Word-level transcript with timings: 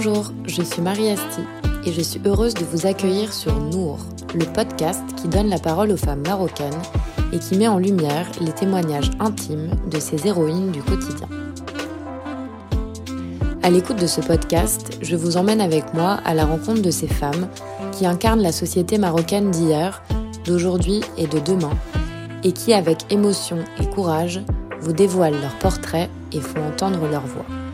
Bonjour, 0.00 0.30
je 0.46 0.62
suis 0.62 0.80
Marie 0.80 1.10
Asti 1.10 1.40
et 1.84 1.92
je 1.92 2.00
suis 2.00 2.20
heureuse 2.24 2.54
de 2.54 2.64
vous 2.64 2.86
accueillir 2.86 3.32
sur 3.32 3.52
Nour, 3.58 3.98
le 4.32 4.44
podcast 4.44 5.02
qui 5.16 5.26
donne 5.26 5.48
la 5.48 5.58
parole 5.58 5.90
aux 5.90 5.96
femmes 5.96 6.22
marocaines 6.24 6.80
et 7.32 7.40
qui 7.40 7.58
met 7.58 7.66
en 7.66 7.78
lumière 7.78 8.30
les 8.40 8.52
témoignages 8.52 9.10
intimes 9.18 9.70
de 9.90 9.98
ces 9.98 10.28
héroïnes 10.28 10.70
du 10.70 10.82
quotidien. 10.82 11.26
À 13.64 13.70
l'écoute 13.70 14.00
de 14.00 14.06
ce 14.06 14.20
podcast, 14.20 14.98
je 15.02 15.16
vous 15.16 15.36
emmène 15.36 15.60
avec 15.60 15.92
moi 15.94 16.20
à 16.24 16.32
la 16.32 16.46
rencontre 16.46 16.82
de 16.82 16.92
ces 16.92 17.08
femmes 17.08 17.48
qui 17.90 18.06
incarnent 18.06 18.42
la 18.42 18.52
société 18.52 18.98
marocaine 18.98 19.50
d'hier, 19.50 20.04
d'aujourd'hui 20.44 21.00
et 21.16 21.26
de 21.26 21.40
demain, 21.40 21.76
et 22.44 22.52
qui, 22.52 22.72
avec 22.72 23.12
émotion 23.12 23.58
et 23.80 23.86
courage, 23.86 24.42
vous 24.80 24.92
dévoilent 24.92 25.40
leurs 25.40 25.58
portraits 25.58 26.08
et 26.32 26.40
font 26.40 26.64
entendre 26.68 27.08
leur 27.10 27.26
voix. 27.26 27.67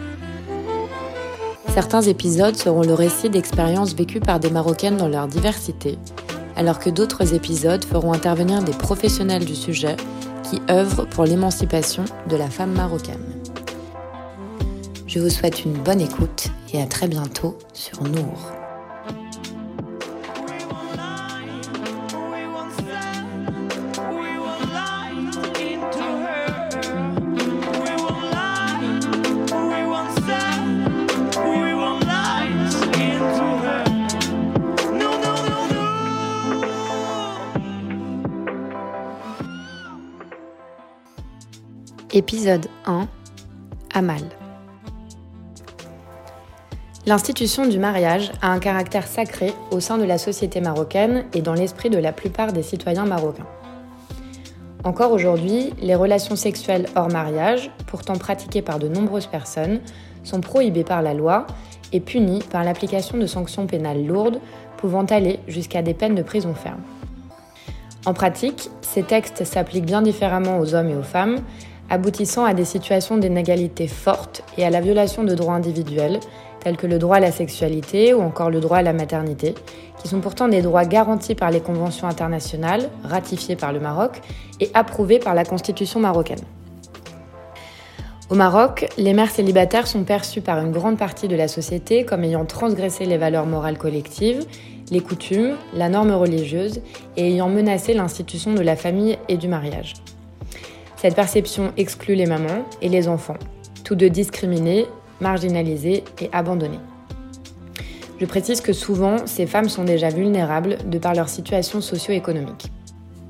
Certains 1.75 2.03
épisodes 2.03 2.55
seront 2.55 2.83
le 2.83 2.95
récit 2.95 3.31
d'expériences 3.31 3.97
vécues 3.97 4.21
par 4.21 4.39
des 4.39 4.49
Marocaines 4.49 4.97
dans 4.97 5.09
leur 5.09 5.27
diversité, 5.27 5.99
alors 6.55 6.79
que 6.79 6.89
d'autres 6.89 7.35
épisodes 7.35 7.85
feront 7.85 8.13
intervenir 8.13 8.63
des 8.63 8.71
professionnels 8.71 9.45
du 9.45 9.57
sujet 9.57 9.97
qui 10.49 10.63
œuvrent 10.71 11.09
pour 11.09 11.25
l'émancipation 11.25 12.05
de 12.31 12.37
la 12.37 12.49
femme 12.49 12.75
marocaine. 12.75 13.27
Je 15.09 15.19
vous 15.19 15.31
souhaite 15.31 15.65
une 15.65 15.73
bonne 15.73 16.01
écoute 16.01 16.47
et 16.73 16.81
à 16.81 16.87
très 16.87 17.09
bientôt 17.09 17.59
sur 17.73 18.05
Nour. 18.05 18.54
Épisode 42.17 42.69
1 42.87 43.09
Amal 43.93 44.23
L'institution 47.07 47.67
du 47.67 47.81
mariage 47.81 48.31
a 48.41 48.53
un 48.53 48.61
caractère 48.61 49.09
sacré 49.09 49.53
au 49.73 49.81
sein 49.81 49.99
de 49.99 50.05
la 50.05 50.17
société 50.17 50.61
marocaine 50.61 51.25
et 51.35 51.43
dans 51.43 51.55
l'esprit 51.55 51.91
de 51.91 51.99
la 51.99 52.13
plupart 52.13 52.53
des 52.53 52.63
citoyens 52.63 53.05
marocains. 53.05 53.49
Encore 54.85 55.11
aujourd'hui, 55.11 55.73
les 55.83 55.97
relations 55.97 56.37
sexuelles 56.37 56.87
hors 56.95 57.11
mariage, 57.11 57.73
pourtant 57.89 58.17
pratiquées 58.17 58.63
par 58.63 58.79
de 58.79 58.87
nombreuses 58.87 59.27
personnes, 59.27 59.81
sont 60.23 60.41
prohibées 60.41 60.85
par 60.85 61.03
la 61.03 61.15
loi 61.15 61.49
et 61.93 61.99
punies 61.99 62.45
par 62.49 62.63
l'application 62.63 63.19
de 63.19 63.27
sanctions 63.27 63.67
pénales 63.67 64.07
lourdes 64.07 64.39
pouvant 64.77 65.05
aller 65.07 65.41
jusqu'à 65.49 65.83
des 65.83 65.95
peines 65.95 66.15
de 66.15 66.23
prison 66.23 66.55
ferme. 66.55 66.83
En 68.07 68.15
pratique, 68.15 68.71
ces 68.83 69.03
textes 69.03 69.45
s'appliquent 69.45 69.87
bien 69.87 70.03
différemment 70.03 70.61
aux 70.61 70.77
hommes 70.77 70.91
et 70.91 70.95
aux 70.95 71.03
femmes, 71.03 71.41
aboutissant 71.91 72.45
à 72.45 72.55
des 72.55 72.65
situations 72.65 73.17
d'inégalité 73.17 73.87
fortes 73.87 74.43
et 74.57 74.65
à 74.65 74.71
la 74.71 74.81
violation 74.81 75.25
de 75.25 75.35
droits 75.35 75.55
individuels, 75.55 76.21
tels 76.61 76.77
que 76.77 76.87
le 76.87 76.99
droit 76.99 77.17
à 77.17 77.21
la 77.21 77.33
sexualité 77.33 78.15
ou 78.15 78.23
encore 78.23 78.51
le 78.51 78.61
droit 78.61 78.79
à 78.79 78.83
la 78.83 78.93
maternité, 78.93 79.55
qui 80.01 80.09
sont 80.09 80.21
pourtant 80.21 80.49
des 80.49 80.63
droits 80.63 80.85
garantis 80.85 81.35
par 81.35 81.51
les 81.51 81.61
conventions 81.61 82.09
internationales, 82.09 82.89
ratifiées 83.05 83.57
par 83.57 83.73
le 83.73 83.81
Maroc 83.81 84.21
et 84.61 84.71
approuvées 84.75 85.19
par 85.19 85.35
la 85.35 85.45
Constitution 85.45 86.01
marocaine. 86.01 86.41
Au 88.31 88.35
Maroc, 88.35 88.89
les 88.97 89.13
mères 89.13 89.31
célibataires 89.31 89.87
sont 89.87 90.05
perçues 90.05 90.41
par 90.41 90.59
une 90.59 90.73
grande 90.73 90.97
partie 90.97 91.29
de 91.29 91.37
la 91.37 91.47
société 91.47 92.05
comme 92.07 92.25
ayant 92.25 92.47
transgressé 92.47 93.05
les 93.05 93.19
valeurs 93.19 93.47
morales 93.47 93.77
collectives, 93.77 94.45
les 94.91 95.01
coutumes, 95.01 95.57
la 95.75 95.91
norme 95.91 96.13
religieuse 96.13 96.81
et 97.17 97.29
ayant 97.29 97.49
menacé 97.49 97.93
l'institution 97.93 98.55
de 98.55 98.63
la 98.63 98.77
famille 98.77 99.19
et 99.29 99.37
du 99.37 99.49
mariage. 99.49 99.95
Cette 101.05 101.17
perception 101.17 101.75
exclut 101.77 102.15
les 102.15 102.25
mamans 102.25 102.65
et 102.81 102.89
les 102.89 103.09
enfants, 103.09 103.37
tous 103.85 103.95
deux 103.95 104.09
discriminés, 104.09 104.87
marginalisés 105.21 106.03
et 106.19 106.31
abandonnés. 106.33 106.81
Je 108.19 108.25
précise 108.25 108.63
que 108.63 108.73
souvent, 108.73 109.27
ces 109.27 109.45
femmes 109.45 109.69
sont 109.69 109.85
déjà 109.85 110.09
vulnérables 110.09 110.79
de 110.87 110.97
par 110.97 111.15
leur 111.15 111.29
situation 111.29 111.83
socio-économique. 111.83 112.73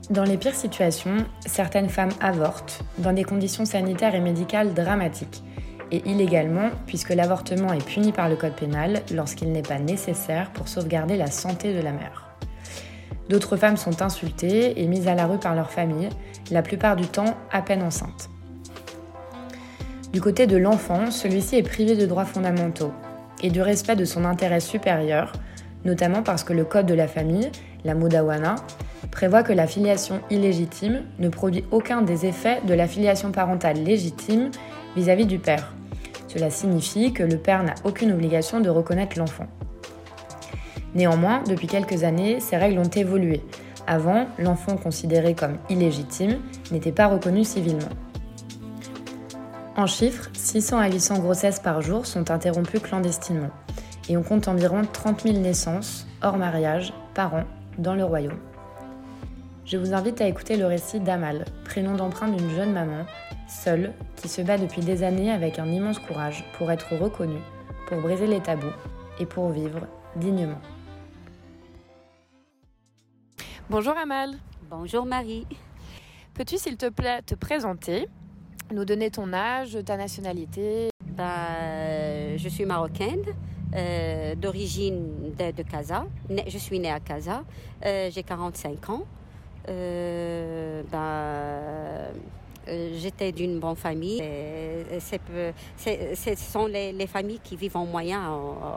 Dans 0.08 0.22
les 0.22 0.36
pires 0.36 0.54
situations, 0.54 1.16
certaines 1.46 1.88
femmes 1.88 2.12
avortent 2.20 2.84
dans 2.98 3.12
des 3.12 3.24
conditions 3.24 3.64
sanitaires 3.64 4.14
et 4.14 4.20
médicales 4.20 4.72
dramatiques, 4.72 5.42
et 5.90 6.00
illégalement 6.08 6.70
puisque 6.86 7.10
l'avortement 7.10 7.72
est 7.72 7.84
puni 7.84 8.12
par 8.12 8.28
le 8.28 8.36
code 8.36 8.54
pénal 8.54 9.02
lorsqu'il 9.12 9.50
n'est 9.50 9.62
pas 9.62 9.80
nécessaire 9.80 10.52
pour 10.52 10.68
sauvegarder 10.68 11.16
la 11.16 11.26
santé 11.26 11.74
de 11.74 11.80
la 11.80 11.90
mère. 11.90 12.23
D'autres 13.28 13.56
femmes 13.56 13.76
sont 13.76 14.02
insultées 14.02 14.80
et 14.80 14.86
mises 14.86 15.08
à 15.08 15.14
la 15.14 15.26
rue 15.26 15.38
par 15.38 15.54
leur 15.54 15.70
famille, 15.70 16.08
la 16.50 16.62
plupart 16.62 16.96
du 16.96 17.06
temps 17.06 17.36
à 17.50 17.62
peine 17.62 17.82
enceintes. 17.82 18.28
Du 20.12 20.20
côté 20.20 20.46
de 20.46 20.56
l'enfant, 20.56 21.10
celui-ci 21.10 21.56
est 21.56 21.62
privé 21.62 21.96
de 21.96 22.06
droits 22.06 22.24
fondamentaux 22.24 22.92
et 23.42 23.50
du 23.50 23.62
respect 23.62 23.96
de 23.96 24.04
son 24.04 24.24
intérêt 24.24 24.60
supérieur, 24.60 25.32
notamment 25.84 26.22
parce 26.22 26.44
que 26.44 26.52
le 26.52 26.64
code 26.64 26.86
de 26.86 26.94
la 26.94 27.08
famille, 27.08 27.50
la 27.84 27.94
Mudawana, 27.94 28.56
prévoit 29.10 29.42
que 29.42 29.52
la 29.52 29.66
filiation 29.66 30.20
illégitime 30.30 31.02
ne 31.18 31.28
produit 31.28 31.64
aucun 31.70 32.02
des 32.02 32.26
effets 32.26 32.60
de 32.66 32.74
la 32.74 32.86
filiation 32.86 33.32
parentale 33.32 33.82
légitime 33.82 34.50
vis-à-vis 34.96 35.24
-vis 35.24 35.28
du 35.28 35.38
père. 35.38 35.72
Cela 36.28 36.50
signifie 36.50 37.12
que 37.12 37.22
le 37.22 37.36
père 37.36 37.62
n'a 37.62 37.74
aucune 37.84 38.12
obligation 38.12 38.60
de 38.60 38.70
reconnaître 38.70 39.18
l'enfant. 39.18 39.46
Néanmoins, 40.94 41.42
depuis 41.42 41.66
quelques 41.66 42.04
années, 42.04 42.40
ces 42.40 42.56
règles 42.56 42.78
ont 42.78 42.84
évolué. 42.84 43.42
Avant, 43.86 44.26
l'enfant 44.38 44.76
considéré 44.76 45.34
comme 45.34 45.58
illégitime 45.68 46.38
n'était 46.70 46.92
pas 46.92 47.06
reconnu 47.06 47.44
civilement. 47.44 47.88
En 49.76 49.86
chiffres, 49.86 50.30
600 50.34 50.78
à 50.78 50.88
800 50.88 51.18
grossesses 51.18 51.58
par 51.58 51.82
jour 51.82 52.06
sont 52.06 52.30
interrompues 52.30 52.78
clandestinement 52.78 53.50
et 54.08 54.16
on 54.16 54.22
compte 54.22 54.48
environ 54.48 54.82
30 54.90 55.22
000 55.22 55.38
naissances, 55.38 56.06
hors 56.22 56.36
mariage, 56.36 56.92
par 57.14 57.34
an, 57.34 57.44
dans 57.78 57.94
le 57.94 58.04
royaume. 58.04 58.38
Je 59.64 59.78
vous 59.78 59.94
invite 59.94 60.20
à 60.20 60.28
écouter 60.28 60.56
le 60.56 60.66
récit 60.66 61.00
d'Amal, 61.00 61.46
prénom 61.64 61.94
d'emprunt 61.94 62.28
d'une 62.28 62.50
jeune 62.50 62.72
maman, 62.72 63.06
seule, 63.48 63.92
qui 64.16 64.28
se 64.28 64.42
bat 64.42 64.58
depuis 64.58 64.82
des 64.82 65.02
années 65.02 65.32
avec 65.32 65.58
un 65.58 65.66
immense 65.66 65.98
courage 65.98 66.44
pour 66.58 66.70
être 66.70 66.94
reconnue, 66.96 67.40
pour 67.88 67.98
briser 67.98 68.26
les 68.26 68.40
tabous 68.40 68.66
et 69.18 69.26
pour 69.26 69.50
vivre 69.50 69.80
dignement. 70.16 70.60
Bonjour 73.70 73.96
Amal. 73.96 74.34
Bonjour 74.68 75.06
Marie. 75.06 75.46
Peux-tu 76.34 76.58
s'il 76.58 76.76
te 76.76 76.90
plaît 76.90 77.22
te 77.22 77.34
présenter, 77.34 78.08
nous 78.70 78.84
donner 78.84 79.10
ton 79.10 79.32
âge, 79.32 79.78
ta 79.86 79.96
nationalité? 79.96 80.90
Bah, 81.16 82.36
Je 82.36 82.48
suis 82.50 82.66
marocaine. 82.66 83.22
Euh, 83.74 84.34
d'origine 84.34 85.32
de, 85.36 85.50
de, 85.50 85.62
Casa. 85.62 86.04
Je 86.46 86.58
suis 86.58 86.78
née 86.78 86.90
à 86.92 87.00
Casa. 87.00 87.42
Euh, 87.84 88.10
j'ai 88.12 88.22
45 88.22 88.90
ans. 88.90 89.04
Euh, 89.68 90.82
bah, 90.92 90.98
euh, 90.98 92.12
j'étais 92.66 93.32
d'une 93.32 93.58
bonne 93.58 93.76
famille. 93.76 94.22
Ce 94.98 96.34
sont 96.36 96.66
les, 96.66 97.06
familles 97.06 97.40
qui 97.42 97.56
vivent 97.56 97.76
en 97.76 97.86
moyen 97.86 98.22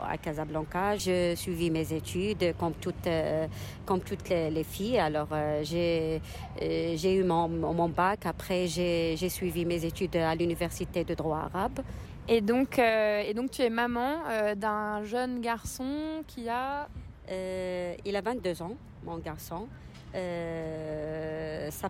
à, 0.08 0.16
Casablanca. 0.18 0.96
Je 0.96 1.34
suivi 1.34 1.70
mes 1.70 1.92
études 1.92 2.54
comme 2.58 2.74
toutes, 2.74 3.06
euh, 3.06 3.46
comme 3.86 4.00
toutes 4.00 4.28
les, 4.28 4.64
filles. 4.64 4.98
Alors, 4.98 5.28
euh, 5.32 5.62
j'ai 5.64 7.14
eu 7.14 7.24
mon, 7.24 7.48
mon, 7.48 7.88
bac. 7.88 8.26
Après, 8.26 8.66
j'ai 8.66 9.28
suivi 9.28 9.64
mes 9.64 9.84
études 9.84 10.16
à 10.16 10.34
l'université 10.34 11.04
de 11.04 11.14
droit 11.14 11.48
arabe. 11.52 11.80
Et 12.28 12.42
donc, 12.42 12.78
et 12.78 13.32
donc 13.34 13.50
tu 13.52 13.62
es 13.62 13.70
maman 13.70 14.18
d'un 14.54 15.02
jeune 15.04 15.40
garçon 15.40 16.22
qui 16.26 16.48
a... 16.48 16.86
il 17.28 18.16
a 18.16 18.20
22 18.20 18.62
ans, 18.62 18.76
mon 19.04 19.18
garçon. 19.18 19.66
ça 20.12 21.88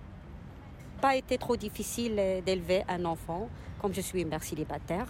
pas 1.00 1.16
été 1.16 1.38
trop 1.38 1.56
difficile 1.56 2.16
euh, 2.18 2.40
d'élever 2.40 2.82
un 2.88 3.04
enfant, 3.04 3.48
comme 3.80 3.94
je 3.94 4.00
suis 4.00 4.22
une 4.22 4.28
mère 4.28 4.42
célibataire. 4.42 5.06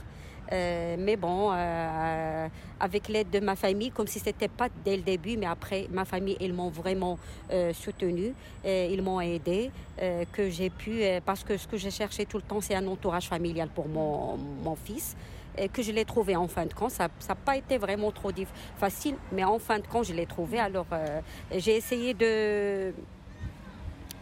Euh, 0.52 0.96
mais 0.99 1.17
bon, 1.17 1.50
euh, 1.52 2.49
avec 2.81 3.08
l'aide 3.08 3.31
de 3.31 3.40
ma 3.40 3.56
famille, 3.56 3.90
comme 3.90 4.06
si 4.06 4.19
c'était 4.19 4.49
pas 4.49 4.69
dès 4.85 4.96
le 4.96 5.02
début, 5.02 5.37
mais 5.37 5.46
après, 5.46 5.87
ma 5.90 6.05
famille, 6.05 6.37
ils 6.40 6.55
m'ont 6.55 6.70
vraiment 6.70 7.19
euh, 7.50 7.73
soutenu, 7.73 8.35
ils 8.64 9.02
m'ont 9.02 9.20
aidé, 9.20 9.70
que 10.32 10.49
j'ai 10.49 10.70
pu, 10.70 11.00
parce 11.25 11.43
que 11.43 11.56
ce 11.56 11.67
que 11.67 11.76
j'ai 11.76 11.90
cherché 11.90 12.25
tout 12.25 12.37
le 12.37 12.43
temps, 12.43 12.61
c'est 12.61 12.75
un 12.75 12.87
entourage 12.87 13.29
familial 13.29 13.69
pour 13.69 13.88
mon, 13.88 14.37
mon 14.37 14.76
fils. 14.76 15.17
Que 15.73 15.82
je 15.82 15.90
l'ai 15.90 16.05
trouvé 16.05 16.37
en 16.37 16.46
fin 16.46 16.67
de 16.67 16.73
compte. 16.73 16.93
Ça 16.93 17.08
n'a 17.29 17.35
pas 17.35 17.56
été 17.56 17.79
vraiment 17.79 18.12
trop 18.12 18.31
facile, 18.76 19.17
mais 19.32 19.43
en 19.43 19.58
fin 19.58 19.81
de 19.81 19.87
compte, 19.88 20.05
je 20.05 20.12
l'ai 20.12 20.26
trouvé. 20.26 20.61
Alors, 20.61 20.87
j'ai 21.50 21.75
essayé 21.75 22.14
de 22.14 22.93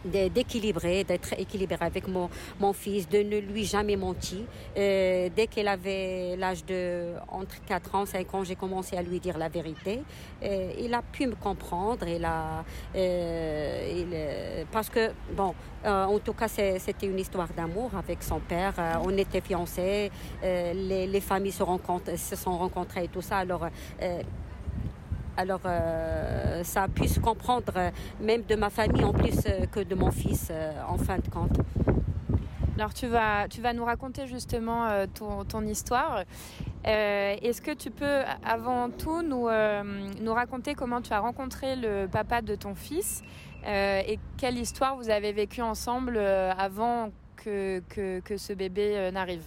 d'équilibrer, 0.05 1.03
d'être 1.03 1.33
équilibré 1.37 1.77
avec 1.81 2.07
mon, 2.07 2.29
mon 2.59 2.73
fils, 2.73 3.07
de 3.09 3.19
ne 3.19 3.37
lui 3.37 3.65
jamais 3.65 3.95
mentir. 3.95 4.39
Euh, 4.77 5.29
dès 5.35 5.47
qu'il 5.47 5.67
avait 5.67 6.35
l'âge 6.37 6.65
de 6.65 7.13
entre 7.27 7.63
4 7.65 7.95
ans, 7.95 8.05
5 8.05 8.33
ans, 8.33 8.43
j'ai 8.43 8.55
commencé 8.55 8.95
à 8.97 9.01
lui 9.01 9.19
dire 9.19 9.37
la 9.37 9.49
vérité. 9.49 10.01
Euh, 10.43 10.71
il 10.79 10.93
a 10.93 11.01
pu 11.01 11.27
me 11.27 11.35
comprendre. 11.35 12.07
Il 12.07 12.23
a, 12.25 12.63
euh, 12.95 14.63
parce 14.71 14.89
que, 14.89 15.11
bon, 15.35 15.53
en 15.85 16.19
tout 16.19 16.33
cas, 16.33 16.47
c'était 16.47 17.07
une 17.07 17.19
histoire 17.19 17.49
d'amour 17.55 17.91
avec 17.97 18.23
son 18.23 18.39
père. 18.39 18.73
On 19.03 19.15
était 19.17 19.41
fiancés. 19.41 20.11
Les, 20.43 21.07
les, 21.07 21.21
familles 21.21 21.51
se, 21.51 21.63
se 22.17 22.35
sont 22.35 22.57
rencontrées 22.57 23.05
et 23.05 23.07
tout 23.07 23.21
ça. 23.21 23.37
Alors, 23.37 23.67
alors, 25.37 25.61
euh, 25.65 26.63
ça 26.63 26.83
a 26.83 26.87
pu 26.87 27.07
se 27.07 27.19
comprendre, 27.19 27.71
euh, 27.75 27.91
même 28.19 28.41
de 28.41 28.55
ma 28.55 28.71
famille 28.71 29.03
en 29.03 29.13
plus 29.13 29.45
euh, 29.45 29.67
que 29.67 29.81
de 29.81 29.93
mon 29.93 30.09
fils, 30.09 30.51
en 30.89 30.97
fin 30.97 31.17
de 31.17 31.29
compte. 31.29 31.59
Alors, 32.75 32.91
tu 32.91 33.05
vas, 33.05 33.47
tu 33.47 33.61
vas 33.61 33.73
nous 33.73 33.85
raconter 33.85 34.25
justement 34.25 35.05
ton, 35.13 35.45
ton, 35.45 35.65
histoire. 35.65 36.23
Est-ce 36.83 37.61
que 37.61 37.71
tu 37.71 37.89
peux, 37.89 38.21
avant 38.45 38.91
tout, 38.91 39.23
nous, 39.23 39.49
nous 40.21 40.33
raconter 40.33 40.75
comment 40.75 41.01
tu 41.01 41.11
as 41.11 41.19
rencontré 41.19 41.75
le 41.75 42.05
papa 42.05 42.43
de 42.43 42.53
ton 42.53 42.75
fils 42.75 43.23
et 43.65 44.19
quelle 44.37 44.59
histoire 44.59 44.95
vous 44.95 45.09
avez 45.09 45.33
vécue 45.33 45.63
ensemble 45.63 46.19
avant 46.19 47.09
que, 47.35 47.81
que, 47.89 48.19
que 48.19 48.37
ce 48.37 48.53
bébé 48.53 49.09
n'arrive? 49.11 49.43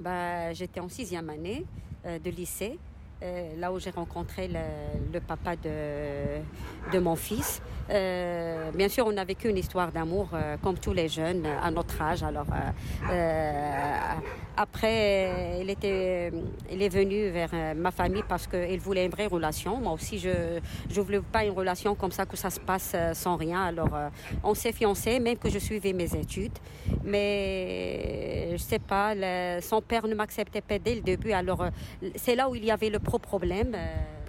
Bah, 0.00 0.54
J'étais 0.54 0.80
en 0.80 0.88
sixième 0.88 1.28
année 1.28 1.66
de 2.06 2.30
lycée. 2.30 2.78
Euh, 3.22 3.56
là 3.56 3.72
où 3.72 3.78
j'ai 3.78 3.90
rencontré 3.90 4.46
le, 4.46 4.60
le, 5.10 5.20
papa 5.20 5.56
de, 5.56 6.42
de 6.92 6.98
mon 6.98 7.16
fils. 7.16 7.62
Euh, 7.88 8.70
bien 8.72 8.88
sûr, 8.88 9.06
on 9.06 9.16
a 9.16 9.24
vécu 9.24 9.48
une 9.48 9.58
histoire 9.58 9.92
d'amour 9.92 10.30
euh, 10.32 10.56
comme 10.62 10.76
tous 10.78 10.92
les 10.92 11.08
jeunes 11.08 11.46
à 11.46 11.70
notre 11.70 12.00
âge. 12.02 12.22
Alors 12.22 12.46
euh, 12.50 13.10
euh, 13.10 14.14
après, 14.56 15.58
il 15.60 15.70
était, 15.70 16.32
il 16.70 16.82
est 16.82 16.88
venu 16.88 17.28
vers 17.28 17.50
ma 17.76 17.90
famille 17.90 18.24
parce 18.28 18.46
qu'il 18.46 18.80
voulait 18.80 19.04
une 19.04 19.10
vraie 19.10 19.26
relation. 19.26 19.76
Moi 19.80 19.92
aussi, 19.92 20.18
je 20.18 20.60
je 20.90 21.00
voulais 21.00 21.20
pas 21.20 21.44
une 21.44 21.52
relation 21.52 21.94
comme 21.94 22.12
ça 22.12 22.26
que 22.26 22.36
ça 22.36 22.50
se 22.50 22.60
passe 22.60 22.96
sans 23.12 23.36
rien. 23.36 23.62
Alors 23.62 23.90
on 24.42 24.54
s'est 24.54 24.72
fiancés, 24.72 25.20
même 25.20 25.36
que 25.36 25.50
je 25.50 25.58
suivais 25.58 25.92
mes 25.92 26.14
études. 26.14 26.58
Mais 27.04 28.50
je 28.52 28.56
sais 28.56 28.78
pas, 28.78 29.14
son 29.60 29.80
père 29.82 30.06
ne 30.06 30.14
m'acceptait 30.14 30.62
pas 30.62 30.78
dès 30.78 30.94
le 30.94 31.02
début. 31.02 31.32
Alors 31.32 31.66
c'est 32.16 32.34
là 32.34 32.48
où 32.48 32.54
il 32.54 32.64
y 32.64 32.70
avait 32.70 32.90
le 32.90 32.98
problème. 32.98 33.76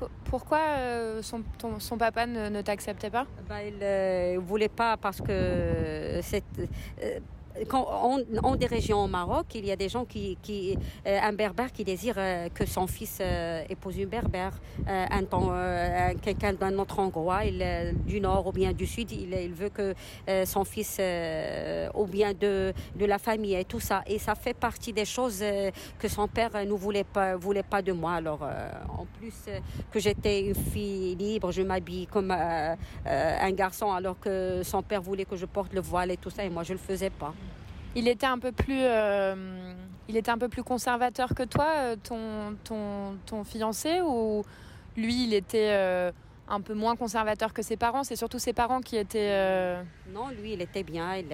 Euh, 0.01 0.07
pourquoi 0.25 0.59
euh, 0.59 1.21
son, 1.21 1.97
papa 1.97 2.25
ne, 2.25 2.61
t'acceptait 2.61 3.09
pas? 3.09 3.25
Bah, 3.47 3.63
Il 3.63 3.75
ne 3.75 3.79
euh, 3.83 4.39
voulait 4.39 4.69
pas 4.69 4.97
parce 4.97 5.21
que 5.21 6.19
c'est 6.21 6.43
quand 7.67 8.55
des 8.55 8.65
régions 8.65 9.03
au 9.03 9.07
Maroc, 9.07 9.47
il 9.55 9.65
y 9.65 9.71
a 9.71 9.75
des 9.75 9.89
gens 9.89 10.05
qui, 10.05 10.37
euh, 11.05 11.19
un 11.21 11.33
berbère 11.33 11.71
qui 11.71 11.83
désire 11.83 12.15
euh, 12.17 12.49
que 12.49 12.65
son 12.65 12.87
fils 12.87 13.19
euh, 13.21 13.63
épouse 13.69 13.97
une 13.97 14.09
berbère, 14.09 14.59
un 14.87 15.23
quelqu'un 16.21 16.53
d'un 16.53 16.77
autre 16.79 16.99
endroit, 16.99 17.43
il, 17.45 17.93
du 18.05 18.19
nord 18.21 18.47
ou 18.47 18.51
bien 18.51 18.71
du 18.71 18.85
sud, 18.85 19.11
il, 19.11 19.33
il 19.33 19.53
veut 19.53 19.69
que 19.69 19.93
son 20.45 20.63
fils 20.63 20.99
ou 21.93 22.05
bien 22.05 22.33
de, 22.33 22.73
de 22.95 23.05
la 23.05 23.17
famille 23.17 23.55
et 23.55 23.65
tout 23.65 23.79
ça. 23.79 24.03
Et 24.07 24.19
ça 24.19 24.35
fait 24.35 24.53
partie 24.53 24.93
des 24.93 25.05
choses 25.05 25.43
que 25.99 26.07
son 26.07 26.27
père 26.27 26.51
ne 26.65 26.71
voulait 26.71 27.03
pas, 27.03 27.35
voulait 27.35 27.63
pas 27.63 27.81
de 27.81 27.91
moi. 27.91 28.13
Alors, 28.13 28.41
en 28.97 29.05
plus 29.19 29.35
que 29.91 29.99
j'étais 29.99 30.41
une 30.41 30.55
fille 30.55 31.15
libre, 31.15 31.51
je 31.51 31.61
m'habille 31.61 32.07
comme 32.07 32.31
un 32.31 33.51
garçon, 33.51 33.91
alors 33.91 34.19
que 34.19 34.61
son 34.63 34.81
père 34.81 35.01
voulait 35.01 35.25
que 35.25 35.35
je 35.35 35.45
porte 35.45 35.73
le 35.73 35.81
voile 35.81 36.11
et 36.11 36.17
tout 36.17 36.29
ça, 36.29 36.43
et 36.43 36.49
moi 36.49 36.63
je 36.63 36.73
le 36.73 36.79
faisais 36.79 37.09
pas 37.09 37.33
il 37.95 38.07
était 38.07 38.25
un 38.25 38.39
peu 38.39 38.51
plus, 38.51 38.79
euh, 38.81 39.73
il 40.07 40.17
était 40.17 40.31
un 40.31 40.37
peu 40.37 40.49
plus 40.49 40.63
conservateur 40.63 41.33
que 41.33 41.43
toi, 41.43 41.67
euh, 41.77 41.95
ton, 42.01 42.55
ton, 42.63 43.17
ton 43.25 43.43
fiancé, 43.43 44.01
ou 44.01 44.43
lui, 44.95 45.25
il 45.25 45.33
était 45.33 45.71
euh, 45.71 46.11
un 46.47 46.61
peu 46.61 46.73
moins 46.73 46.95
conservateur 46.95 47.53
que 47.53 47.61
ses 47.61 47.77
parents? 47.77 48.03
C'est 48.03 48.15
surtout 48.15 48.39
ses 48.39 48.53
parents 48.53 48.81
qui 48.81 48.97
étaient... 48.97 49.77
Non, 50.13 50.29
lui, 50.29 50.53
il 50.53 50.61
était 50.61 50.83
bien, 50.83 51.15
il, 51.15 51.27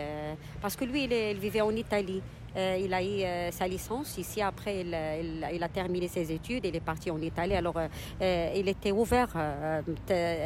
parce 0.61 0.75
que 0.75 0.85
lui, 0.85 1.03
il 1.03 1.39
vivait 1.39 1.61
en 1.61 1.75
Italie. 1.75 2.21
Euh, 2.55 2.77
il 2.79 2.93
a 2.93 3.01
eu 3.01 3.23
euh, 3.23 3.51
sa 3.51 3.67
licence 3.67 4.17
ici. 4.17 4.41
Après, 4.41 4.81
il, 4.81 4.95
il, 5.53 5.63
a 5.63 5.69
terminé 5.69 6.07
ses 6.07 6.31
études. 6.31 6.65
Il 6.65 6.75
est 6.75 6.79
parti 6.79 7.09
en 7.09 7.19
Italie. 7.19 7.55
Alors, 7.55 7.75
euh, 7.77 8.53
il 8.55 8.67
était 8.67 8.91
ouvert. 8.91 9.29
Euh, 9.35 9.81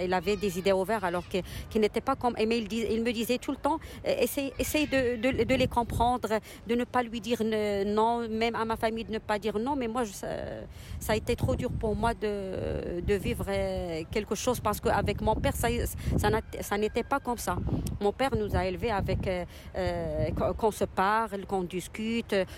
il 0.04 0.13
avait 0.13 0.38
des 0.38 0.57
idées 0.57 0.71
ouvertes 0.71 1.04
alors 1.04 1.27
qu'il 1.27 1.44
qu 1.69 1.80
n'était 1.80 2.01
pas 2.01 2.15
comme. 2.15 2.36
Mais 2.38 2.59
il, 2.59 3.04
me 3.04 3.12
disait 3.12 3.38
tout 3.38 3.51
le 3.51 3.57
temps 3.57 3.80
essaye, 4.06 4.54
essaye 4.57 4.88
de, 4.88 5.44
de, 5.44 5.56
les 5.56 5.68
comprendre, 5.68 6.30
de 6.68 6.75
ne 6.75 6.83
pas 6.83 7.04
lui 7.04 7.19
dire 7.19 7.42
non, 7.44 8.27
même 8.30 8.56
à 8.56 8.63
ma 8.65 8.75
famille 8.75 9.04
de 9.04 9.12
ne 9.12 9.19
pas 9.19 9.39
dire 9.39 9.59
non. 9.59 9.75
Mais 9.75 9.88
moi, 9.88 10.04
ça, 10.06 11.13
a 11.13 11.15
été 11.15 11.36
trop 11.36 11.56
dur 11.56 11.71
pour 11.71 11.95
moi 11.95 12.13
de, 12.13 13.01
de 13.01 13.13
vivre 13.15 13.45
quelque 14.12 14.36
chose 14.36 14.59
parce 14.59 14.80
qu'avec 14.80 15.21
mon 15.21 15.36
père, 15.36 15.56
ça, 15.56 15.68
ça 16.62 16.77
n'était 16.77 17.04
pas 17.04 17.19
comme 17.19 17.38
ça. 17.38 17.57
Mon 18.00 18.13
père 18.13 18.36
nous 18.36 18.56
a 18.56 18.65
élevés 18.65 18.92
avec 18.92 19.30
qu'on 20.57 20.71
se 20.71 20.86
parle, 20.86 21.45
qu'on 21.45 21.63
discute 21.63 21.96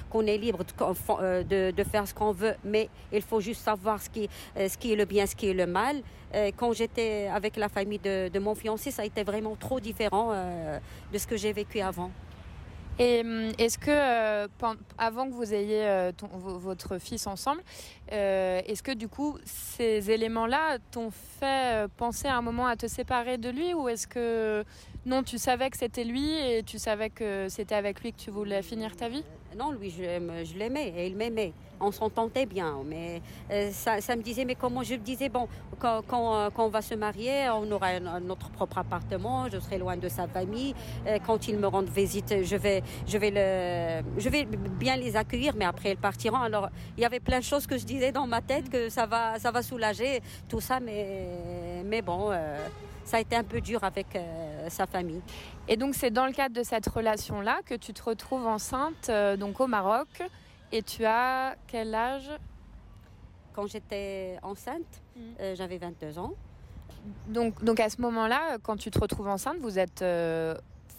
qu'on 0.09 0.25
est 0.25 0.38
libre 0.38 0.63
de, 0.63 1.71
de, 1.71 1.83
faire 1.83 2.07
ce 2.07 2.13
qu'on 2.13 2.31
veut, 2.31 2.56
mais 2.63 2.89
il 3.12 3.21
faut 3.21 3.39
juste 3.39 3.62
savoir 3.62 4.01
ce 4.01 4.09
qui, 4.09 4.30
euh, 4.57 4.68
est 4.68 4.95
le 4.95 5.06
bien, 5.06 5.25
ce 5.25 5.36
qui 5.36 5.50
est 5.50 5.53
le 5.53 5.68
mal. 5.68 6.01
Euh, 6.36 6.51
quand 6.56 6.74
j'étais 6.74 7.27
avec 7.33 7.57
la 7.57 7.69
famille 7.69 8.00
de, 8.00 8.39
mon 8.39 8.56
fiancé, 8.56 8.91
ça 8.91 9.01
a 9.01 9.06
été 9.06 9.24
vraiment 9.24 9.56
trop 9.56 9.80
différent 9.80 10.31
euh, 10.31 10.80
de 11.12 11.18
ce 11.18 11.27
que 11.27 11.38
j'ai 11.38 11.53
vécu 11.53 11.80
avant. 11.80 12.12
Et 13.00 13.21
hum, 13.21 13.51
est-ce 13.57 13.77
que, 13.77 13.89
euh, 13.89 14.47
avant 14.97 15.27
que 15.27 15.33
vous 15.33 15.53
ayez 15.53 15.88
euh, 15.88 16.12
votre 16.33 16.97
fils 16.97 17.27
ensemble, 17.27 17.62
euh, 18.12 18.62
est-ce 18.65 18.83
que 18.83 18.91
du 18.91 19.07
coup, 19.07 19.38
ces 19.45 20.12
éléments-là 20.12 20.80
t'ont 20.91 21.09
fait 21.09 21.88
penser 21.95 22.27
à 22.27 22.36
un 22.36 22.41
moment 22.41 22.68
à 22.68 22.75
te 22.75 22.88
séparer 22.88 23.38
de 23.38 23.50
lui 23.50 23.74
ou 23.74 23.88
est-ce 23.88 24.06
que 24.06 24.65
non, 25.06 25.24
tu 25.24 25.38
savais 25.38 25.69
que 25.69 25.78
c'était 25.78 26.04
lui 26.04 26.30
et 26.34 26.63
tu 26.63 26.78
savais 26.78 27.10
que 27.10 27.48
c'était 27.48 27.75
avec 27.75 28.01
lui 28.01 28.12
que 28.12 28.19
tu 28.19 28.31
voulais 28.31 28.62
finir 28.62 28.96
ta 28.96 29.07
vie? 29.07 29.24
Non, 29.57 29.72
lui, 29.72 29.90
je, 29.90 30.57
l'aimais 30.57 30.94
et 30.96 31.07
il 31.07 31.16
m'aimait. 31.16 31.54
On 31.80 31.92
s'entendait 31.92 32.46
bien, 32.46 32.78
mais 32.86 33.22
euh, 33.50 33.72
ça, 33.72 34.16
me 34.16 34.22
disait, 34.22 34.44
mais 34.46 34.56
comment 34.56 34.84
je 34.84 34.96
me 34.96 35.00
disais, 35.00 35.30
bon, 35.30 35.48
quand, 35.80 36.01
quand, 36.06 36.51
on 36.57 36.68
va 36.68 36.81
se 36.81 36.94
marier, 36.94 37.50
on 37.50 37.72
aura 37.72 38.00
notre 38.19 38.51
propre 38.51 38.80
appartement, 38.80 39.50
je 39.50 39.58
serai 39.60 39.77
loin 39.77 39.96
de 39.96 40.10
sa 40.10 40.27
famille. 40.27 40.75
Euh, 41.08 41.18
quand 41.25 41.48
ils 41.48 41.58
me 41.58 41.68
rendent 41.68 41.89
visite, 41.89 42.44
je 42.44 42.56
vais, 42.58 42.84
je 43.08 43.18
vais 43.18 43.32
le, 43.32 44.20
je 44.20 44.29
vais 44.29 44.46
bien 44.46 44.98
les 44.98 45.15
accueillir, 45.15 45.53
mais 45.56 45.65
après 45.65 45.91
ils 45.91 45.98
partiront. 45.98 46.38
Alors, 46.38 46.70
il 46.98 47.01
y 47.01 47.06
avait 47.06 47.22
plein 47.22 47.39
de 47.39 47.46
choses 47.46 47.65
que 47.65 47.77
je 47.77 47.86
disais 47.86 48.12
dans 48.12 48.27
ma 48.27 48.41
tête 48.41 48.70
que 48.70 48.89
ça 48.89 49.06
va, 49.06 49.39
ça 49.39 49.50
va 49.50 49.63
soulager 49.63 50.22
tout 50.50 50.60
ça, 50.60 50.79
mais, 50.79 51.84
mais 51.86 52.01
bon. 52.01 52.29
Euh, 52.32 52.58
ça 53.10 53.18
a 53.18 53.22
été 53.22 53.36
un 53.36 53.44
peu 53.44 53.60
dur 53.60 53.84
avec 53.84 54.16
euh, 54.16 54.70
sa 54.70 54.86
famille. 54.86 55.22
Et 55.68 55.78
donc 55.78 55.96
c'est 55.96 56.12
dans 56.12 56.28
le 56.28 56.32
cadre 56.32 56.56
de 56.56 56.62
cette 56.62 56.88
relation-là 56.88 57.62
que 57.66 57.74
tu 57.74 57.92
te 57.92 58.04
retrouves 58.04 58.46
enceinte 58.46 59.10
euh, 59.10 59.36
donc 59.36 59.60
au 59.60 59.66
Maroc 59.66 60.22
et 60.72 60.84
tu 60.84 61.06
as 61.06 61.56
quel 61.66 61.96
âge? 61.96 62.30
Quand 63.54 63.66
j'étais 63.66 64.38
enceinte, 64.44 65.01
mmh. 65.16 65.20
euh, 65.39 65.56
j'avais 65.56 65.80
22 65.80 66.20
ans. 66.20 66.34
Donc, 67.28 67.63
donc 67.63 67.80
à 67.80 67.89
ce 67.89 68.00
moment-là, 68.01 68.60
quand 68.62 68.78
tu 68.78 68.92
te 68.92 69.00
retrouves 69.00 69.28
enceinte, 69.28 69.58
vous 69.60 69.80
êtes 69.80 70.06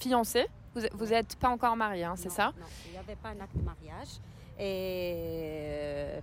fiancée 0.01 0.47
Vous 0.75 1.07
n'êtes 1.07 1.37
pas 1.37 1.49
encore 1.49 1.77
mariée, 1.77 2.05
hein, 2.05 2.17
c'est 2.17 2.31
ça? 2.31 2.47
Non, 2.59 2.67
il 2.87 2.93
n'y 2.93 2.99
avait 2.99 3.17
pas 3.17 3.29
un 3.29 3.41
acte 3.41 3.57
de 3.57 3.63
mariage. 3.63 4.09
Et 4.59 6.21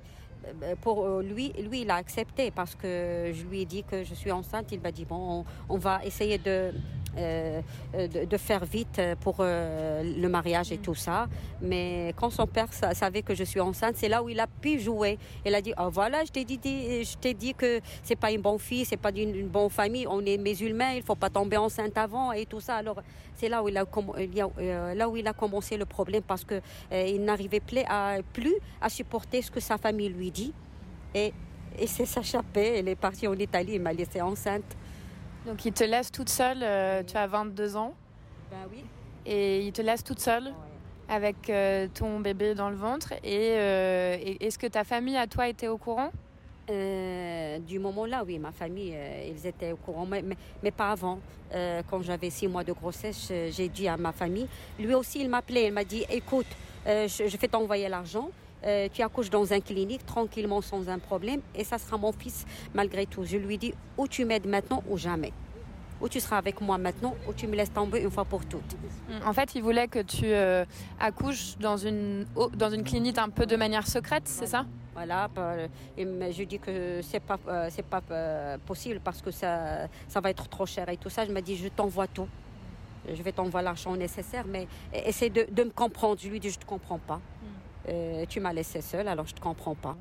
pour 0.81 1.19
lui, 1.19 1.53
lui, 1.53 1.81
il 1.81 1.91
a 1.91 1.95
accepté 1.95 2.51
parce 2.51 2.75
que 2.75 3.31
je 3.33 3.43
lui 3.45 3.61
ai 3.61 3.65
dit 3.65 3.83
que 3.83 4.03
je 4.03 4.13
suis 4.13 4.31
enceinte. 4.31 4.71
Il 4.71 4.81
m'a 4.81 4.91
dit 4.91 5.05
bon, 5.05 5.45
on, 5.69 5.77
va 5.77 6.03
essayer 6.03 6.37
de 6.37 6.43
euh, 6.47 6.71
de, 7.17 8.25
de, 8.25 8.37
faire 8.37 8.65
vite 8.65 9.01
pour 9.21 9.37
euh, 9.39 10.03
le 10.03 10.29
mariage 10.29 10.71
et 10.71 10.77
tout 10.77 10.95
ça. 10.95 11.27
Mais 11.61 12.13
quand 12.15 12.29
son 12.29 12.47
père 12.47 12.67
savait 12.71 13.21
que 13.21 13.35
je 13.35 13.43
suis 13.43 13.59
enceinte, 13.59 13.95
c'est 13.97 14.09
là 14.09 14.23
où 14.23 14.29
il 14.29 14.39
a 14.39 14.47
pu 14.47 14.79
jouer. 14.79 15.17
Il 15.45 15.53
a 15.55 15.61
dit 15.61 15.73
oh, 15.79 15.89
voilà, 15.91 16.23
je 16.25 16.31
t'ai 16.31 16.45
dit, 16.45 16.59
je 16.63 17.17
t'ai 17.17 17.33
dit 17.33 17.53
que 17.53 17.79
c'est 18.03 18.15
pas 18.15 18.31
une 18.31 18.41
bonne 18.41 18.59
fille, 18.59 18.85
c'est 18.85 18.97
pas 18.97 19.11
une, 19.11 19.35
une, 19.35 19.47
bonne 19.47 19.69
famille. 19.69 20.07
On 20.07 20.25
est 20.25 20.37
musulmans, 20.37 20.91
il 20.95 21.03
faut 21.03 21.15
pas 21.15 21.29
tomber 21.29 21.57
enceinte 21.57 21.97
avant 21.97 22.31
et 22.31 22.45
tout 22.45 22.59
ça. 22.59 22.75
Alors 22.75 23.01
c'est 23.35 23.49
là 23.49 23.63
où 23.63 23.69
il 23.69 23.77
a, 23.77 23.85
euh, 24.59 25.33
commencé 25.37 25.77
le 25.77 25.85
problème 25.85 26.23
parce 26.23 26.43
que 26.43 26.55
euh, 26.91 27.05
il 27.07 27.23
n'arrivait 27.23 27.59
plus 27.59 27.83
à, 27.87 28.89
supporter 28.89 29.41
ce 29.41 29.51
que 29.51 29.59
sa 29.59 29.77
famille 29.77 30.09
lui 30.09 30.31
dit 30.31 30.53
et 31.13 31.33
et 31.79 31.85
c'est 31.85 32.05
s'échappé. 32.05 32.79
Elle 32.79 32.87
est 32.87 32.95
partie 32.95 33.27
en 33.27 33.35
Italie, 33.35 33.73
il 33.75 33.81
m'a 33.81 33.93
laissée 33.93 34.21
enceinte. 34.21 34.75
Donc 35.45 35.63
il 35.65 35.73
te 35.73 35.83
laisse 35.83 36.11
toute 36.11 36.29
seule, 36.29 36.59
euh, 36.61 37.03
tu 37.03 37.15
as 37.15 37.27
22 37.27 37.77
ans. 37.77 37.93
Ben 38.51 38.57
oui. 38.71 38.83
Et 39.25 39.65
il 39.65 39.71
te 39.71 39.81
laisse 39.81 40.03
toute 40.03 40.19
seule 40.19 40.45
ouais. 40.45 40.51
avec 41.09 41.49
euh, 41.49 41.87
ton 41.93 42.19
bébé 42.19 42.55
dans 42.55 42.69
le 42.69 42.75
ventre. 42.75 43.13
Et, 43.23 43.55
euh, 43.57 44.17
et 44.19 44.45
est-ce 44.45 44.57
que 44.57 44.67
ta 44.67 44.83
famille 44.83 45.17
à 45.17 45.27
toi 45.27 45.47
était 45.47 45.67
au 45.67 45.77
courant? 45.77 46.11
Du 46.67 47.79
moment-là, 47.79 48.25
oui, 48.25 48.39
ma 48.39 48.51
famille, 48.51 48.93
ils 49.25 49.47
étaient 49.47 49.71
au 49.71 49.77
courant, 49.77 50.05
mais, 50.05 50.21
mais, 50.61 50.71
pas 50.71 50.91
avant. 50.91 51.19
Quand 51.89 52.01
j'avais 52.01 52.29
six 52.29 52.45
mois 52.45 52.65
de 52.65 52.73
grossesse, 52.73 53.31
j'ai 53.51 53.69
dit 53.69 53.87
à 53.87 53.95
ma 53.95 54.11
famille. 54.11 54.49
Lui 54.77 54.93
aussi, 54.93 55.21
il 55.21 55.29
m'appelait, 55.29 55.67
il 55.67 55.71
m'a 55.71 55.85
dit, 55.85 56.03
écoute, 56.09 56.45
je, 56.85 57.07
je, 57.25 57.37
fais 57.37 57.47
t'envoyer 57.47 57.87
l'argent. 57.87 58.31
Tu 58.93 59.01
accouches 59.01 59.29
dans 59.29 59.53
un 59.53 59.59
clinique 59.59 60.05
tranquillement 60.05 60.61
sans 60.61 60.89
un 60.89 60.99
problème 60.99 61.41
et 61.55 61.63
ça 61.63 61.77
sera 61.77 61.97
mon 61.97 62.11
fils 62.11 62.45
malgré 62.73 63.05
tout. 63.05 63.23
Je 63.23 63.37
lui 63.37 63.57
dis 63.57 63.73
ou 63.97 64.07
tu 64.07 64.25
m'aides 64.25 64.47
maintenant 64.47 64.83
ou 64.89 64.97
jamais? 64.97 65.33
Ou 65.99 66.07
tu 66.09 66.19
seras 66.19 66.37
avec 66.37 66.61
moi 66.61 66.77
maintenant 66.77 67.15
ou 67.27 67.33
tu 67.33 67.47
me 67.47 67.55
laisses 67.55 67.73
tomber 67.73 68.01
une 68.01 68.11
fois 68.11 68.25
pour 68.25 68.45
toutes? 68.45 68.75
En 69.25 69.33
fait, 69.33 69.55
il 69.55 69.63
voulait 69.63 69.87
que 69.87 69.99
tu 69.99 70.31
accouches 70.99 71.57
dans 71.59 71.77
une, 71.77 72.25
dans 72.55 72.69
une 72.69 72.83
clinique 72.83 73.17
un 73.17 73.29
peu 73.29 73.45
de 73.45 73.55
manière 73.55 73.87
secrète, 73.87 74.27
c'est 74.27 74.45
ça? 74.45 74.65
Voilà, 74.97 75.29
je 75.95 76.43
dis 76.43 76.57
que 76.57 77.01
c'est 77.03 77.19
pas 77.19 77.37
euh, 77.47 77.67
c'est 77.69 77.85
pas 77.85 78.01
euh, 78.09 78.57
possible 78.65 78.99
parce 78.99 79.21
que 79.21 79.29
ça 79.29 79.87
ça 80.07 80.19
va 80.21 80.31
être 80.31 80.49
trop 80.49 80.65
cher 80.65 80.89
et 80.89 80.97
tout 80.97 81.11
ça. 81.11 81.23
Je 81.23 81.31
me 81.31 81.39
dis 81.39 81.55
je 81.55 81.67
t'envoie 81.67 82.07
tout. 82.07 82.27
Je 83.07 83.21
vais 83.21 83.31
t'envoyer 83.31 83.63
l'argent 83.63 83.95
nécessaire, 83.95 84.45
mais 84.47 84.67
essaie 84.91 85.29
de, 85.29 85.45
de, 85.51 85.63
me 85.65 85.69
comprendre. 85.69 86.19
Je 86.19 86.27
lui 86.27 86.39
dis 86.39 86.49
je 86.49 86.57
te 86.57 86.65
comprends 86.65 86.97
pas. 86.97 87.21
Euh, 87.89 88.25
tu 88.27 88.39
m'as 88.39 88.53
laissé 88.53 88.81
seule, 88.81 89.07
alors 89.07 89.27
je 89.27 89.33
te 89.35 89.39
comprends 89.39 89.75
pas. 89.75 89.97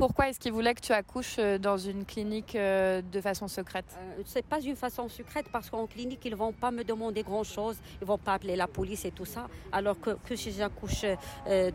Pourquoi 0.00 0.30
est-ce 0.30 0.40
qu'il 0.40 0.52
voulait 0.52 0.72
que 0.72 0.80
tu 0.80 0.92
accouches 0.92 1.36
euh, 1.38 1.58
dans 1.58 1.76
une 1.76 2.06
clinique 2.06 2.54
euh, 2.56 3.02
de 3.02 3.20
façon 3.20 3.48
secrète 3.48 3.84
euh, 3.98 4.22
C'est 4.24 4.46
pas 4.46 4.58
une 4.58 4.74
façon 4.74 5.10
secrète 5.10 5.44
parce 5.52 5.68
qu'en 5.68 5.86
clinique 5.86 6.20
ils 6.24 6.34
vont 6.34 6.52
pas 6.54 6.70
me 6.70 6.84
demander 6.84 7.22
grand 7.22 7.44
chose, 7.44 7.76
ils 8.00 8.06
vont 8.06 8.16
pas 8.16 8.32
appeler 8.32 8.56
la 8.56 8.66
police 8.66 9.04
et 9.04 9.10
tout 9.10 9.26
ça. 9.26 9.46
Alors 9.70 10.00
que, 10.00 10.16
que 10.26 10.36
si 10.36 10.52
j'accouche 10.52 11.04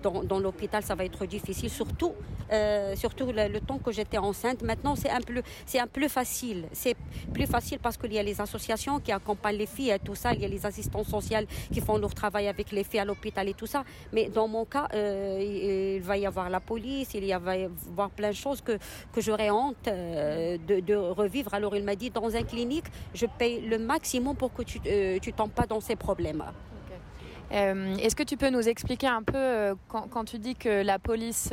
dans, 0.01 0.23
dans 0.23 0.39
l'hôpital, 0.39 0.81
ça 0.81 0.95
va 0.95 1.05
être 1.05 1.23
difficile. 1.27 1.69
Surtout, 1.69 2.13
surtout 2.95 3.31
le, 3.31 3.59
temps 3.59 3.77
que 3.77 3.91
j'étais 3.91 4.17
enceinte. 4.17 4.63
Maintenant, 4.63 4.95
c'est 4.95 5.11
un 5.11 5.21
peu, 5.21 5.43
un 5.75 5.87
peu 5.87 6.07
facile. 6.07 6.65
C'est 6.71 6.95
plus 7.31 7.45
facile 7.45 7.77
parce 7.79 7.95
qu'il 7.95 8.13
y 8.13 8.19
a 8.19 8.23
les 8.23 8.41
associations 8.41 8.99
qui 8.99 9.11
accompagnent 9.11 9.57
les 9.57 9.67
filles 9.67 9.91
et 9.91 9.99
tout 9.99 10.15
ça. 10.15 10.33
Il 10.33 10.41
y 10.41 10.45
a 10.45 10.47
les 10.47 10.65
assistants 10.65 11.03
sociaux 11.03 11.45
qui 11.71 11.79
font 11.79 11.97
leur 11.97 12.13
travail 12.15 12.47
avec 12.47 12.71
les 12.71 12.83
filles 12.83 13.01
à 13.01 13.05
l'hôpital 13.05 13.47
et 13.47 13.53
tout 13.53 13.67
ça. 13.67 13.83
Mais 14.11 14.29
dans 14.29 14.47
mon 14.47 14.65
cas, 14.65 14.87
il, 14.93 16.01
va 16.01 16.17
y 16.17 16.25
avoir 16.25 16.49
la 16.49 16.59
police, 16.59 17.13
il 17.13 17.25
y 17.25 17.33
va 17.33 17.57
y 17.57 17.65
avoir 17.65 18.09
plein 18.15 18.29
de 18.29 18.35
choses 18.35 18.61
que, 18.61 18.77
que 19.13 19.21
j'aurais 19.21 19.51
honte 19.51 19.87
euh, 19.87 20.57
de, 20.67 20.79
de, 20.79 20.95
revivre. 20.95 21.53
Alors 21.53 21.75
il 21.75 21.83
m'a 21.83 21.95
dit, 21.95 22.09
dans 22.09 22.35
un 22.35 22.43
clinique, 22.43 22.85
je 23.13 23.25
paye 23.25 23.61
le 23.61 23.77
maximum 23.77 24.35
pour 24.35 24.53
que 24.53 24.63
tu 24.63 24.79
ne 24.79 25.17
euh, 25.17 25.31
tombes 25.35 25.51
pas 25.51 25.65
dans 25.65 25.81
ces 25.81 25.95
problèmes. 25.95 26.43
Euh, 27.51 27.95
Est-ce 27.97 28.15
que 28.15 28.23
tu 28.23 28.37
peux 28.37 28.49
nous 28.49 28.67
expliquer 28.67 29.07
un 29.07 29.21
peu, 29.21 29.37
euh, 29.37 29.75
quand, 29.87 30.07
quand, 30.09 30.25
tu 30.25 30.39
dis 30.39 30.55
que 30.55 30.81
la 30.81 30.97
police 30.97 31.49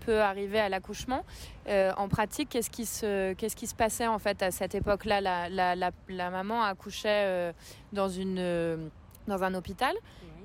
peut 0.00 0.20
arriver 0.20 0.58
à 0.58 0.68
l'accouchement, 0.68 1.22
en 1.68 2.08
pratique, 2.08 2.48
qu'est-ce 2.50 2.70
qui, 2.70 2.86
se, 2.86 3.32
qu'est-ce 3.34 3.56
qui 3.56 3.66
se 3.66 3.74
passait 3.74 4.06
en 4.06 4.18
fait 4.18 4.42
à 4.42 4.50
cette 4.50 4.74
époque-là? 4.74 5.20
La, 5.20 5.48
la, 5.48 5.76
la, 5.76 5.90
la, 6.08 6.30
maman 6.30 6.62
accouchait 6.62 7.52
dans, 7.92 8.08
une, 8.08 8.90
dans 9.28 9.42
un 9.44 9.54
hôpital 9.54 9.94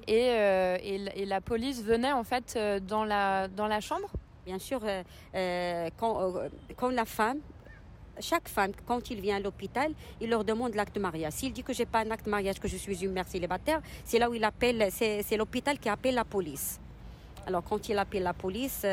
et, 0.07 0.27
et, 0.83 0.99
et, 1.15 1.25
la 1.25 1.41
police 1.41 1.83
venait 1.83 2.11
en 2.11 2.23
fait 2.23 2.57
dans 2.87 3.03
la, 3.03 3.47
dans 3.47 3.67
la 3.67 3.81
chambre? 3.81 4.09
Bien 4.45 4.57
sûr, 4.57 4.79
euh, 4.83 5.03
euh, 5.35 5.89
quand, 5.97 6.35
euh, 6.35 6.49
quand, 6.75 6.89
la 6.89 7.05
femme, 7.05 7.37
chaque 8.19 8.47
femme, 8.47 8.71
quand 8.87 9.11
il 9.11 9.21
vient 9.21 9.35
à 9.35 9.39
l'hôpital, 9.39 9.91
il 10.19 10.31
leur 10.31 10.43
demande 10.43 10.73
l'acte 10.73 10.95
de 10.95 10.99
mariage. 10.99 11.33
S'il 11.33 11.53
dit 11.53 11.63
que 11.63 11.73
j'ai 11.73 11.85
pas 11.85 11.99
un 11.99 12.09
acte 12.09 12.25
de 12.25 12.31
mariage, 12.31 12.59
que 12.59 12.67
je 12.67 12.75
suis 12.75 13.03
une 13.03 13.11
mère 13.11 13.27
célibataire, 13.27 13.81
c'est 14.03 14.17
là 14.17 14.29
où 14.31 14.33
il 14.33 14.43
appelle, 14.43 14.87
c'est 14.91 15.37
l'hôpital 15.37 15.77
qui 15.77 15.89
appelle 15.89 16.15
la 16.15 16.25
police. 16.25 16.79
Alors 17.45 17.63
quand 17.63 17.87
il 17.89 17.97
appelle 17.97 18.23
la 18.23 18.33
police, 18.33 18.85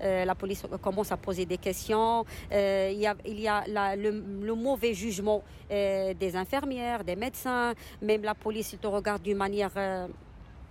la 0.00 0.34
police 0.36 0.62
commence 0.80 1.10
à 1.10 1.16
poser 1.16 1.44
des 1.44 1.58
questions. 1.58 2.24
il 2.52 2.98
y 2.98 3.06
a, 3.06 3.16
il 3.24 3.40
y 3.40 3.48
a 3.48 3.64
le, 3.96 4.54
mauvais 4.54 4.94
jugement 4.94 5.42
des 5.68 6.36
infirmières, 6.36 7.02
des 7.02 7.16
médecins. 7.16 7.74
Même 8.02 8.22
la 8.22 8.34
police 8.34 8.76
te 8.80 8.86
regarde 8.86 9.22
d'une 9.22 9.36
manière 9.36 9.72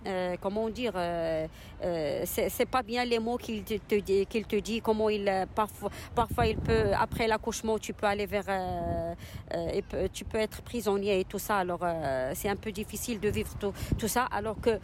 euh, 0.06 0.36
comment 0.40 0.68
dire, 0.68 0.92
euh, 0.94 1.46
euh, 1.82 2.22
c'est 2.26 2.66
pas 2.66 2.82
bien 2.82 3.04
les 3.04 3.18
mots 3.18 3.36
qu'il 3.36 3.64
te, 3.64 3.94
dit, 3.96 4.26
qu'il 4.26 4.46
te 4.46 4.56
dit, 4.56 4.80
comment 4.80 5.08
il 5.08 5.46
parfois, 5.54 5.90
parfois 6.14 6.46
il 6.46 6.56
peut 6.56 6.92
après 6.98 7.26
l'accouchement 7.26 7.78
tu 7.78 7.92
peux 7.92 8.06
aller 8.06 8.26
vers, 8.26 8.46
tu 10.12 10.24
peux 10.24 10.38
être 10.38 10.62
prisonnier 10.62 11.20
et 11.20 11.24
tout 11.24 11.38
ça. 11.38 11.58
Alors 11.58 11.84
c'est 12.34 12.48
un 12.48 12.56
peu 12.56 12.70
difficile 12.72 13.18
de 13.20 13.28
vivre 13.28 13.52
tout, 13.58 13.72
tout 13.98 14.08
ça, 14.08 14.26
alors 14.30 14.60
que 14.60 14.78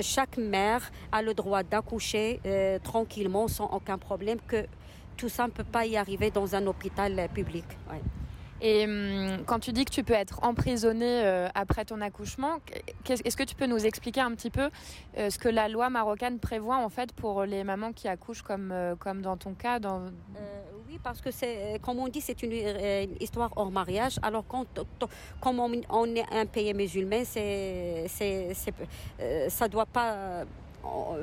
chaque 0.00 0.36
mère 0.36 0.90
a 1.10 1.22
le 1.22 1.34
droit 1.34 1.62
d'accoucher 1.62 2.40
tranquillement 2.84 3.48
sans 3.48 3.66
aucun 3.72 3.98
problème, 3.98 4.38
que 4.46 4.64
tout 5.16 5.28
ça 5.28 5.46
ne 5.46 5.52
peut 5.52 5.64
pas 5.64 5.86
y 5.86 5.96
arriver 5.96 6.30
dans 6.30 6.54
un 6.54 6.66
hôpital 6.66 7.28
public. 7.34 7.64
Et 8.60 8.84
hum, 8.84 9.44
quand 9.46 9.60
tu 9.60 9.72
dis 9.72 9.84
que 9.84 9.90
tu 9.90 10.02
peux 10.02 10.14
être 10.14 10.40
emprisonné 10.42 11.22
euh, 11.24 11.48
après 11.54 11.84
ton 11.84 12.00
accouchement, 12.00 12.58
est-ce 13.08 13.36
que 13.36 13.44
tu 13.44 13.54
peux 13.54 13.66
nous 13.66 13.86
expliquer 13.86 14.20
un 14.20 14.32
petit 14.32 14.50
peu 14.50 14.70
euh, 15.16 15.30
ce 15.30 15.38
que 15.38 15.48
la 15.48 15.68
loi 15.68 15.90
marocaine 15.90 16.38
prévoit 16.38 16.78
en 16.78 16.88
fait 16.88 17.12
pour 17.12 17.44
les 17.44 17.62
mamans 17.64 17.92
qui 17.92 18.08
accouchent 18.08 18.42
comme, 18.42 18.70
euh, 18.72 18.96
comme 18.96 19.22
dans 19.22 19.36
ton 19.36 19.54
cas. 19.54 19.78
Oui, 20.88 20.98
parce 21.02 21.20
que 21.20 21.30
c'est, 21.30 21.78
comme 21.82 21.98
on 21.98 22.08
dit, 22.08 22.22
c'est 22.22 22.42
une, 22.42 22.52
histoire 23.20 23.52
hors 23.56 23.70
mariage. 23.70 24.18
Alors 24.22 24.44
quand, 24.48 24.66
comme 25.40 25.60
on, 25.60 25.70
on, 25.90 26.06
est 26.14 26.24
un 26.32 26.46
pays 26.46 26.72
musulman, 26.72 27.24
c'est, 27.24 28.06
c'est, 28.08 28.54
ça 29.48 29.68
doit 29.68 29.84
pas 29.84 30.44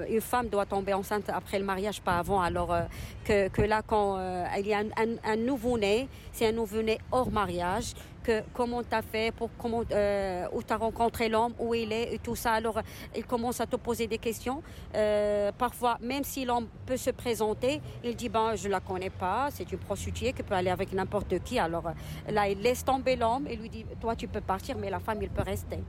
une 0.10 0.22
femme 0.22 0.48
doit 0.48 0.66
tomber 0.66 0.94
enceinte 0.94 1.30
après 1.30 1.60
le 1.60 1.66
mariage, 1.66 2.02
pas 2.02 2.18
avant. 2.18 2.42
Alors 2.42 2.74
euh, 2.74 2.82
que, 3.24 3.62
là, 3.62 3.82
quand 3.86 4.18
euh, 4.18 4.46
il 4.60 4.68
y 4.68 4.74
a 4.74 4.80
un, 4.80 5.32
un, 5.32 5.36
nouveau-né, 5.36 6.08
c'est 6.32 6.48
un 6.48 6.52
nouveau-né 6.52 7.00
hors 7.12 7.32
mariage, 7.32 7.94
que 8.26 8.42
comment 8.54 8.82
t'as 8.84 9.04
fait, 9.04 9.32
pour 9.32 9.50
comment, 9.58 9.84
euh, 9.92 10.48
où 10.52 10.64
t'as 10.64 10.78
rencontré 10.78 11.30
l'homme, 11.30 11.54
où 11.60 11.76
il 11.76 11.92
est 11.92 12.16
et 12.16 12.20
tout 12.20 12.36
ça. 12.36 12.54
Alors 12.54 12.82
il 13.16 13.26
commence 13.26 13.62
à 13.62 13.68
te 13.68 13.76
poser 13.76 14.08
des 14.08 14.18
questions. 14.18 14.64
Euh, 14.96 15.52
parfois, 15.58 15.98
même 16.02 16.24
si 16.24 16.44
l'homme 16.44 16.68
peut 16.86 16.98
se 16.98 17.12
présenter, 17.12 17.82
il 18.04 18.16
dit 18.16 18.30
ben 18.30 18.56
je 18.56 18.68
la 18.68 18.80
connais 18.80 19.12
pas, 19.12 19.50
c'est 19.52 19.72
une 19.72 19.78
prostituée 19.78 20.34
qui 20.34 20.42
peut 20.44 20.56
aller 20.56 20.72
avec 20.72 20.92
n'importe 20.92 21.44
qui. 21.44 21.60
Alors 21.60 21.92
là, 22.28 22.50
il 22.50 22.60
laisse 22.62 22.84
tomber 22.84 23.16
l'homme 23.16 23.46
et 23.48 23.56
lui 23.56 23.70
dit 23.70 23.86
toi 24.02 24.16
tu 24.16 24.28
peux 24.28 24.42
partir, 24.42 24.76
mais 24.78 24.90
la 24.90 25.00
femme 25.00 25.22
il 25.22 25.30
peut 25.30 25.44
rester. 25.44 25.80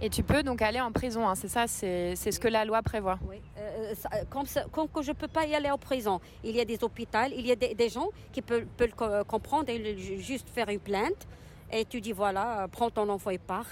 Et 0.00 0.10
tu 0.10 0.22
peux 0.22 0.44
donc 0.44 0.62
aller 0.62 0.80
en 0.80 0.92
prison, 0.92 1.26
hein, 1.26 1.34
c'est 1.34 1.48
ça, 1.48 1.66
c'est 1.66 2.14
ce 2.14 2.38
que 2.38 2.46
la 2.46 2.64
loi 2.64 2.82
prévoit. 2.82 3.18
Euh, 3.58 3.94
euh 4.12 4.24
comme, 4.30 4.46
je 4.46 5.08
ne 5.10 5.16
peux 5.16 5.26
pas 5.26 5.44
y 5.44 5.54
aller 5.56 5.70
en 5.70 5.78
prison, 5.78 6.20
il 6.44 6.54
y 6.54 6.60
a 6.60 6.64
des 6.64 6.82
hôpitaux, 6.84 7.18
il 7.36 7.44
y 7.46 7.50
a 7.50 7.56
des, 7.56 7.88
gens 7.88 8.08
qui 8.32 8.40
peuvent, 8.40 8.66
peuvent 8.76 9.24
comprendre 9.26 9.68
et 9.70 9.98
juste 10.20 10.48
faire 10.48 10.68
une 10.68 10.78
plainte. 10.78 11.26
Et 11.72 11.84
tu 11.84 12.00
dis 12.00 12.12
voilà, 12.12 12.66
prends 12.70 12.90
ton 12.90 13.08
enfant 13.08 13.30
et 13.30 13.38
pars. 13.38 13.66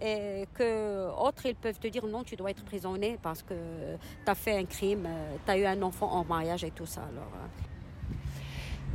Et 0.00 0.46
que 0.54 1.08
autres, 1.18 1.46
ils 1.46 1.54
peuvent 1.54 1.78
te 1.78 1.86
dire 1.86 2.06
non, 2.06 2.24
tu 2.24 2.36
dois 2.36 2.50
être 2.50 2.64
prisonnier 2.64 3.18
parce 3.22 3.42
que 3.42 3.54
tu 4.24 4.30
as 4.30 4.34
fait 4.34 4.56
un 4.56 4.64
crime, 4.64 5.06
euh, 5.06 5.36
tu 5.44 5.50
as 5.50 5.58
eu 5.58 5.64
un 5.64 5.80
enfant 5.82 6.10
en 6.10 6.24
mariage 6.24 6.64
et 6.64 6.70
tout 6.70 6.86
ça. 6.86 7.02
Euh, 7.02 7.73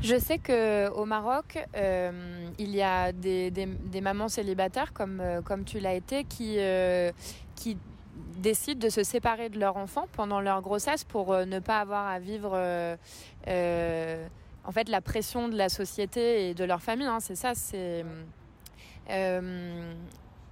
je 0.01 0.17
sais 0.17 0.37
que 0.37 0.89
au 0.91 1.05
Maroc, 1.05 1.57
euh, 1.75 2.47
il 2.57 2.75
y 2.75 2.81
a 2.81 3.11
des, 3.11 3.51
des, 3.51 4.01
mamans 4.01 4.29
célibataires 4.29 4.93
comme 4.93 5.19
euh, 5.19 5.41
comme 5.41 5.65
tu 5.65 5.79
l'as 5.79 5.93
été 5.93 6.23
qui 6.23 6.55
euh, 6.59 7.11
qui 7.55 7.77
décident 8.37 8.79
de 8.79 8.89
se 8.89 9.03
séparer 9.03 9.49
de 9.49 9.59
leur 9.59 9.75
enfant 9.77 10.07
pendant 10.13 10.39
leur 10.39 10.61
grossesse 10.61 11.03
pour 11.03 11.35
ne 11.35 11.59
pas 11.59 11.79
avoir 11.79 12.07
à 12.07 12.19
vivre 12.19 12.51
en 14.65 14.71
fait 14.71 14.89
la 14.89 15.01
pression 15.01 15.49
de 15.49 15.57
la 15.57 15.67
société 15.69 16.49
et 16.49 16.53
de 16.53 16.63
leur 16.63 16.81
famille. 16.81 17.07
Hein, 17.07 17.19
c'est 17.19 17.35
ça. 17.35 17.53
C'est 17.55 18.05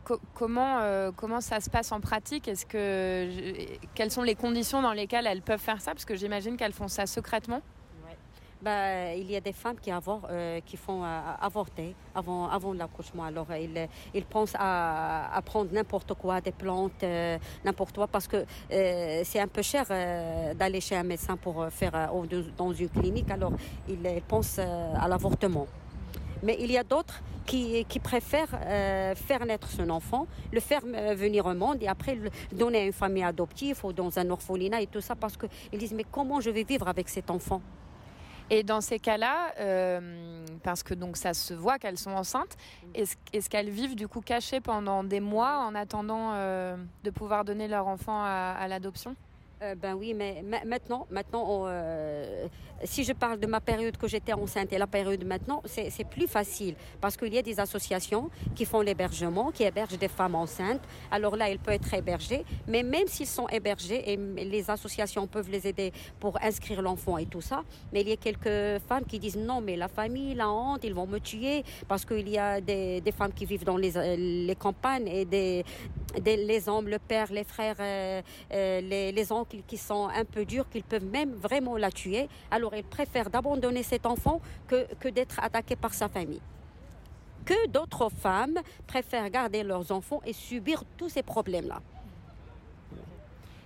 co 0.04 0.20
comment 0.34 1.12
comment 1.16 1.40
ça 1.40 1.62
se 1.62 1.70
passe 1.70 1.94
en 1.94 2.02
pratique? 2.02 2.50
Quelles 2.70 4.12
sont 4.12 4.24
les 4.24 4.36
conditions 4.36 4.82
dans 4.82 4.94
lesquelles 4.94 5.28
elles 5.28 5.42
peuvent 5.42 5.60
faire 5.60 5.80
ça? 5.82 5.92
Parce 5.92 6.06
que 6.06 6.16
j'imagine 6.16 6.58
qu'elles 6.58 6.74
font 6.74 6.90
ça 6.90 7.06
secrètement 7.06 7.62
bah, 8.62 9.14
il 9.14 9.30
y 9.30 9.36
a 9.36 9.40
des 9.40 9.54
femmes 9.54 9.76
qui, 9.80 9.92
euh, 9.92 10.60
qui 10.66 10.78
font 10.78 11.04
euh, 11.04 11.20
avorter 11.40 11.96
avant, 12.16 12.74
l'accouchement. 12.74 13.24
Alors, 13.24 13.48
ils, 14.14 14.26
pensent 14.26 14.56
à, 14.58 15.40
prendre 15.46 15.72
n'importe 15.72 16.14
quoi, 16.16 16.42
des 16.42 16.52
plantes, 16.52 17.04
euh, 17.04 17.38
n'importe 17.64 17.96
quoi, 17.96 18.08
parce 18.08 18.28
que 18.28 18.46
c'est 18.70 19.40
un 19.40 19.48
peu 19.48 19.62
cher 19.62 19.86
d'aller 20.56 20.82
chez 20.82 20.96
un 20.96 21.04
médecin 21.04 21.38
pour 21.38 21.68
faire 21.70 22.10
dans 22.58 22.74
une 22.74 22.90
clinique. 22.90 23.30
Alors, 23.30 23.54
ils, 23.88 24.22
pensent 24.28 24.60
à 24.60 25.08
l'avortement. 25.08 25.68
Mais 26.44 26.58
il 26.60 26.72
y 26.72 26.78
a 26.78 26.84
d'autres 26.84 27.22
qui 27.46 28.00
préfèrent 28.04 29.16
faire 29.16 29.46
naître 29.46 29.70
son 29.70 29.90
enfant, 29.90 30.28
le 30.52 30.60
faire 30.60 30.82
venir 31.16 31.46
au 31.46 31.54
monde 31.54 31.82
et 31.82 31.88
après 31.88 32.16
le 32.16 32.30
donner 32.52 32.80
à 32.80 32.86
une 32.86 32.94
famille 32.94 33.24
adoptive 33.24 33.80
ou 33.86 33.94
dans 33.94 34.18
un 34.20 34.30
orphelinat 34.30 34.82
et 34.82 34.88
tout 34.88 35.02
ça 35.02 35.16
parce 35.16 35.38
qu'ils 35.38 35.80
disent 35.80 35.94
mais 35.94 36.06
comment 36.12 36.42
je 36.42 36.50
vais 36.50 36.64
vivre 36.64 36.88
avec 36.88 37.08
cet 37.08 37.32
enfant? 37.32 37.62
Et 38.50 38.64
dans 38.64 38.82
ces 38.82 39.00
cas-là, 39.00 39.54
euh, 39.60 40.46
parce 40.64 40.84
que 40.84 40.94
donc 40.94 41.18
ça 41.18 41.34
se 41.34 41.54
voit 41.54 41.78
qu'elles 41.80 41.98
sont 41.98 42.12
enceintes, 42.12 42.56
est-ce 42.94 43.16
est 43.34 43.48
qu'elles 43.50 43.70
vivent 43.70 43.96
du 43.96 44.08
coup 44.08 44.22
cachées 44.22 44.62
pendant 44.62 45.04
des 45.04 45.20
mois 45.20 45.60
en 45.60 45.76
attendant 45.76 46.32
euh, 46.34 46.78
de 47.04 47.10
pouvoir 47.10 47.44
donner 47.44 47.68
leur 47.68 47.88
enfant 47.88 48.24
à 48.24 48.66
l'adoption? 48.68 49.16
Euh, 49.64 49.74
ben 49.74 49.96
oui, 49.96 50.14
mais 50.14 50.44
maintenant, 50.66 51.08
maintenant 51.10 51.64
euh, 51.66 52.48
si 52.84 53.04
je 53.04 53.14
parle 53.14 53.40
de 53.40 53.48
ma 53.48 53.60
période 53.60 53.98
que 53.98 54.08
j'étais 54.08 54.34
enceinte 54.34 54.72
et 54.72 54.78
la 54.78 54.86
période 54.86 55.26
maintenant, 55.26 55.64
c'est 55.66 56.08
plus 56.08 56.28
facile 56.28 56.76
parce 57.02 57.18
qu'il 57.18 57.34
y 57.34 57.40
a 57.40 57.42
des 57.42 57.60
associations 57.60 58.30
qui 58.56 58.66
font 58.66 58.82
l'hébergement, 58.82 59.52
qui 59.52 59.64
hébergent 59.64 59.98
des 59.98 60.08
femmes 60.10 60.36
enceintes. 60.36 60.82
Alors 61.10 61.36
là, 61.36 61.50
elles 61.50 61.58
peuvent 61.58 61.74
être 61.74 61.92
hébergées, 61.92 62.46
mais 62.68 62.84
même 62.84 63.08
s'ils 63.08 63.26
sont 63.26 63.48
hébergés 63.48 64.12
et 64.12 64.16
les 64.16 64.70
associations 64.70 65.26
peuvent 65.26 65.50
les 65.50 65.68
aider 65.68 65.92
pour 66.20 66.38
inscrire 66.44 66.84
l'enfant 66.84 67.18
et 67.18 67.26
tout 67.26 67.42
ça, 67.42 67.64
mais 67.92 68.02
il 68.02 68.10
y 68.10 68.12
a 68.12 68.18
quelques 68.18 68.80
femmes 68.88 69.06
qui 69.06 69.18
disent 69.18 69.38
non, 69.38 69.60
mais 69.60 69.76
la 69.76 69.88
famille, 69.88 70.36
la 70.36 70.52
honte, 70.52 70.84
ils 70.84 70.94
vont 70.94 71.08
me 71.08 71.20
tuer 71.20 71.64
parce 71.88 72.06
qu'il 72.06 72.30
y 72.30 72.38
a 72.38 72.62
des, 72.62 73.02
des, 73.02 73.12
femmes 73.12 73.34
qui 73.34 73.46
vivent 73.46 73.66
dans 73.66 73.78
les, 73.78 73.92
les 74.18 74.56
campagnes 74.56 75.08
et 75.08 75.26
des, 75.26 75.66
des, 76.22 76.38
les 76.38 76.70
hommes, 76.70 76.88
le 76.88 77.00
père, 77.00 77.32
les 77.32 77.44
frères, 77.44 77.78
euh, 77.80 78.22
les, 78.52 79.12
les 79.12 79.32
qui 79.48 79.78
sont 79.78 80.08
un 80.08 80.26
peu 80.26 80.46
durs, 80.46 80.70
qu'ils 80.70 80.84
peuvent 80.84 81.06
même 81.06 81.34
vraiment 81.34 81.78
la 81.78 81.92
tuer. 81.92 82.30
Alors 82.52 82.74
elle 82.74 82.84
préfère 82.84 83.30
d'abandonner 83.30 83.84
cet 83.84 84.06
enfant 84.06 84.42
que, 84.68 84.88
que 84.96 85.08
d'être 85.08 85.40
attaquée 85.42 85.76
par 85.76 85.94
sa 85.94 86.08
famille. 86.08 86.42
Que 87.46 87.68
d'autres 87.68 88.10
femmes 88.10 88.60
préfèrent 88.88 89.30
garder 89.30 89.64
leurs 89.64 89.92
enfants 89.92 90.22
et 90.26 90.34
subir 90.34 90.84
tous 90.98 91.10
ces 91.10 91.24
problèmes-là. 91.24 91.82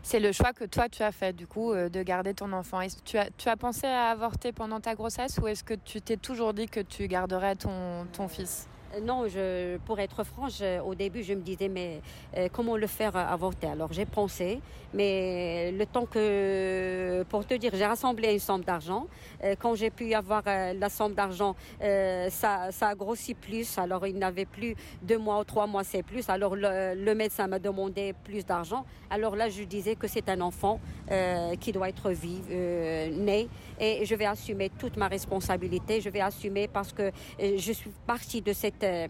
C'est 0.03 0.19
le 0.19 0.31
choix 0.31 0.51
que 0.53 0.65
toi 0.65 0.89
tu 0.89 1.03
as 1.03 1.11
fait 1.11 1.33
du 1.33 1.45
coup 1.45 1.71
euh, 1.71 1.87
de 1.87 2.01
garder 2.01 2.33
ton 2.33 2.51
enfant. 2.53 2.79
Tu 3.05 3.17
as, 3.17 3.29
tu 3.37 3.49
as 3.49 3.57
pensé 3.57 3.85
à 3.85 4.09
avorter 4.09 4.51
pendant 4.51 4.79
ta 4.79 4.95
grossesse 4.95 5.37
ou 5.41 5.47
est-ce 5.47 5.63
que 5.63 5.75
tu 5.75 6.01
t'es 6.01 6.17
toujours 6.17 6.53
dit 6.53 6.67
que 6.67 6.79
tu 6.79 7.07
garderais 7.07 7.55
ton, 7.55 8.05
ton 8.11 8.27
fils? 8.27 8.67
Non, 8.99 9.27
je, 9.27 9.77
pour 9.79 9.99
être 9.99 10.23
franche, 10.23 10.61
au 10.85 10.95
début, 10.95 11.23
je 11.23 11.33
me 11.33 11.41
disais, 11.41 11.69
mais 11.69 12.01
euh, 12.37 12.49
comment 12.51 12.75
le 12.75 12.87
faire 12.87 13.15
avorter? 13.15 13.67
Alors 13.67 13.93
j'ai 13.93 14.05
pensé, 14.05 14.59
mais 14.93 15.71
le 15.71 15.85
temps 15.85 16.05
que, 16.05 17.23
pour 17.29 17.45
te 17.45 17.53
dire, 17.53 17.71
j'ai 17.73 17.85
rassemblé 17.85 18.33
une 18.33 18.39
somme 18.39 18.63
d'argent. 18.63 19.07
Euh, 19.43 19.55
quand 19.57 19.75
j'ai 19.75 19.89
pu 19.89 20.13
avoir 20.13 20.43
euh, 20.45 20.73
la 20.73 20.89
somme 20.89 21.13
d'argent, 21.13 21.55
ça, 21.79 22.69
a 22.81 22.95
grossi 22.95 23.33
plus. 23.33 23.77
Alors 23.77 24.05
il 24.05 24.17
n'avait 24.17 24.45
plus 24.45 24.75
deux 25.01 25.17
mois 25.17 25.39
ou 25.39 25.43
trois 25.43 25.67
mois, 25.67 25.83
c'est 25.83 26.03
plus. 26.03 26.29
Alors 26.29 26.55
le, 26.55 27.13
médecin 27.13 27.47
m'a 27.47 27.59
demandé 27.59 28.13
plus 28.23 28.45
d'argent. 28.45 28.85
Alors 29.09 29.35
là, 29.35 29.49
je 29.49 29.63
disais 29.63 29.95
que 29.95 30.07
c'est 30.07 30.27
un 30.29 30.41
enfant 30.41 30.79
qui 31.59 31.71
doit 31.71 31.89
être 31.89 32.09
né, 32.49 33.47
et 33.79 34.05
je 34.05 34.15
vais 34.15 34.25
assumer 34.25 34.69
toute 34.69 34.97
ma 34.97 35.07
responsabilité. 35.07 36.01
Je 36.01 36.09
vais 36.09 36.21
assumer 36.21 36.67
parce 36.67 36.93
que 36.93 37.11
je 37.39 37.71
suis 37.71 37.91
partie 38.07 38.41
de 38.41 38.53
cette 38.53 38.80
euh, 38.83 39.07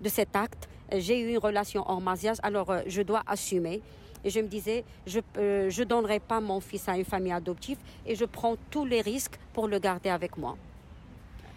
de 0.00 0.08
cet 0.08 0.36
acte. 0.36 0.68
J'ai 0.92 1.20
eu 1.20 1.30
une 1.30 1.38
relation 1.38 1.84
hors 1.88 2.00
mariage, 2.00 2.38
alors 2.42 2.70
euh, 2.70 2.80
je 2.86 3.02
dois 3.02 3.22
assumer. 3.26 3.80
Et 4.24 4.30
je 4.30 4.40
me 4.40 4.48
disais, 4.48 4.84
je 5.06 5.18
ne 5.18 5.22
euh, 5.38 5.70
je 5.70 5.82
donnerai 5.82 6.20
pas 6.20 6.40
mon 6.40 6.60
fils 6.60 6.88
à 6.88 6.96
une 6.96 7.04
famille 7.04 7.32
adoptive 7.32 7.78
et 8.04 8.14
je 8.14 8.24
prends 8.24 8.56
tous 8.70 8.84
les 8.84 9.00
risques 9.00 9.38
pour 9.54 9.66
le 9.68 9.78
garder 9.78 10.10
avec 10.10 10.36
moi. 10.36 10.56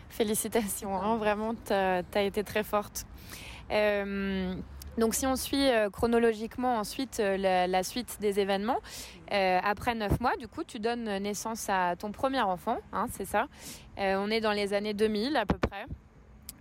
Félicitations, 0.09 0.95
hein, 0.95 1.17
vraiment, 1.17 1.55
tu 1.55 1.73
as, 1.73 2.21
été 2.21 2.43
très 2.43 2.63
forte. 2.63 3.05
donc 4.97 5.15
si 5.15 5.25
on 5.25 5.35
suit 5.35 5.67
chronologiquement 5.91 6.77
ensuite 6.77 7.17
la, 7.17 7.83
suite 7.83 8.17
des 8.21 8.39
événements, 8.39 8.79
après 9.31 9.95
neuf 9.95 10.19
mois, 10.19 10.35
du 10.37 10.47
coup, 10.47 10.63
tu 10.63 10.79
donnes 10.79 11.17
naissance 11.17 11.67
à 11.67 11.95
ton 11.95 12.11
premier 12.11 12.41
enfant, 12.41 12.77
hein, 12.93 13.07
c'est 13.11 13.25
ça. 13.25 13.47
on 13.97 14.29
est 14.29 14.41
dans 14.41 14.51
les 14.51 14.73
années 14.73 14.93
2000 14.93 15.35
à 15.35 15.47
peu 15.47 15.57
près. 15.57 15.85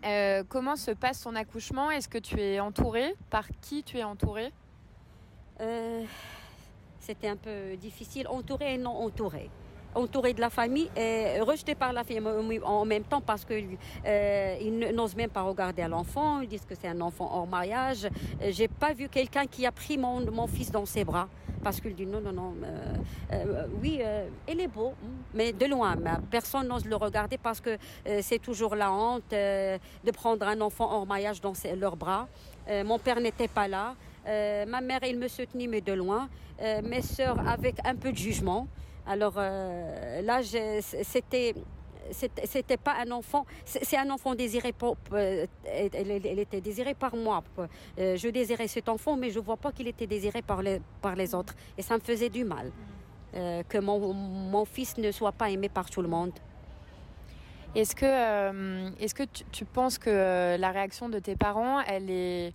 Euh, 0.05 0.43
comment 0.49 0.77
se 0.77 0.91
passe 0.91 1.23
ton 1.23 1.35
accouchement? 1.37 1.91
Est-ce 1.91 2.09
que 2.09 2.19
tu 2.19 2.41
es 2.41 2.59
entourée 2.61 3.15
Par 3.31 3.47
qui 3.61 3.85
tu 3.85 3.99
es 3.99 4.03
entourée 4.03 4.53
euh, 5.61 6.05
C'était 6.99 7.29
un 7.29 7.37
peu 7.37 7.77
difficile. 7.77 8.27
Entourée 8.29 8.75
et 8.75 8.79
non 8.79 8.91
entourée 8.91 9.51
entourée 9.95 10.33
de 10.33 10.41
la 10.41 10.51
famille 10.51 10.91
et 10.97 11.41
rejetée 11.41 11.75
par 11.75 11.93
la 11.93 12.05
famille 12.05 12.61
en 12.65 12.85
même 12.85 13.05
temps 13.05 13.21
parce 13.21 13.45
qu'ils 13.45 13.77
euh, 14.07 14.93
n'osent 14.93 15.17
même 15.17 15.31
pas 15.31 15.43
regarder 15.43 15.83
à 15.83 15.89
l'enfant. 15.89 16.41
Ils 16.41 16.49
disent 16.49 16.67
que 16.69 16.75
c'est 16.81 16.89
un 16.89 17.01
enfant 17.01 17.31
hors 17.33 17.47
mariage. 17.47 18.09
J'ai 18.51 18.69
pas 18.69 18.93
vu 18.93 19.09
quelqu'un 19.09 19.47
qui 19.47 19.67
a 19.67 19.73
pris 19.73 19.99
mon, 19.99 20.21
mon 20.31 20.47
fils 20.47 20.71
dans 20.71 20.87
ses 20.87 21.05
bras 21.05 21.29
parce 21.63 21.81
qu'il 21.81 21.95
dit 21.95 22.07
non, 22.07 22.21
non, 22.21 22.33
non, 22.33 22.55
euh, 22.65 22.97
euh, 23.33 23.67
oui, 23.81 24.01
euh, 24.03 24.29
il 24.49 24.61
est 24.61 24.69
beau, 24.69 24.95
mais 25.33 25.53
de 25.53 25.67
loin. 25.67 25.97
Personne 26.31 26.69
n'ose 26.69 26.85
le 26.85 26.97
regarder 26.97 27.39
parce 27.39 27.61
que 27.61 27.79
c'est 28.21 28.41
toujours 28.41 28.75
la 28.75 28.93
honte 28.93 29.31
de 29.31 30.11
prendre 30.13 30.47
un 30.47 30.61
enfant 30.61 30.91
hors 30.93 31.07
mariage 31.07 31.41
dans 31.41 31.53
leurs 31.79 31.97
bras. 31.97 32.29
mon 32.85 32.99
père 32.99 33.21
n'était 33.21 33.49
pas 33.49 33.69
là. 33.69 33.95
ma 34.27 34.81
mère, 34.81 35.01
il 35.05 35.19
me 35.19 35.29
soutenait, 35.29 35.67
mais 35.67 35.81
de 35.81 35.93
loin. 35.93 36.29
mes 36.85 37.03
sœurs, 37.03 37.39
avec 37.49 37.77
un 37.85 37.95
peu 37.95 38.13
de 38.13 38.17
jugement. 38.17 38.67
Alors 39.07 39.35
là, 39.35 40.41
c'était 40.43 41.55
c'était 42.11 42.77
pas 42.77 42.97
un 43.05 43.11
enfant, 43.11 43.47
c'est 43.65 43.97
un 43.97 44.11
enfant 44.11 44.35
désiré 44.35 44.73
pour, 44.73 44.97
euh, 45.13 45.47
elle, 45.65 46.39
était 46.39 46.61
désirée 46.61 46.95
par 46.95 47.15
moi. 47.17 47.43
Euh, 47.99 48.17
je 48.17 48.29
désirais 48.29 48.69
cet 48.69 48.89
enfant, 48.89 49.17
mais 49.17 49.31
je 49.31 49.39
vois 49.39 49.57
pas 49.57 49.73
qu'il 49.73 49.89
était 49.89 50.07
désiré 50.07 50.43
par 50.43 50.63
les, 50.63 50.81
par 51.01 51.15
les 51.15 51.35
autres. 51.35 51.55
Et 51.79 51.83
ça 51.83 51.95
me 51.95 52.01
faisait 52.01 52.29
du 52.29 52.45
mal. 52.45 52.71
Euh, 53.35 53.63
que 53.67 53.79
mon, 53.79 54.13
mon, 54.13 54.65
fils 54.67 54.99
ne 54.99 55.11
soit 55.11 55.33
pas 55.33 55.49
aimé 55.49 55.71
par 55.71 55.89
tout 55.89 56.03
le 56.03 56.09
monde. 56.09 56.33
Est-ce 57.75 57.97
que, 57.97 58.93
est-ce 59.03 59.15
que 59.15 59.23
tu, 59.51 59.65
penses 59.65 59.97
que 59.97 60.57
la 60.59 60.71
réaction 60.71 61.09
de 61.09 61.19
tes 61.19 61.35
parents, 61.35 61.81
elle 61.81 62.11
est 62.11 62.53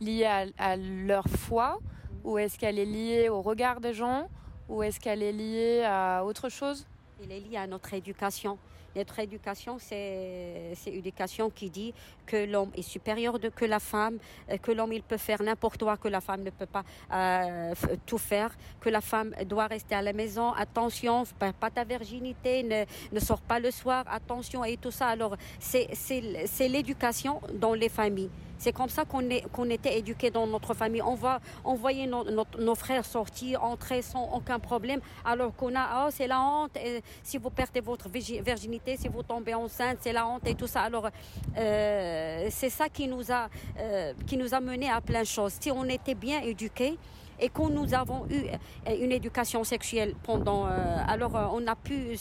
liée 0.00 0.26
à 0.56 0.76
leur 0.76 1.24
foi 1.26 1.80
ou 2.22 2.38
est-ce 2.38 2.56
qu'elle 2.56 2.78
est 2.78 2.84
liée 2.84 3.28
au 3.28 3.42
regard 3.42 3.80
des 3.80 3.92
gens 3.92 4.28
ou 4.70 4.82
est-ce 4.82 5.00
qu'elle 5.00 5.22
est 5.22 5.32
liée 5.32 5.82
à 5.84 6.24
autre 6.24 6.48
chose? 6.48 6.86
Elle 7.22 7.32
est 7.32 7.40
liée 7.40 7.56
à 7.56 7.66
notre 7.66 7.92
éducation. 7.92 8.56
Notre 8.96 9.20
éducation, 9.20 9.78
c'est 9.78 10.74
une 10.86 10.94
éducation 10.94 11.48
qui 11.48 11.70
dit 11.70 11.94
que 12.26 12.44
l'homme 12.44 12.70
est 12.74 12.82
supérieur 12.82 13.38
que 13.54 13.64
la 13.64 13.78
femme, 13.78 14.18
euh, 14.48 14.56
que 14.56 14.72
l'homme 14.72 14.92
il 14.92 15.02
peut 15.02 15.16
faire 15.16 15.40
n'importe 15.42 15.80
quoi, 15.82 15.96
que 15.96 16.08
la 16.08 16.20
femme 16.20 16.42
ne 16.42 16.50
peut 16.50 16.66
pas 16.66 16.82
euh, 17.12 17.72
tout 18.04 18.18
faire, 18.18 18.50
que 18.80 18.88
la 18.88 19.00
femme 19.00 19.32
doit 19.46 19.68
rester 19.68 19.94
à 19.94 20.02
la 20.02 20.12
maison. 20.12 20.52
Attention, 20.52 21.22
pas, 21.38 21.52
pas 21.52 21.70
ta 21.70 21.84
virginité, 21.84 22.64
ne, 22.64 22.84
ne 23.12 23.20
sors 23.20 23.40
pas 23.40 23.60
le 23.60 23.70
soir. 23.70 24.04
Attention 24.08 24.64
et 24.64 24.76
tout 24.76 24.90
ça. 24.90 25.06
Alors 25.08 25.36
c'est 25.60 26.68
l'éducation 26.68 27.40
dans 27.54 27.74
les 27.74 27.88
familles. 27.88 28.30
C'est 28.60 28.72
comme 28.72 28.90
ça 28.90 29.04
qu'on 29.06 29.70
était 29.70 29.98
éduqué 29.98 30.30
dans 30.30 30.46
notre 30.46 30.74
famille. 30.74 31.00
On 31.00 31.14
va 31.14 31.40
envoyer 31.64 32.06
nos, 32.06 32.74
frères 32.74 33.06
sortir, 33.06 33.64
entrer 33.64 34.02
sans 34.02 34.30
aucun 34.34 34.58
problème, 34.58 35.00
alors 35.24 35.56
qu'on 35.56 35.74
a 35.74 36.04
oh 36.04 36.10
c'est 36.12 36.26
la 36.26 36.38
honte. 36.42 36.76
Si 37.22 37.38
vous 37.38 37.48
perdez 37.48 37.80
votre 37.80 38.10
virginité, 38.10 38.98
si 38.98 39.08
vous 39.08 39.22
tombez 39.22 39.54
enceinte, 39.54 39.98
c'est 40.02 40.12
la 40.12 40.26
honte 40.26 40.46
et 40.46 40.54
tout 40.54 40.66
ça. 40.66 40.82
Alors 40.82 41.08
euh, 41.56 42.48
c'est 42.50 42.68
ça 42.68 42.90
qui 42.90 43.08
nous 43.08 43.32
a 43.32 43.48
euh, 43.78 44.12
qui 44.26 44.36
nous 44.36 44.54
a 44.54 44.58
à 44.58 45.00
plein 45.00 45.22
de 45.22 45.26
choses. 45.26 45.54
Si 45.58 45.70
on 45.70 45.84
était 45.84 46.14
bien 46.14 46.42
éduqués 46.42 46.98
et 47.40 47.48
que 47.48 47.62
nous 47.62 47.94
avons 47.94 48.26
eu 48.28 48.44
euh, 48.44 48.96
une 49.00 49.12
éducation 49.12 49.64
sexuelle 49.64 50.14
pendant, 50.22 50.66
alors 50.66 51.32
on 51.54 51.66
a 51.66 51.76
pu 51.76 52.18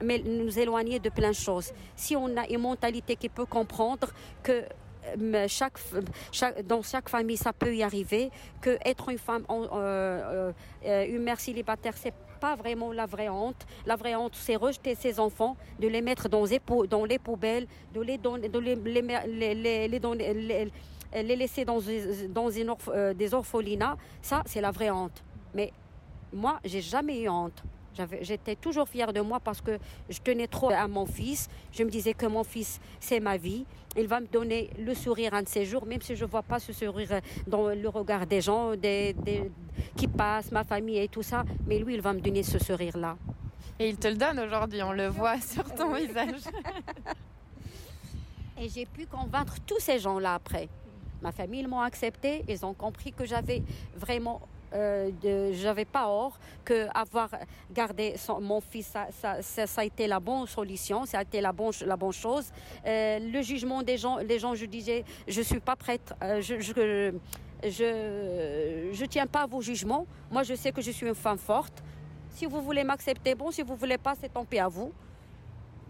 nous 0.00 0.58
éloigner 0.58 0.98
de 1.00 1.10
plein 1.10 1.32
de 1.32 1.34
choses. 1.34 1.70
Si 1.94 2.16
on 2.16 2.34
a 2.38 2.48
une 2.48 2.60
mentalité 2.60 3.14
qui 3.14 3.28
peut 3.28 3.44
comprendre 3.44 4.08
que 4.42 4.64
dans 5.16 6.82
chaque 6.82 7.08
famille, 7.08 7.36
ça 7.36 7.52
peut 7.52 7.74
y 7.74 7.82
arriver 7.82 8.30
que 8.60 8.78
être 8.84 9.08
une 9.08 9.18
femme, 9.18 9.44
euh, 9.50 10.52
euh, 10.84 11.06
une 11.06 11.22
mère 11.22 11.40
célibataire, 11.40 11.94
c'est 11.96 12.14
pas 12.40 12.54
vraiment 12.54 12.92
la 12.92 13.06
vraie 13.06 13.28
honte. 13.28 13.66
La 13.86 13.96
vraie 13.96 14.14
honte, 14.14 14.34
c'est 14.34 14.56
rejeter 14.56 14.94
ses 14.94 15.18
enfants, 15.18 15.56
de 15.80 15.88
les 15.88 16.00
mettre 16.00 16.28
dans 16.28 16.44
les, 16.44 17.18
poubelles, 17.18 17.66
de 17.92 18.00
les, 18.00 18.18
de 18.18 18.58
les, 21.22 21.36
laisser 21.36 21.64
dans, 21.64 21.80
dans 22.28 22.50
une 22.50 22.74
euh, 22.88 23.14
des 23.14 23.34
orphelinats. 23.34 23.96
Ça, 24.22 24.42
c'est 24.46 24.60
la 24.60 24.70
vraie 24.70 24.90
honte. 24.90 25.24
Mais 25.54 25.72
moi, 26.32 26.60
j'ai 26.64 26.80
jamais 26.80 27.22
eu 27.22 27.28
honte. 27.28 27.62
J'étais 28.20 28.56
toujours 28.56 28.88
fière 28.88 29.12
de 29.12 29.20
moi 29.20 29.40
parce 29.40 29.60
que 29.60 29.78
je 30.08 30.18
tenais 30.18 30.46
trop 30.46 30.70
à 30.70 30.86
mon 30.88 31.06
fils. 31.06 31.48
Je 31.72 31.82
me 31.82 31.90
disais 31.90 32.14
que 32.14 32.26
mon 32.26 32.44
fils, 32.44 32.80
c'est 33.00 33.20
ma 33.20 33.36
vie. 33.36 33.64
Il 33.96 34.06
va 34.06 34.20
me 34.20 34.26
donner 34.26 34.70
le 34.78 34.94
sourire 34.94 35.34
un 35.34 35.42
de 35.42 35.48
ces 35.48 35.64
jours, 35.64 35.86
même 35.86 36.02
si 36.02 36.14
je 36.14 36.24
ne 36.24 36.30
vois 36.30 36.42
pas 36.42 36.58
ce 36.58 36.72
sourire 36.72 37.20
dans 37.46 37.68
le 37.68 37.88
regard 37.88 38.26
des 38.26 38.40
gens 38.40 38.76
des, 38.76 39.14
qui 39.96 40.06
passent, 40.06 40.52
ma 40.52 40.64
famille 40.64 40.98
et 40.98 41.08
tout 41.08 41.22
ça. 41.22 41.44
Mais 41.66 41.78
lui, 41.78 41.94
il 41.94 42.00
va 42.00 42.12
me 42.12 42.20
donner 42.20 42.42
ce 42.42 42.58
sourire-là. 42.58 43.16
Et 43.80 43.88
il 43.88 43.96
te 43.96 44.08
le 44.08 44.16
donne 44.16 44.40
aujourd'hui, 44.40 44.82
on 44.82 44.92
le 44.92 45.08
voit 45.08 45.40
sur 45.40 45.64
ton 45.74 45.94
visage. 45.94 46.42
et 48.60 48.68
j'ai 48.68 48.86
pu 48.86 49.06
convaincre 49.06 49.56
tous 49.66 49.78
ces 49.78 49.98
gens-là 49.98 50.34
après. 50.34 50.68
Ma 51.22 51.32
famille, 51.32 51.60
ils 51.60 51.68
m'ont 51.68 51.80
accepté, 51.80 52.44
ils 52.48 52.64
ont 52.64 52.74
compris 52.74 53.12
que 53.12 53.24
j'avais 53.24 53.62
vraiment 53.96 54.40
euh, 54.74 55.10
j'avais 55.52 55.84
pas 55.84 56.08
hors 56.08 56.38
que 56.64 56.86
avoir 56.94 57.30
gardé 57.72 58.14
mon 58.40 58.60
fils, 58.60 58.92
ça, 59.10 59.66
a 59.76 59.84
été 59.84 60.06
la 60.06 60.20
bonne 60.20 60.46
solution, 60.46 61.06
ça 61.06 61.18
a 61.18 61.22
été 61.22 61.40
la 61.40 61.52
bonne, 61.52 61.72
la 61.84 61.96
bonne 61.96 62.12
chose. 62.12 62.50
Euh, 62.86 63.18
le 63.18 63.42
jugement 63.42 63.82
des 63.82 63.96
gens, 63.96 64.18
les 64.18 64.38
gens, 64.38 64.54
je 64.54 64.66
disais, 64.66 65.04
je 65.26 65.42
suis 65.42 65.60
pas 65.60 65.76
prête. 65.76 66.12
Euh, 66.22 66.40
je, 66.40 66.60
je, 66.60 67.12
Je 67.62 69.04
tiens 69.06 69.26
pas 69.26 69.42
à 69.42 69.46
vos 69.46 69.60
jugements. 69.60 70.06
Moi, 70.30 70.42
je 70.42 70.54
sais 70.54 70.72
que 70.72 70.82
je 70.82 70.90
suis 70.90 71.06
une 71.06 71.14
femme 71.14 71.38
forte. 71.38 71.82
Si 72.30 72.46
vous 72.46 72.62
voulez 72.62 72.84
m'accepter, 72.84 73.34
bon. 73.34 73.50
Si 73.50 73.62
vous 73.62 73.74
voulez 73.74 73.98
pas, 73.98 74.14
c'est 74.20 74.32
tant 74.32 74.44
pis 74.44 74.58
à 74.58 74.68
vous. 74.68 74.92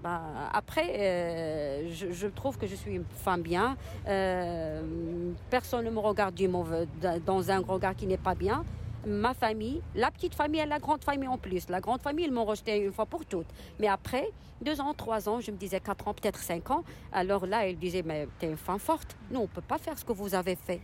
Bah, 0.02 0.22
après, 0.52 0.94
euh, 0.96 1.90
je, 1.90 2.26
trouve 2.28 2.56
que 2.56 2.66
je 2.66 2.76
suis 2.76 2.94
une 2.94 3.04
femme 3.04 3.42
bien. 3.42 3.76
Euh, 4.06 5.32
personne 5.50 5.84
ne 5.84 5.90
me 5.90 5.98
regarde 5.98 6.34
du 6.34 6.46
mauvais, 6.46 6.86
dans 7.26 7.50
un 7.50 7.58
regard 7.58 7.96
qui 7.96 8.06
n'est 8.06 8.16
pas 8.16 8.34
bien. 8.34 8.64
Ma 9.06 9.34
famille, 9.34 9.80
la 9.94 10.10
petite 10.10 10.34
famille 10.34 10.60
et 10.60 10.66
la 10.66 10.78
grande 10.78 11.02
famille 11.02 11.28
en 11.28 11.38
plus. 11.38 11.68
La 11.68 11.80
grande 11.80 12.00
famille, 12.00 12.26
ils 12.26 12.32
m'ont 12.32 12.44
rejeté 12.44 12.76
une 12.78 12.92
fois 12.92 13.06
pour 13.06 13.24
toutes. 13.24 13.46
Mais 13.80 13.88
après, 13.88 14.30
deux 14.60 14.80
ans, 14.80 14.94
trois 14.94 15.28
ans, 15.28 15.40
je 15.40 15.50
me 15.50 15.56
disais 15.56 15.80
quatre 15.80 16.06
ans, 16.06 16.14
peut-être 16.14 16.38
cinq 16.38 16.70
ans. 16.70 16.84
Alors 17.12 17.46
là, 17.46 17.66
ils 17.68 17.78
disaient, 17.78 18.02
mais 18.04 18.28
t'es 18.38 18.48
une 18.50 18.56
femme 18.56 18.78
forte. 18.78 19.16
Nous, 19.30 19.40
on 19.40 19.46
peut 19.46 19.62
pas 19.62 19.78
faire 19.78 19.98
ce 19.98 20.04
que 20.04 20.12
vous 20.12 20.34
avez 20.34 20.56
fait. 20.56 20.80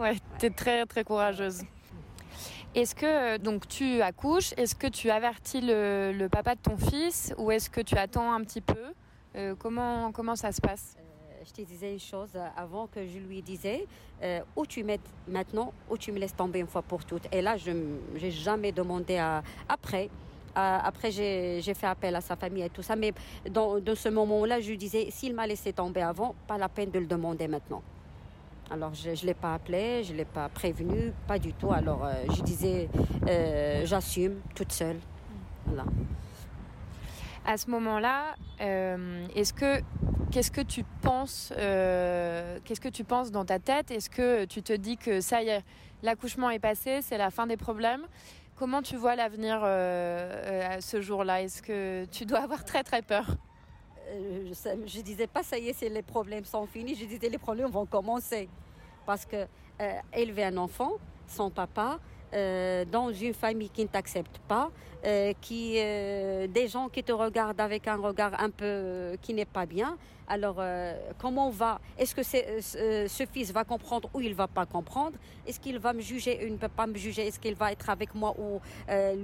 Ouais, 0.00 0.16
t'es 0.38 0.50
très, 0.50 0.86
très 0.86 1.04
courageuse. 1.04 1.62
Est-ce 2.74 2.94
que 2.94 3.06
euh, 3.06 3.38
donc 3.38 3.66
tu 3.66 4.02
accouches 4.02 4.52
Est-ce 4.58 4.74
que 4.74 4.86
tu 4.86 5.10
avertis 5.10 5.60
le, 5.62 6.28
papa 6.30 6.54
de 6.54 6.60
ton 6.60 6.76
fils 6.76 7.34
ou 7.38 7.50
est-ce 7.50 7.70
que 7.70 7.80
tu 7.80 7.96
attends 7.96 8.30
un 8.32 8.42
petit 8.42 8.60
peu 8.60 8.92
euh, 9.36 9.54
comment, 9.58 10.12
comment 10.12 10.36
ça 10.36 10.52
se 10.52 10.60
passe? 10.60 10.96
Euh, 10.98 11.42
je 11.46 11.50
te 11.50 11.62
disais 11.62 11.92
une 11.94 11.98
chose 11.98 12.30
avant 12.56 12.86
que 12.86 13.06
je 13.06 13.18
lui 13.18 13.40
disais 13.40 13.86
où 14.54 14.66
tu 14.66 14.82
mets 14.82 15.00
maintenant 15.28 15.72
ou 15.88 15.96
tu 15.96 16.12
me 16.12 16.18
laisses 16.18 16.36
tomber 16.36 16.58
une 16.58 16.66
fois 16.66 16.82
pour 16.82 17.04
toutes. 17.04 17.26
Et 17.32 17.40
là, 17.40 17.56
je 17.56 17.70
n'ai 17.70 18.30
jamais 18.30 18.72
demandé 18.72 19.16
après. 19.68 20.10
après, 20.54 21.10
j'ai 21.12 21.74
fait 21.74 21.86
appel 21.86 22.16
à 22.16 22.20
sa 22.20 22.36
famille 22.36 22.64
et 22.64 22.68
tout 22.68 22.82
ça. 22.82 22.96
Mais 22.96 23.14
dans, 23.48 23.78
dans 23.78 23.94
ce 23.94 24.08
moment-là, 24.08 24.60
je 24.60 24.70
lui 24.70 24.76
disais 24.76 25.08
s'il 25.10 25.34
m'a 25.34 25.46
laissé 25.46 25.72
tomber 25.72 26.02
avant, 26.02 26.34
pas 26.48 26.58
la 26.58 26.68
peine 26.68 26.90
de 26.90 26.98
le 26.98 27.06
demander 27.06 27.46
maintenant. 27.46 27.82
Alors 28.70 28.92
je 28.92 29.10
ne 29.10 29.26
l'ai 29.26 29.34
pas 29.34 29.54
appelé, 29.54 30.04
je 30.04 30.12
ne 30.12 30.18
l'ai 30.18 30.24
pas 30.26 30.48
prévenu, 30.48 31.12
pas 31.26 31.38
du 31.38 31.54
tout. 31.54 31.72
Alors 31.72 32.04
euh, 32.04 32.12
je 32.36 32.42
disais, 32.42 32.88
euh, 33.26 33.86
j'assume 33.86 34.40
toute 34.54 34.72
seule. 34.72 34.98
Voilà. 35.66 35.84
À 37.46 37.56
ce 37.56 37.70
moment-là, 37.70 38.34
euh, 38.60 39.26
est-ce 39.34 39.54
que 39.54 39.80
qu'est-ce 40.30 40.50
que 40.50 40.60
tu 40.60 40.84
penses 41.00 41.50
Qu'est-ce 41.56 42.80
que 42.80 42.90
tu 42.90 43.04
penses 43.04 43.30
dans 43.30 43.46
ta 43.46 43.58
tête? 43.58 43.90
Est-ce 43.90 44.10
que 44.10 44.44
tu 44.44 44.62
te 44.62 44.74
dis 44.74 44.98
que 44.98 45.22
ça 45.22 45.42
y 45.42 45.48
est, 45.48 45.64
l'accouchement 46.02 46.50
est 46.50 46.58
passé, 46.58 47.00
c'est 47.00 47.16
la 47.16 47.30
fin 47.30 47.46
des 47.46 47.56
problèmes? 47.56 48.02
Comment 48.56 48.82
tu 48.82 48.96
vois 48.96 49.16
l'avenir 49.16 49.64
à 49.64 50.80
ce 50.80 51.00
jour-là? 51.00 51.42
Est-ce 51.42 51.62
que 51.62 52.04
tu 52.10 52.26
dois 52.26 52.40
avoir 52.40 52.64
très 52.64 52.82
très 52.82 53.00
peur? 53.00 53.36
Je, 54.08 54.98
ne 54.98 55.02
disais 55.02 55.26
pas 55.26 55.42
ça 55.42 55.58
y 55.58 55.68
est, 55.68 55.82
les 55.82 56.02
problèmes 56.02 56.44
sont 56.44 56.66
finis. 56.66 56.94
Je 56.94 57.04
disais 57.04 57.28
les 57.28 57.38
problèmes 57.38 57.70
vont 57.70 57.86
commencer 57.86 58.48
parce 59.06 59.24
que 59.24 59.46
euh, 59.80 59.92
élever 60.12 60.44
un 60.44 60.56
enfant, 60.56 60.92
son 61.26 61.50
papa, 61.50 61.98
euh, 62.34 62.84
dans 62.84 63.10
une 63.10 63.32
famille 63.32 63.70
qui 63.70 63.82
ne 63.82 63.88
t'accepte 63.88 64.38
pas, 64.46 64.70
euh, 65.06 65.32
qui 65.40 65.76
euh, 65.78 66.46
des 66.46 66.68
gens 66.68 66.90
qui 66.90 67.02
te 67.02 67.12
regardent 67.12 67.60
avec 67.60 67.88
un 67.88 67.96
regard 67.96 68.38
un 68.38 68.50
peu 68.50 69.16
qui 69.22 69.32
n'est 69.32 69.46
pas 69.46 69.64
bien. 69.64 69.96
Alors 70.30 70.62
comment 71.16 71.48
on 71.48 71.50
va? 71.50 71.80
Est-ce 71.96 72.14
que 72.14 72.22
ce 72.22 73.26
fils 73.32 73.50
va 73.50 73.64
comprendre 73.64 74.10
ou 74.12 74.20
il 74.20 74.34
va 74.34 74.46
pas 74.46 74.66
comprendre? 74.66 75.16
Est-ce 75.46 75.58
qu'il 75.58 75.78
va 75.78 75.94
me 75.94 76.02
juger 76.02 76.38
ou 76.42 76.46
il 76.46 76.52
ne 76.52 76.58
peut 76.58 76.68
pas 76.68 76.86
me 76.86 76.98
juger? 76.98 77.26
Est-ce 77.26 77.40
qu'il 77.40 77.54
va 77.54 77.72
être 77.72 77.88
avec 77.88 78.14
moi 78.14 78.34
ou 78.38 78.60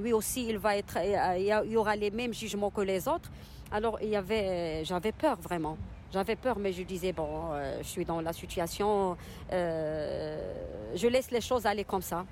lui 0.03 0.15
aussi 0.15 0.47
il 0.49 0.57
va 0.57 0.79
être 0.79 0.97
il 1.37 1.71
y 1.71 1.77
aura 1.77 1.95
les 1.95 2.11
mêmes 2.11 2.33
jugements 2.33 2.71
que 2.71 2.81
les 2.81 3.07
autres? 3.07 3.31
Alors 3.71 3.99
il 4.01 4.09
y 4.09 4.17
avait 4.17 4.83
j'avais 4.87 5.13
peur 5.13 5.37
vraiment. 5.37 5.77
J'avais 6.11 6.37
peur, 6.37 6.59
mais 6.61 6.73
je 6.73 6.85
disais, 6.85 7.13
bon, 7.13 7.51
je 7.83 7.87
suis 7.89 8.05
dans 8.05 8.21
la 8.21 8.33
situation, 8.33 9.17
je 9.51 11.09
laisse 11.09 11.31
les 11.33 11.41
choses 11.41 11.67
aller 11.67 11.85
comme 11.85 12.03
ça. 12.03 12.25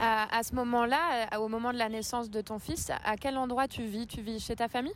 À, 0.00 0.42
ce 0.42 0.54
moment-là, 0.54 1.38
au 1.38 1.48
moment 1.48 1.72
de 1.72 1.78
la 1.78 1.88
naissance 1.88 2.30
de 2.30 2.40
ton 2.40 2.58
fils, 2.58 2.90
à 3.04 3.16
quel 3.16 3.36
endroit 3.36 3.68
tu 3.68 3.82
vis? 3.84 4.06
Tu 4.06 4.20
vis 4.20 4.40
chez 4.44 4.56
ta 4.56 4.68
famille? 4.68 4.94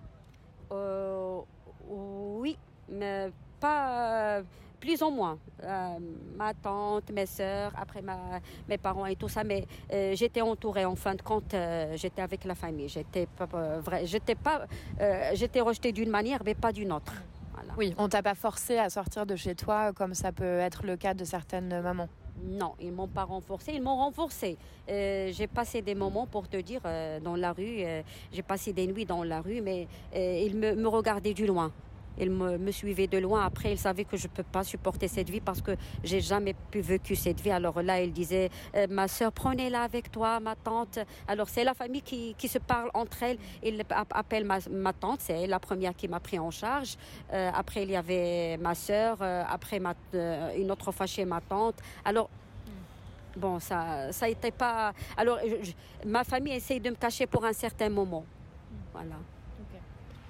Euh, 0.72 1.40
Oui, 1.88 2.58
mais 2.88 3.30
pas 3.60 4.42
plus 4.80 5.02
ou 5.02 5.10
moins. 5.10 5.38
Euh, 5.64 5.98
ma 6.36 6.54
tante, 6.54 7.10
mes 7.10 7.26
soeurs, 7.26 7.72
après 7.76 8.00
ma, 8.00 8.40
mes 8.68 8.78
parents 8.78 9.06
et 9.06 9.16
tout 9.16 9.28
ça, 9.28 9.42
mais 9.42 9.66
euh, 9.92 10.14
j'étais 10.14 10.40
entourée 10.40 10.84
en 10.84 10.94
fin 10.94 11.14
de 11.14 11.22
compte, 11.22 11.54
j'étais 11.94 12.22
avec 12.22 12.44
la 12.44 12.54
famille. 12.54 12.88
J'étais 12.88 13.26
pas 13.26 13.46
vrai, 13.80 14.06
j'étais 14.06 14.36
pas, 14.36 14.66
j'étais 15.32 15.60
rejetée 15.60 15.92
d'une 15.92 16.10
manière, 16.10 16.42
mais 16.44 16.54
pas 16.54 16.72
d'une 16.72 16.92
autre. 16.92 17.12
Oui, 17.76 17.94
on 17.98 18.08
t'a 18.08 18.22
pas 18.22 18.34
forcé 18.34 18.78
à 18.78 18.88
sortir 18.90 19.26
de 19.26 19.36
chez 19.36 19.54
toi 19.54 19.92
comme 19.92 20.14
ça 20.14 20.32
peut 20.32 20.58
être 20.58 20.84
le 20.84 20.96
cas 20.96 21.14
de 21.14 21.24
certaines 21.24 21.80
mamans. 21.80 22.08
Non, 22.44 22.74
ils 22.80 22.92
m'ont 22.92 23.08
pas 23.08 23.24
renforcé, 23.24 23.72
ils 23.74 23.82
m'ont 23.82 23.96
renforcé. 23.96 24.56
Euh, 24.88 25.30
j'ai 25.32 25.46
passé 25.46 25.82
des 25.82 25.94
moments 25.94 26.26
pour 26.26 26.48
te 26.48 26.56
dire 26.56 26.80
euh, 26.84 27.18
dans 27.20 27.36
la 27.36 27.52
rue, 27.52 27.82
euh, 27.82 28.02
j'ai 28.32 28.42
passé 28.42 28.72
des 28.72 28.86
nuits 28.86 29.04
dans 29.04 29.24
la 29.24 29.40
rue, 29.40 29.60
mais 29.60 29.86
ils 30.14 30.54
me, 30.56 30.74
me 30.74 30.88
regardaient 30.88 31.34
du 31.34 31.46
loin. 31.46 31.72
Il 32.20 32.30
me, 32.30 32.58
me, 32.58 32.70
suivait 32.70 33.06
de 33.06 33.18
loin. 33.18 33.44
Après, 33.44 33.72
il 33.72 33.78
savait 33.78 34.04
que 34.04 34.16
je 34.16 34.28
peux 34.28 34.42
pas 34.42 34.64
supporter 34.64 35.08
cette 35.08 35.30
vie 35.30 35.40
parce 35.40 35.60
que 35.60 35.72
j'ai 36.04 36.20
jamais 36.20 36.54
pu 36.70 36.80
vécu 36.80 37.16
cette 37.16 37.40
vie. 37.40 37.50
Alors 37.50 37.82
là, 37.82 38.00
il 38.00 38.12
disait, 38.12 38.50
euh, 38.74 38.86
ma 38.90 39.08
sœur, 39.08 39.32
prenez-la 39.32 39.82
avec 39.82 40.10
toi, 40.10 40.40
ma 40.40 40.56
tante. 40.56 40.98
Alors 41.26 41.48
c'est 41.48 41.64
la 41.64 41.74
famille 41.74 42.02
qui, 42.02 42.34
qui 42.36 42.48
se 42.48 42.58
parle 42.58 42.90
entre 42.94 43.22
elles. 43.22 43.38
Il 43.62 43.82
appelle 44.10 44.44
ma, 44.44 44.92
tante, 44.92 45.20
c'est 45.20 45.46
la 45.46 45.58
première 45.58 45.94
qui 45.94 46.08
m'a 46.08 46.20
pris 46.20 46.38
en 46.38 46.50
charge. 46.50 46.96
Euh, 47.32 47.50
après, 47.54 47.82
il 47.82 47.90
y 47.90 47.96
avait 47.96 48.56
ma 48.58 48.74
sœur. 48.74 49.18
Euh, 49.20 49.42
après, 49.48 49.78
ma, 49.78 49.94
une 50.56 50.70
autre 50.70 50.92
fois 50.92 51.06
chez 51.06 51.24
ma 51.24 51.40
tante. 51.40 51.76
Alors 52.04 52.28
Bon, 53.36 53.60
ça, 53.60 54.10
ça 54.10 54.28
était 54.28 54.50
pas. 54.50 54.92
Alors, 55.16 55.38
ma 56.04 56.24
famille 56.24 56.54
essaye 56.54 56.80
de 56.80 56.90
me 56.90 56.96
cacher 56.96 57.26
pour 57.26 57.44
un 57.44 57.52
certain 57.52 57.88
moment. 57.88 58.24
Voilà. 58.92 59.14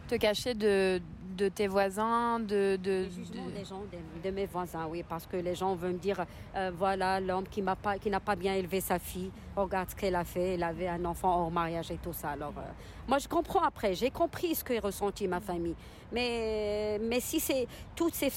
Te 0.08 0.16
cacher 0.16 0.54
de, 0.54 1.00
de 1.38 1.48
tes 1.48 1.68
voisins, 1.68 2.40
de, 2.40 2.76
de, 2.82 3.06
des 3.54 3.64
gens, 3.64 3.82
de, 4.24 4.30
mes 4.30 4.46
voisins, 4.46 4.86
oui, 4.90 5.04
parce 5.08 5.26
que 5.26 5.36
les 5.36 5.54
gens 5.54 5.74
veulent 5.76 5.92
me 5.92 5.98
dire, 5.98 6.24
euh, 6.56 6.72
voilà, 6.76 7.20
l'homme 7.20 7.46
qui 7.48 7.62
m'a 7.62 7.76
pas, 7.76 7.96
qui 7.98 8.10
n'a 8.10 8.20
pas 8.20 8.34
bien 8.34 8.54
élevé 8.54 8.80
sa 8.80 8.98
fille, 8.98 9.30
regarde 9.62 9.90
ce 9.90 9.96
qu'elle 9.96 10.16
a 10.16 10.24
fait, 10.24 10.54
elle 10.54 10.62
avait 10.62 10.88
un 10.88 11.04
enfant 11.04 11.42
hors 11.42 11.50
mariage 11.50 11.90
et 11.90 11.98
tout 11.98 12.12
ça. 12.12 12.30
Alors, 12.30 12.54
euh, 12.58 12.62
moi, 13.06 13.18
je 13.18 13.28
comprends 13.28 13.62
après, 13.62 13.94
j'ai 13.94 14.10
compris 14.10 14.54
ce 14.54 14.64
que 14.64 14.80
ressentit 14.80 15.28
ma 15.28 15.40
famille, 15.40 15.74
mais, 16.12 16.98
mais 17.02 17.20
si 17.20 17.40
c'est 17.40 17.66
toutes 17.94 18.14
ces, 18.14 18.30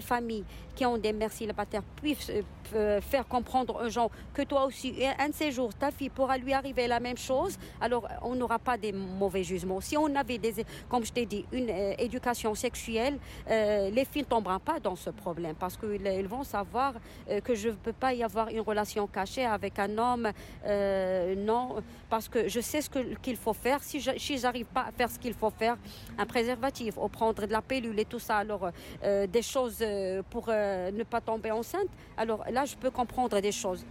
familles 0.00 0.44
qui 0.74 0.84
ont 0.86 0.98
des 0.98 1.12
mères 1.12 1.32
célibataires 1.32 1.82
puissent 1.82 2.30
euh, 2.74 3.00
faire 3.00 3.26
comprendre 3.26 3.82
aux 3.84 3.88
gens 3.88 4.10
que 4.32 4.42
toi 4.42 4.64
aussi, 4.64 4.94
un 5.18 5.28
de 5.28 5.34
ces 5.34 5.52
jours, 5.52 5.74
ta 5.74 5.90
fille 5.90 6.08
pourra 6.08 6.38
lui 6.38 6.52
arriver 6.52 6.86
la 6.86 7.00
même 7.00 7.18
chose, 7.18 7.58
alors 7.80 8.08
on 8.22 8.34
n'aura 8.34 8.58
pas 8.58 8.78
des 8.78 8.92
mauvais 8.92 9.42
jugements. 9.42 9.80
Si 9.80 9.96
on 9.96 10.14
avait 10.14 10.38
des, 10.38 10.64
comme 10.88 11.04
je 11.04 11.12
t'ai 11.12 11.26
dit, 11.26 11.44
une 11.52 11.68
éducation 11.98 12.54
sexuelle, 12.54 13.18
euh, 13.50 13.90
les 13.90 14.04
filles 14.04 14.22
ne 14.22 14.26
tomberont 14.28 14.58
pas 14.58 14.80
dans 14.80 14.96
ce 14.96 15.10
problème 15.10 15.54
parce 15.58 15.76
qu'ils 15.76 16.28
vont 16.28 16.44
savoir 16.44 16.94
euh, 17.28 17.40
que 17.40 17.54
je 17.54 17.68
ne 17.68 17.74
peux 17.74 17.92
pas 17.92 18.14
y 18.14 18.22
avoir 18.22 18.48
une 18.48 18.60
relation 18.60 19.06
cachée 19.06 19.44
avec 19.44 19.78
un 19.78 19.98
homme. 19.98 20.31
Euh, 20.64 21.34
non, 21.36 21.82
parce 22.08 22.28
que 22.28 22.48
je 22.48 22.60
sais 22.60 22.80
ce 22.80 22.88
qu'il 23.22 23.36
faut 23.36 23.52
faire. 23.52 23.82
Si 23.82 24.00
je 24.00 24.42
n'arrive 24.42 24.66
pas 24.66 24.86
à 24.88 24.92
faire 24.92 25.10
ce 25.10 25.18
qu'il 25.18 25.34
faut 25.34 25.50
faire, 25.50 25.76
un 26.18 26.26
préservatif, 26.26 26.96
ou 26.96 27.08
prendre 27.08 27.46
de 27.46 27.52
la 27.52 27.62
pilule 27.62 27.98
et 27.98 28.04
tout 28.04 28.18
ça, 28.18 28.38
alors 28.38 28.70
des 29.02 29.42
choses 29.42 29.84
pour 30.30 30.48
ne 30.48 31.02
pas 31.04 31.20
tomber 31.20 31.50
enceinte, 31.50 31.88
alors 32.16 32.44
là, 32.50 32.64
je 32.64 32.76
peux 32.76 32.90
comprendre 32.90 33.40
des 33.40 33.52
choses. 33.52 33.84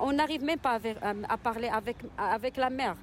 on 0.00 0.12
n'arrive 0.12 0.42
même 0.42 0.58
pas 0.58 0.78
à, 1.02 1.14
à 1.28 1.36
parler 1.36 1.68
avec, 1.68 1.96
avec 2.16 2.56
la 2.56 2.70
mère. 2.70 2.96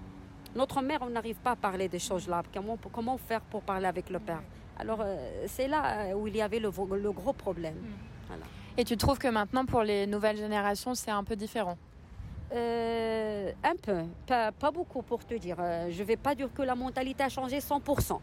Notre 0.56 0.82
mère, 0.82 1.00
on 1.02 1.10
n'arrive 1.10 1.38
pas 1.38 1.52
à 1.52 1.56
parler 1.56 1.88
des 1.88 2.00
choses 2.00 2.28
là. 2.28 2.44
Comment, 2.54 2.78
comment 2.92 3.18
faire 3.18 3.42
pour 3.42 3.62
parler 3.62 3.88
avec 3.88 4.10
le 4.10 4.20
père? 4.20 4.42
Alors, 4.78 5.02
euh, 5.02 5.46
c'est 5.48 5.68
là 5.68 6.08
euh, 6.08 6.14
où 6.14 6.28
il 6.28 6.36
y 6.36 6.42
avait 6.42 6.60
le, 6.60 6.70
le 6.70 7.12
gros 7.12 7.34
problème. 7.34 7.76
Hmm. 7.76 8.34
Et 8.78 8.84
tu 8.84 8.98
trouves 8.98 9.20
que 9.20 9.28
maintenant, 9.28 9.66
pour 9.66 9.84
les 9.84 10.08
nouvelles 10.08 10.38
générations, 10.38 10.96
c'est 10.96 11.12
un 11.12 11.24
peu 11.24 11.36
différent? 11.36 11.78
Euh, 12.54 13.52
Un 13.64 13.76
peu, 13.76 14.04
pas, 14.28 14.72
beaucoup 14.72 15.02
pour 15.02 15.26
te 15.26 15.36
dire. 15.36 15.58
je 15.90 16.00
ne 16.00 16.04
vais 16.04 16.18
pas 16.18 16.36
dire 16.36 16.50
que 16.54 16.62
la 16.62 16.76
mentalité 16.76 17.24
a 17.24 17.30
changé 17.30 17.60
100% 17.60 18.20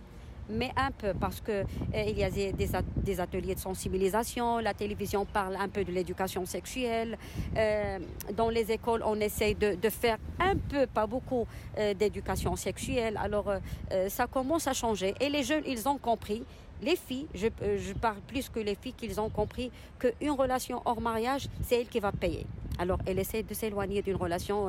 mais 0.51 0.71
un 0.77 0.91
peu 0.91 1.15
parce 1.15 1.41
que 1.41 1.53
euh, 1.53 1.65
il 1.95 2.19
y 2.19 2.25
a 2.25 2.31
des, 2.31 3.21
ateliers 3.21 3.55
de 3.55 3.61
sensibilisation, 3.61 4.59
la 4.59 4.75
télévision 4.75 5.25
parle 5.25 5.57
un 5.57 5.69
peu 5.69 5.85
de 5.85 5.93
l'éducation 5.93 6.45
sexuelle, 6.45 7.17
euh, 7.57 7.99
dans 8.37 8.51
les 8.51 8.71
écoles 8.73 9.03
on 9.05 9.21
essaye 9.21 9.55
de, 9.55 9.77
faire 9.89 10.19
un 10.39 10.57
peu, 10.57 10.87
pas 10.87 11.07
beaucoup, 11.07 11.47
euh, 11.79 11.95
d'éducation 11.95 12.57
sexuelle. 12.57 13.19
Alors 13.23 13.49
euh, 13.49 14.09
ça 14.09 14.27
commence 14.27 14.67
à 14.67 14.73
changer 14.73 15.15
et 15.21 15.29
les 15.29 15.43
jeunes 15.43 15.65
ils 15.67 15.89
ont 15.89 15.99
compris. 15.99 16.45
Les 16.83 16.97
filles, 16.97 17.27
je, 17.35 17.49
je 17.77 17.93
parle 17.93 18.21
plus 18.27 18.49
que 18.49 18.61
les 18.61 18.75
filles, 18.75 18.95
qu'ils 18.95 19.21
ont 19.21 19.29
compris 19.29 19.71
qu'une 19.99 20.31
relation 20.31 20.83
hors 20.85 21.01
mariage, 21.01 21.49
c'est 21.63 21.81
elle 21.81 21.89
qui 21.89 22.01
va 22.01 22.13
payer. 22.13 22.47
Alors, 22.79 22.99
elle 23.07 23.19
essaie 23.19 23.43
de 23.43 23.53
s'éloigner 23.53 24.01
d'une 24.01 24.17
relation 24.17 24.69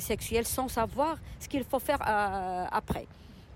sexuelle 0.00 0.44
sans 0.44 0.68
savoir 0.68 1.16
ce 1.40 1.48
qu'il 1.48 1.64
faut 1.64 1.78
faire 1.78 1.98
après. 2.70 3.06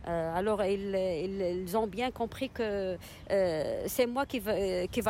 Euh, 0.09 0.37
alors 0.37 0.65
ils, 0.65 1.77
ont 1.77 1.87
bien 1.87 2.11
compris 2.11 2.49
que 2.49 2.97
euh, 3.31 3.85
c'est 3.87 4.07
moi 4.07 4.27
qui 4.27 4.41
va, 4.41 4.55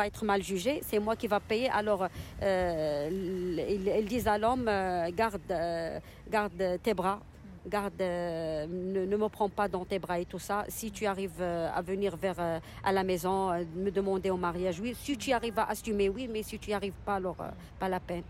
être 0.05 0.23
mal 0.23 0.43
jugé, 0.43 0.81
c'est 0.83 0.99
moi 0.99 1.15
qui 1.15 1.27
va 1.27 1.39
payer. 1.39 1.69
Alors 1.69 2.07
euh, 2.41 3.09
ils, 3.09 4.05
disent 4.05 4.27
à 4.27 4.37
l'homme 4.37 4.69
garde 5.15 6.79
tes 6.83 6.93
bras, 6.93 7.19
garde, 7.67 7.99
ne, 7.99 9.05
ne, 9.05 9.17
me 9.17 9.27
prends 9.29 9.49
pas 9.49 9.67
dans 9.67 9.85
tes 9.85 9.99
bras 9.99 10.19
et 10.19 10.25
tout 10.25 10.39
ça. 10.39 10.65
Si 10.67 10.91
tu 10.91 11.05
arrives 11.05 11.41
à 11.41 11.81
venir 11.81 12.15
vers 12.15 12.39
à 12.83 12.91
la 12.91 13.03
maison, 13.03 13.51
me 13.75 13.89
demander 13.89 14.29
au 14.29 14.37
mariage, 14.37 14.79
oui. 14.79 14.95
Si 14.99 15.17
tu 15.17 15.31
arrives 15.31 15.59
à 15.59 15.69
assumer, 15.69 16.09
oui. 16.09 16.27
Mais 16.31 16.43
si 16.43 16.59
tu 16.59 16.69
n'y 16.69 16.73
arrives 16.73 16.93
pas, 17.05 17.15
alors 17.15 17.37
pas 17.79 17.89
la 17.89 17.99
peine. 17.99 18.23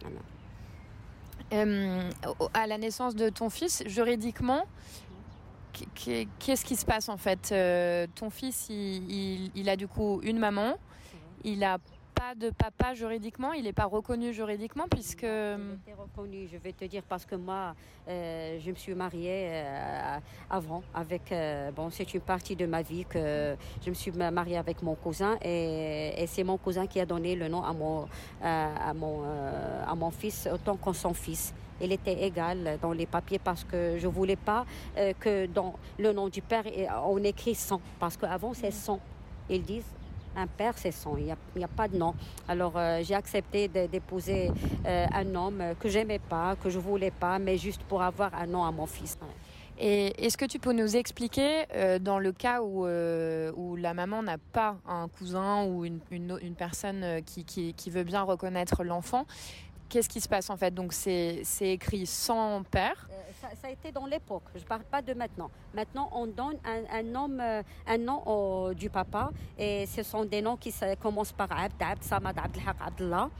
Voilà. 0.00 0.20
à 2.54 2.66
la 2.66 2.78
naissance 2.78 3.14
de 3.14 3.28
ton 3.28 3.50
fils, 3.50 3.82
juridiquement, 3.86 4.64
qu'est-ce 5.94 6.64
qui 6.64 6.76
se 6.76 6.84
passe 6.84 7.08
en 7.08 7.16
fait? 7.16 7.50
Euh, 7.52 8.06
Ton 8.14 8.30
fils, 8.30 8.68
il, 8.68 9.68
a 9.68 9.76
du 9.76 9.88
coup 9.88 10.20
une 10.22 10.38
maman, 10.38 10.74
il 11.44 11.64
a 11.64 11.78
pas 12.14 12.34
de 12.34 12.50
papa 12.50 12.94
juridiquement, 12.94 13.52
il 13.52 13.64
n'est 13.64 13.72
pas 13.72 13.84
reconnu 13.84 14.32
juridiquement 14.32 14.84
puisque... 14.90 15.22
Il 15.22 15.26
est 15.28 15.94
reconnu, 15.98 16.48
je 16.52 16.56
vais 16.56 16.72
te 16.72 16.84
dire, 16.84 17.02
parce 17.08 17.24
que 17.24 17.34
moi, 17.34 17.74
euh, 18.08 18.58
je 18.60 18.70
me 18.70 18.76
suis 18.76 18.94
mariée 18.94 19.48
euh, 19.50 20.18
avant 20.50 20.82
avec... 20.94 21.34
bon, 21.74 21.90
c'est 21.90 22.12
une 22.14 22.20
partie 22.20 22.56
de 22.56 22.66
ma 22.66 22.82
vie 22.82 23.04
que 23.04 23.56
je 23.84 23.90
me 23.90 23.94
suis 23.94 24.12
mariée 24.12 24.58
avec 24.58 24.82
mon 24.82 24.94
cousin 24.94 25.36
et, 25.42 26.24
c'est 26.26 26.44
mon 26.44 26.56
cousin 26.58 26.86
qui 26.86 27.00
a 27.00 27.06
donné 27.06 27.34
le 27.34 27.48
nom 27.48 27.62
à 27.62 27.72
mon, 27.72 28.06
à 28.42 28.94
mon, 28.94 29.22
à 29.86 29.94
mon 29.94 30.10
fils 30.10 30.48
autant 30.52 30.76
qu'on 30.76 30.92
son 30.92 31.14
fils 31.14 31.52
il 31.82 31.92
était 31.92 32.24
égal 32.24 32.78
dans 32.80 32.92
les 32.92 33.06
papiers 33.06 33.38
parce 33.38 33.64
que 33.64 33.98
je 33.98 34.06
voulais 34.06 34.36
pas 34.36 34.64
euh, 34.96 35.12
que 35.18 35.46
dans 35.46 35.74
le 35.98 36.12
nom 36.12 36.28
du 36.28 36.40
père 36.40 36.64
on 37.04 37.22
écrit 37.24 37.54
son 37.54 37.80
parce 37.98 38.16
qu'avant 38.16 38.54
c'est 38.54 38.70
son. 38.70 39.00
Ils 39.50 39.62
disent 39.62 39.92
un 40.36 40.46
père, 40.46 40.74
c'est 40.76 40.92
son, 40.92 41.16
il 41.16 41.24
n'y 41.24 41.30
a, 41.30 41.36
a, 41.64 41.68
pas 41.68 41.88
de 41.88 41.96
nom. 41.96 42.14
Alors 42.48 42.74
euh, 42.76 43.00
j'ai 43.02 43.14
accepté 43.14 43.68
d'épouser 43.68 44.50
euh, 44.86 45.06
un 45.12 45.34
homme 45.34 45.62
que 45.80 45.88
j'aimais 45.88 46.18
pas, 46.18 46.56
que 46.56 46.70
je 46.70 46.78
voulais 46.78 47.10
pas, 47.10 47.38
mais 47.38 47.58
juste 47.58 47.82
pour 47.82 48.02
avoir 48.02 48.34
un 48.34 48.46
nom 48.46 48.64
à 48.64 48.70
mon 48.70 48.86
fils. 48.86 49.18
Et 49.78 50.24
est-ce 50.24 50.36
que 50.36 50.44
tu 50.44 50.58
peux 50.58 50.72
nous 50.72 50.96
expliquer, 50.96 51.64
dans 52.00 52.18
le 52.18 52.30
cas 52.30 52.60
où, 52.60 52.86
où 52.86 53.76
la 53.76 53.94
maman 53.94 54.22
n'a 54.22 54.36
pas 54.38 54.76
un 54.86 55.08
cousin 55.08 55.64
ou 55.64 55.84
une, 55.84 55.98
une, 56.10 56.38
une 56.42 56.54
personne 56.54 57.22
qui, 57.24 57.44
qui, 57.44 57.72
qui, 57.72 57.90
veut 57.90 58.04
bien 58.04 58.22
reconnaître 58.22 58.84
l'enfant, 58.84 59.26
Qu'est-ce 59.92 60.08
qui 60.08 60.22
se 60.22 60.28
passe 60.28 60.48
en 60.48 60.56
fait? 60.56 60.72
Donc 60.72 60.94
c'est 60.94 61.42
écrit 61.60 62.06
sans 62.06 62.62
père. 62.62 63.10
Euh, 63.44 63.46
ça, 63.60 63.68
a 63.68 63.70
été 63.70 63.92
dans 63.92 64.06
l'époque. 64.06 64.44
Je 64.54 64.64
parle 64.64 64.84
pas 64.84 65.02
de 65.02 65.14
maintenant. 65.14 65.50
Maintenant, 65.74 66.08
on 66.12 66.26
donne 66.26 66.58
un, 66.64 67.02
nom, 67.02 67.28
euh, 67.40 67.62
un 67.86 67.98
nom 67.98 68.22
au, 68.26 68.74
du 68.74 68.90
papa 68.90 69.30
et 69.58 69.86
ce 69.86 70.02
sont 70.02 70.24
des 70.24 70.42
noms 70.42 70.56
qui 70.56 70.72
commencent 71.00 71.32
par 71.32 71.50
Abd, 71.52 71.82
Abd, 71.82 72.02
Samad, 72.02 72.36
Abdelhaq. 72.38 73.30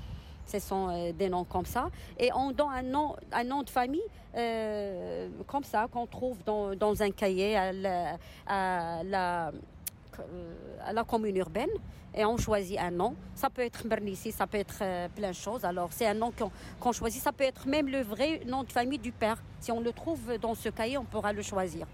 Ce 0.46 0.58
sont 0.58 0.88
euh, 0.90 1.12
des 1.12 1.28
noms 1.28 1.44
comme 1.44 1.64
ça. 1.64 1.88
Et 2.18 2.30
on 2.34 2.50
donne 2.52 2.72
un 2.72 2.82
nom, 2.82 3.16
un 3.32 3.44
nom 3.44 3.62
de 3.62 3.70
famille 3.70 4.02
euh, 4.36 5.28
comme 5.46 5.64
ça 5.64 5.86
qu'on 5.90 6.06
trouve 6.06 6.38
dans, 6.44 7.02
un 7.02 7.10
cahier 7.10 7.54
la, 7.74 8.18
euh, 8.50 9.50
à 10.84 10.92
la 10.92 11.04
commune 11.04 11.36
urbaine 11.36 11.70
et 12.14 12.24
on 12.24 12.36
choisit 12.36 12.78
un 12.78 12.90
nom. 12.90 13.14
Ça 13.34 13.50
peut 13.50 13.62
être 13.62 13.86
Mernissi, 13.86 14.32
ça 14.32 14.46
peut 14.46 14.58
être 14.58 14.78
euh, 14.82 15.08
plein 15.08 15.30
de 15.30 15.34
choses. 15.34 15.64
Alors 15.64 15.88
c'est 15.92 16.06
un 16.06 16.14
nom 16.14 16.32
qu'on 16.80 16.92
choisit. 16.92 17.22
Ça 17.22 17.32
peut 17.32 17.44
être 17.44 17.66
même 17.66 17.88
le 17.88 18.02
vrai 18.02 18.42
nom 18.46 18.64
de 18.64 18.72
famille 18.72 18.98
du 18.98 19.12
père. 19.12 19.42
Si 19.60 19.72
on 19.72 19.80
le 19.80 19.92
trouve 19.92 20.38
dans 20.38 20.54
ce 20.54 20.68
cahier, 20.68 20.98
on 20.98 21.04
pourra 21.04 21.32
le 21.32 21.42
choisir. 21.42 21.86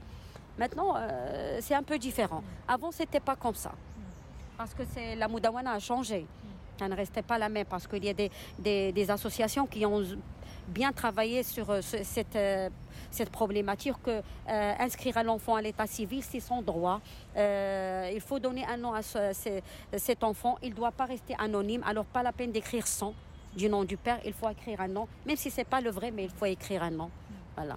Maintenant, 0.59 0.95
euh, 0.97 1.59
c'est 1.61 1.75
un 1.75 1.83
peu 1.85 1.99
différent. 1.99 2.43
Avant, 2.67 2.91
c'était 2.91 3.21
pas 3.21 3.37
comme 3.37 3.55
ça. 3.55 3.73
Parce 4.57 4.75
que 4.75 4.83
la 5.17 5.29
Moudawana 5.29 5.73
a 5.73 5.79
changé. 5.79 6.27
Ça 6.79 6.89
ne 6.89 6.95
restait 6.95 7.23
pas 7.23 7.39
la 7.39 7.49
même 7.49 7.67
parce 7.67 7.87
qu'il 7.87 8.05
y 8.05 8.11
a 8.11 8.15
des, 8.15 9.11
associations 9.11 9.67
qui 9.67 9.85
ont 9.85 10.03
bien 10.69 10.93
travaillé 10.93 11.43
sur 11.43 11.67
cette 11.83 12.37
cette 13.11 13.31
problématique 13.31 13.95
que 14.03 14.11
euh, 14.11 14.73
inscrire 14.79 15.17
à 15.17 15.23
l'enfant 15.23 15.57
à 15.57 15.63
l'état 15.63 15.87
civil, 15.87 16.23
c'est 16.23 16.41
son 16.41 16.63
droit. 16.63 17.01
Euh, 17.37 18.11
il 18.13 18.21
faut 18.21 18.39
donner 18.39 18.65
un 18.67 18.77
nom 18.77 18.93
à 18.93 19.03
ce, 19.03 19.33
cet 19.97 20.25
enfant. 20.25 20.59
Il 20.63 20.71
ne 20.71 20.75
doit 20.75 20.93
pas 20.93 21.07
rester 21.07 21.35
anonyme. 21.39 21.83
Alors, 21.87 22.05
pas 22.05 22.23
la 22.23 22.33
peine 22.33 22.53
d'écrire 22.53 22.87
son 22.87 23.15
du 23.57 23.69
nom 23.69 23.85
du 23.85 23.97
père. 23.97 24.19
Il 24.25 24.33
faut 24.33 24.49
écrire 24.51 24.81
un 24.81 24.89
nom, 24.89 25.09
même 25.27 25.37
si 25.37 25.51
c'est 25.51 25.65
pas 25.65 25.81
le 25.81 25.91
vrai, 25.91 26.11
mais 26.11 26.25
il 26.25 26.31
faut 26.31 26.47
écrire 26.47 26.83
un 26.83 26.91
nom. 26.91 27.11
Voilà. 27.57 27.77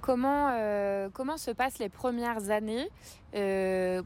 Comment, 0.00 0.50
euh, 0.52 1.08
comment 1.12 1.36
se 1.36 1.50
passent 1.50 1.78
les 1.78 1.88
premières 1.88 2.50
années 2.50 2.88
euh, 3.34 4.02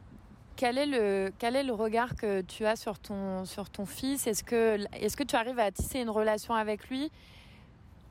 quel 0.62 0.78
est, 0.78 0.86
le, 0.86 1.32
quel 1.40 1.56
est 1.56 1.64
le 1.64 1.72
regard 1.72 2.14
que 2.14 2.40
tu 2.42 2.64
as 2.66 2.76
sur 2.76 2.96
ton, 3.00 3.44
sur 3.44 3.68
ton 3.68 3.84
fils? 3.84 4.28
Est-ce 4.28 4.44
que, 4.44 4.78
est 4.94 5.08
-ce 5.08 5.16
que 5.16 5.24
tu 5.24 5.34
arrives 5.34 5.58
à 5.58 5.72
tisser 5.72 5.98
une 5.98 6.10
relation 6.10 6.54
avec 6.54 6.88
lui? 6.88 7.10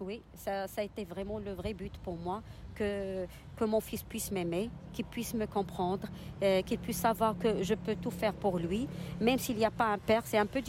Oui, 0.01 0.21
ça, 0.35 0.67
ça, 0.67 0.81
a 0.81 0.83
été 0.83 1.05
vraiment 1.05 1.39
le 1.39 1.53
vrai 1.53 1.73
but 1.73 1.97
pour 2.03 2.17
moi, 2.17 2.41
que, 2.75 3.25
que 3.55 3.63
mon 3.63 3.79
fils 3.79 4.03
puisse 4.03 4.31
m'aimer, 4.33 4.69
qu'il 4.91 5.05
puisse 5.05 5.33
me 5.33 5.45
comprendre, 5.47 6.05
euh, 6.43 6.61
qu'il 6.63 6.79
puisse 6.79 6.97
savoir 6.97 7.37
que 7.37 7.63
je 7.63 7.73
peux 7.73 7.95
tout 7.95 8.11
faire 8.11 8.33
pour 8.33 8.59
lui, 8.59 8.89
même 9.21 9.39
s'il 9.39 9.55
n'y 9.55 9.69
a 9.73 9.75
pas 9.81 9.87
un 9.95 9.99
père. 10.09 10.23
C'est 10.25 10.41
un 10.45 10.49
peu, 10.53 10.61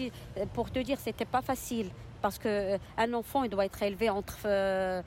pour 0.54 0.70
te 0.70 0.78
dire, 0.78 0.98
c'était 1.00 1.30
pas 1.36 1.42
facile, 1.42 1.88
parce 2.20 2.38
que 2.38 2.48
euh, 2.48 2.78
un 2.96 3.12
enfant, 3.12 3.42
il 3.42 3.50
doit 3.50 3.64
être 3.64 3.82
élevé 3.82 4.08
entre 4.08 4.38
euh 4.46 5.02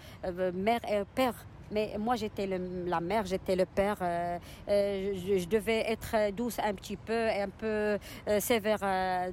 mère 0.53 0.83
et 0.91 1.05
père. 1.19 1.37
Mais 1.71 1.95
moi, 1.99 2.15
j'étais 2.15 2.47
la 2.47 2.99
mère, 2.99 3.25
j'étais 3.25 3.55
le 3.55 3.65
père. 3.65 3.97
Euh, 4.01 4.37
euh, 4.69 5.13
je, 5.39 5.47
devais 5.47 5.91
être 5.91 6.31
douce 6.31 6.59
un 6.59 6.73
petit 6.73 6.97
peu, 6.97 7.27
un 7.29 7.49
peu 7.49 7.97
euh, 8.27 8.39
sévère 8.39 8.79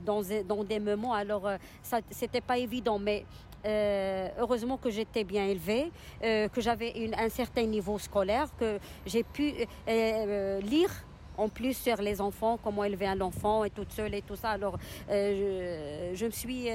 dans, 0.05 0.23
des 0.65 0.81
moments. 0.81 1.13
Alors, 1.13 1.49
ça, 1.83 1.99
c'était 2.11 2.41
pas 2.41 2.59
évident, 2.59 2.99
mais 2.99 3.25
heureusement 3.65 4.77
que 4.77 4.91
j'étais 4.91 5.25
bien 5.25 5.47
élevée, 5.47 5.93
que 6.21 6.61
j'avais 6.61 7.11
un 7.17 7.29
certain 7.29 7.65
niveau 7.65 7.99
scolaire, 7.99 8.49
que 8.59 8.79
j'ai 9.07 9.23
pu 9.23 9.53
lire 9.87 10.91
en 11.39 11.49
plus 11.49 11.75
sur 11.75 11.97
les 12.03 12.21
enfants, 12.21 12.59
comment 12.63 12.85
élever 12.85 13.07
un 13.07 13.21
enfant 13.21 13.65
et 13.65 13.71
toute 13.71 13.93
seule 13.93 14.15
et 14.15 14.23
tout 14.23 14.37
ça. 14.37 14.51
Alors, 14.51 14.79
je, 15.09 16.25
me 16.25 16.31
suis 16.31 16.67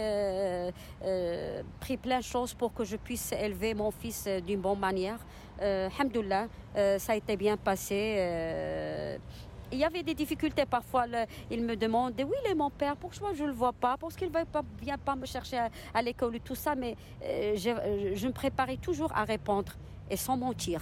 pris 1.79 1.97
plein 1.97 2.19
de 2.19 2.23
choses 2.23 2.53
pour 2.53 2.73
que 2.73 2.85
je 2.85 2.95
puisse 2.95 3.33
élever 3.33 3.73
mon 3.73 3.91
fils 3.91 4.27
d'une 4.45 4.61
bonne 4.61 4.79
manière. 4.79 5.19
Euh, 5.61 5.89
ça 6.99 7.13
a 7.13 7.15
été 7.15 7.35
bien 7.37 7.57
passé 7.57 9.17
il 9.71 9.79
y 9.79 9.83
avait 9.83 10.03
des 10.03 10.13
difficultés 10.13 10.65
parfois. 10.65 11.05
il 11.51 11.63
me 11.63 11.75
demandait 11.75 12.23
où 12.23 12.31
il 12.43 12.51
est 12.51 12.55
mon 12.55 12.69
père, 12.69 12.95
pourquoi 12.95 13.33
je 13.33 13.43
ne 13.43 13.47
le 13.47 13.53
vois 13.53 13.73
pas, 13.73 13.97
parce 13.97 14.15
qu'il 14.15 14.31
ne 14.31 14.37
vient 14.81 14.97
pas 14.97 15.15
me 15.15 15.25
chercher 15.25 15.67
à, 15.93 16.01
l'école 16.01 16.35
et 16.35 16.39
tout 16.39 16.55
ça. 16.55 16.75
Mais 16.75 16.95
euh, 17.23 17.53
je, 17.55 17.69
euh, 17.69 18.15
je, 18.15 18.27
me 18.27 18.33
préparais 18.33 18.77
toujours 18.77 19.11
à 19.15 19.23
répondre 19.23 19.73
et 20.09 20.17
sans 20.17 20.37
mentir. 20.37 20.81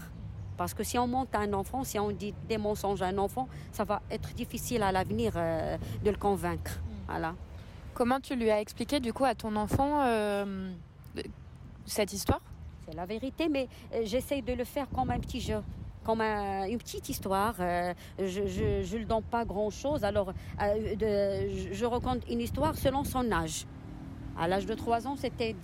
Parce 0.57 0.73
que 0.73 0.83
si 0.83 0.97
on 0.97 1.07
monte 1.07 1.33
à 1.35 1.39
un 1.39 1.53
enfant, 1.53 1.83
si 1.83 1.99
on 1.99 2.11
dit 2.11 2.33
des 2.47 2.57
mensonges 2.57 3.01
à 3.01 3.07
un 3.07 3.17
enfant, 3.17 3.47
ça 3.71 3.83
va 3.83 4.01
être 4.09 4.33
difficile 4.33 4.83
à 4.83 4.91
l'avenir 4.91 5.33
euh, 5.35 5.77
de 6.03 6.11
le 6.11 6.17
convaincre. 6.17 6.79
Mm. 6.79 6.93
Voilà. 7.07 7.35
Comment 7.93 8.19
tu 8.19 8.35
lui 8.35 8.51
as 8.51 8.59
expliqué 8.61 8.99
du 8.99 9.13
coup 9.13 9.25
à 9.25 9.35
ton 9.35 9.55
enfant 9.55 10.03
euh, 10.03 10.71
cette 11.85 12.13
histoire? 12.13 12.41
C'est 12.87 12.95
la 12.95 13.05
vérité, 13.05 13.49
mais 13.49 13.67
euh, 13.93 14.01
j'essaye 14.03 14.41
de 14.41 14.53
le 14.53 14.63
faire 14.63 14.87
comme 14.89 15.09
un 15.09 15.19
petit 15.19 15.41
jeu 15.41 15.61
comme 16.03 16.21
un, 16.21 16.67
une 16.67 16.77
petite 16.77 17.09
histoire. 17.09 17.55
Euh, 17.59 17.91
je 18.19 18.41
ne 18.41 18.99
le 18.99 19.05
donne 19.05 19.23
pas 19.23 19.43
grand-chose. 19.43 20.03
Alors, 20.03 20.33
euh, 20.61 21.49
je 21.71 21.85
raconte 21.85 22.29
une 22.29 22.41
histoire 22.41 22.75
selon 22.75 23.03
son 23.03 23.31
âge. 23.31 23.65
À 24.37 24.47
l'âge 24.47 24.67
de 24.67 24.75
3 24.75 25.07
ans, 25.07 25.15
c'était 25.15 25.55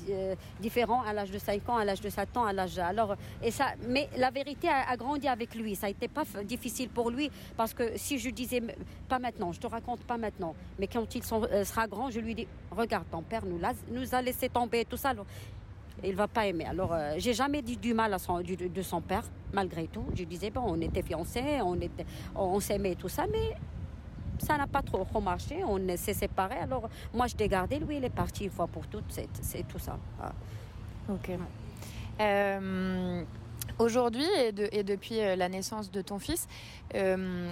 différent. 0.59 1.03
À 1.03 1.13
l'âge 1.13 1.29
de 1.29 1.37
5 1.37 1.69
ans, 1.69 1.77
à 1.77 1.85
l'âge 1.85 2.01
de 2.01 2.09
7 2.09 2.37
ans, 2.37 2.45
à 2.45 2.53
l'âge. 2.53 2.79
Alors, 2.79 3.15
et 3.43 3.51
ça, 3.51 3.73
mais 3.87 4.09
la 4.17 4.31
vérité 4.31 4.67
a, 4.67 4.97
grandi 4.97 5.27
avec 5.27 5.53
lui. 5.53 5.75
Ça 5.75 5.89
été 5.89 6.07
pas 6.07 6.23
difficile 6.43 6.89
pour 6.89 7.11
lui 7.11 7.29
parce 7.55 7.75
que 7.75 7.91
si 7.97 8.17
je 8.17 8.31
disais 8.31 8.63
pas 9.07 9.19
maintenant, 9.19 9.51
je 9.51 9.59
te 9.59 9.67
raconte 9.67 9.99
pas 10.05 10.17
maintenant, 10.17 10.55
mais 10.79 10.87
quand 10.87 11.13
il 11.13 11.23
sera 11.23 11.85
grand, 11.85 12.09
je 12.09 12.19
lui 12.19 12.33
dis 12.33 12.47
regarde, 12.71 13.05
ton 13.11 13.21
père 13.21 13.45
nous, 13.45 13.63
a, 13.63 13.73
nous 13.91 14.15
a 14.15 14.21
laissé 14.23 14.49
tomber 14.49 14.85
tout 14.85 14.97
ça. 14.97 15.13
Il 16.03 16.15
va 16.15 16.27
pas 16.27 16.47
aimer. 16.47 16.65
Alors, 16.65 16.93
euh, 16.93 17.13
j'ai 17.17 17.33
jamais 17.33 17.61
dit 17.61 17.77
du 17.77 17.93
mal 17.93 18.13
à 18.13 18.19
son, 18.19 18.41
de 18.41 18.81
son 18.81 19.01
père, 19.01 19.23
malgré 19.53 19.87
tout. 19.87 20.05
Je 20.15 20.23
disais, 20.23 20.49
bon, 20.49 20.63
on 20.65 20.81
était 20.81 21.03
fiancés, 21.03 21.61
on, 21.63 21.75
était, 21.75 22.05
on 22.35 22.59
s'aimait, 22.59 22.95
tout 22.95 23.09
ça, 23.09 23.25
mais 23.31 23.55
ça 24.39 24.57
n'a 24.57 24.67
pas 24.67 24.81
trop 24.81 25.21
marché, 25.21 25.63
on 25.63 25.79
s'est 25.97 26.13
séparés. 26.13 26.57
Alors, 26.57 26.89
moi, 27.13 27.27
je 27.27 27.35
l'ai 27.37 27.47
gardé, 27.47 27.79
lui, 27.79 27.97
il 27.97 28.03
est 28.03 28.09
parti 28.09 28.45
une 28.45 28.51
fois 28.51 28.67
pour 28.67 28.87
toutes, 28.87 29.11
c'est 29.41 29.67
tout 29.67 29.79
ça. 29.79 29.97
Ah. 30.21 30.31
Ok. 31.09 31.31
Euh, 32.19 33.23
Aujourd'hui 33.79 34.27
et, 34.39 34.51
de, 34.51 34.67
et, 34.71 34.83
depuis 34.83 35.19
euh, 35.19 35.35
la 35.35 35.49
naissance 35.49 35.89
de 35.89 36.01
ton 36.01 36.19
fils, 36.19 36.47
euh, 36.93 37.51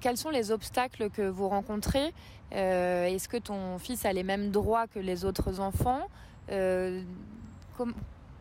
quels 0.00 0.16
sont 0.16 0.30
les 0.30 0.50
obstacles 0.50 1.10
que 1.10 1.22
vous 1.22 1.48
rencontrez? 1.48 2.12
Est-ce 2.50 3.28
que 3.28 3.36
ton 3.36 3.78
fils 3.78 4.04
a 4.04 4.12
les 4.12 4.24
mêmes 4.24 4.50
droits 4.50 4.88
que 4.88 4.98
les 4.98 5.24
autres 5.24 5.60
enfants? 5.60 6.08
Дякую. 7.80 7.94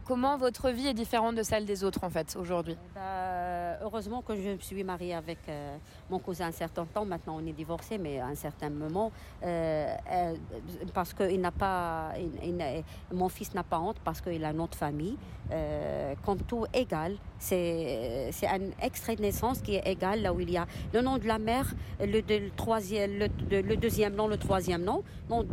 Comment 0.10 0.38
votre 0.38 0.72
vie 0.72 0.88
est 0.88 0.96
différente 0.96 1.36
de 1.36 1.44
celle 1.44 1.66
des 1.66 1.84
autres 1.84 2.04
en 2.04 2.10
fait 2.10 2.36
aujourd'hui? 2.36 2.76
Bah, 2.96 3.60
Heureusement 3.82 4.22
que 4.22 4.36
je 4.36 4.50
me 4.50 4.58
suis 4.60 4.84
mariée 4.84 5.14
avec 5.14 5.40
euh, 5.48 5.78
mon 6.10 6.20
cousin 6.20 6.48
un 6.48 6.52
certain 6.52 6.86
temps. 6.86 7.06
Maintenant, 7.06 7.38
on 7.40 7.46
est 7.46 7.54
divorcés, 7.54 7.98
mais 7.98 8.20
à 8.20 8.28
un 8.28 8.36
certain 8.36 8.70
moment, 8.70 9.12
euh, 9.44 9.96
euh, 10.12 10.36
parce 10.94 11.14
que 11.14 11.24
n'a 11.38 11.52
pas, 11.52 12.12
mon 13.14 13.30
fils 13.30 13.54
n'a 13.54 13.64
pas 13.64 13.80
honte 13.80 13.98
parce 14.04 14.20
qu'il 14.20 14.44
a 14.44 14.52
notre 14.52 14.78
famille. 14.78 15.18
comme 16.26 16.40
tout 16.40 16.66
égal, 16.74 17.16
c'est 17.40 18.30
un 18.44 18.72
extrait 18.82 19.16
de 19.16 19.22
naissance 19.22 19.62
qui 19.62 19.76
est 19.76 19.88
égal 19.88 20.22
là 20.22 20.34
où 20.34 20.40
il 20.40 20.52
y 20.52 20.58
a 20.58 20.66
le 20.94 21.02
nom 21.02 21.18
de 21.18 21.26
la 21.26 21.40
mère, 21.40 21.74
le, 22.00 22.20
le 22.20 22.50
le, 23.50 23.62
le, 23.62 23.78
deuxième 23.78 24.16
nom, 24.16 24.28
le 24.28 24.38
troisième 24.38 24.84
nom, 24.84 25.04
nom 25.30 25.44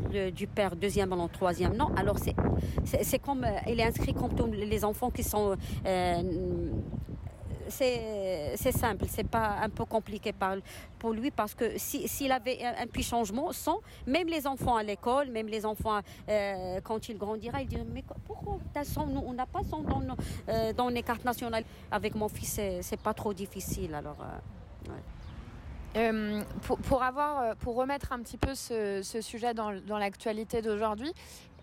du 0.41 0.47
père, 0.47 0.75
deuxième 0.77 1.11
nom, 1.11 1.29
troisième 1.29 1.77
nom. 1.77 1.91
Alors 1.97 2.19
c'est 2.19 3.19
comme 3.21 3.47
il 3.69 3.79
est 3.81 3.85
inscrit 3.85 4.13
comme 4.13 4.35
les 4.47 4.85
enfants 4.85 5.11
qui 5.11 5.23
sont 5.23 5.57
euh, 7.67 8.55
c'est 8.57 8.73
simple, 8.73 9.07
c'est 9.09 9.29
pas 9.29 9.59
un 9.63 9.69
peu 9.69 9.85
compliqué 9.85 10.33
pour 10.99 11.13
lui 11.13 11.31
parce 11.31 11.55
que 11.55 11.73
s'il 11.77 12.33
avait 12.33 12.65
un, 12.65 12.87
petit 12.87 13.03
changement, 13.03 13.53
sans, 13.53 13.81
même 14.07 14.29
les 14.29 14.47
enfants 14.47 14.77
à 14.77 14.83
l'école, 14.83 15.31
même 15.31 15.49
les 15.49 15.67
enfants 15.67 16.01
euh, 16.29 16.81
quand 16.83 17.09
il 17.09 17.19
grandira, 17.19 17.63
il 17.63 17.69
diraient 17.69 17.87
mais 17.93 18.05
pourquoi 18.27 18.59
nous, 19.07 19.23
on 19.27 19.33
n'a 19.33 19.47
pas 19.47 19.61
son 19.69 19.83
dans, 19.83 20.03
euh, 20.49 20.73
dans 20.73 20.89
les 20.89 21.03
cartes 21.03 21.25
nationales 21.25 21.65
Avec 21.91 22.15
mon 22.15 22.29
fils, 22.29 22.61
c'est 22.81 23.01
pas 23.01 23.15
trop 23.15 23.35
difficile. 23.35 23.95
Alors, 23.95 24.17
pour, 26.89 27.03
avoir, 27.03 27.57
pour 27.57 27.75
remettre 27.77 28.13
un 28.13 28.21
petit 28.21 28.37
peu 28.37 28.55
ce, 28.55 29.03
sujet 29.21 29.55
dans, 29.55 29.81
dans 29.81 29.99
l'actualité 29.99 30.63
d'aujourd'hui, 30.63 31.13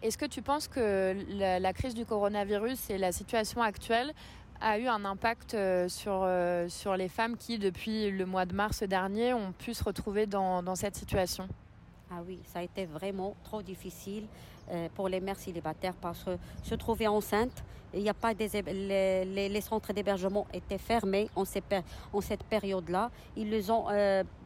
est-ce 0.04 0.18
que 0.18 0.26
tu 0.26 0.42
penses 0.42 0.68
que 0.68 1.16
la, 1.30 1.74
crise 1.74 1.96
du 1.96 2.06
coronavirus 2.06 2.90
et 2.90 2.98
la 2.98 3.14
situation 3.14 3.62
actuelle 3.62 4.14
a 4.60 4.78
eu 4.78 4.88
un 4.88 5.06
impact 5.06 5.54
euh, 5.54 5.88
sur, 5.88 6.24
euh, 6.24 6.68
sur 6.68 6.98
les 6.98 7.08
femmes 7.08 7.38
qui, 7.38 7.58
depuis 7.58 8.12
le 8.12 8.26
mois 8.26 8.46
de 8.46 8.54
mars 8.54 8.84
dernier, 8.84 9.34
ont 9.34 9.54
pu 9.54 9.74
se 9.74 9.84
retrouver 9.84 10.26
dans, 10.26 10.76
cette 10.76 10.98
situation? 10.98 11.48
Ah 12.12 12.20
oui, 12.28 12.40
ça 12.44 12.60
a 12.60 12.64
été 12.64 12.86
vraiment 12.86 13.34
trop 13.46 13.62
difficile 13.62 14.26
euh, 14.72 14.90
pour 14.94 15.08
les 15.08 15.22
mères 15.22 15.40
célibataires 15.40 15.96
parce 15.96 16.24
que 16.26 16.38
se 16.64 16.76
trouver 16.76 17.08
enceinte, 17.08 17.64
il 17.94 18.04
n'y 18.04 18.10
a 18.10 18.14
pas 18.14 18.34
des 18.34 18.62
les, 18.62 19.50
les, 19.50 19.62
centres 19.62 19.94
d'hébergement 19.94 20.48
étaient 20.54 20.78
fermés 20.78 21.30
en, 21.36 21.44
en 22.12 22.22
cette 22.22 22.44
période-là. 22.44 23.10
Ils 23.38 23.50
les 23.50 23.70
ont 23.72 23.86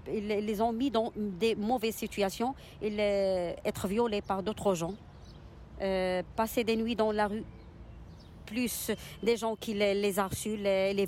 ils 0.09 0.27
les 0.27 0.61
ont 0.61 0.71
mis 0.71 0.91
dans 0.91 1.11
des 1.15 1.55
mauvaises 1.55 1.95
situations, 1.95 2.55
ils 2.81 2.99
être 2.99 3.87
violés 3.87 4.21
par 4.21 4.43
d'autres 4.43 4.73
gens. 4.73 4.93
Euh, 5.81 6.23
passer 6.35 6.63
des 6.63 6.75
nuits 6.75 6.95
dans 6.95 7.11
la 7.11 7.27
rue 7.27 7.43
plus 8.45 8.91
des 9.21 9.35
gens 9.35 9.57
qui 9.57 9.73
les, 9.73 9.93
les 9.93 10.13
les, 10.13 10.93
les, 10.93 11.07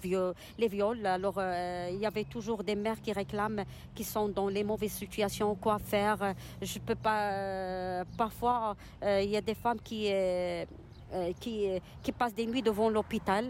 les 0.58 0.68
viols. 0.68 1.06
Alors, 1.06 1.36
euh, 1.38 1.90
il 1.92 2.00
y 2.00 2.06
avait 2.06 2.26
toujours 2.26 2.64
des 2.64 2.76
mères 2.76 3.02
qui 3.02 3.14
réclament, 3.14 3.64
qui 3.96 4.04
sont 4.04 4.28
dans 4.28 4.50
les 4.50 4.64
mauvaises 4.64 4.92
situations, 4.92 5.56
quoi 5.56 5.80
faire. 5.80 6.36
Je 6.62 6.80
peux 6.80 6.96
pas. 6.96 7.32
Euh, 7.32 8.04
parfois, 8.18 8.76
il 9.02 9.30
y 9.30 9.38
a 9.38 9.42
des 9.42 9.56
femmes 9.56 9.80
qui. 9.82 10.12
qui, 11.40 12.12
passent 12.12 12.36
des 12.36 12.46
nuits 12.46 12.62
devant 12.62 12.90
l'hôpital 12.90 13.46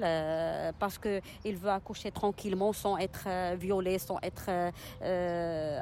parce 0.80 0.98
qu'ils 1.00 1.58
veulent 1.58 1.72
accoucher 1.72 2.12
tranquillement 2.12 2.72
sans 2.72 2.98
être 2.98 3.28
violés, 3.56 3.98
sans 3.98 4.20
être 4.22 4.50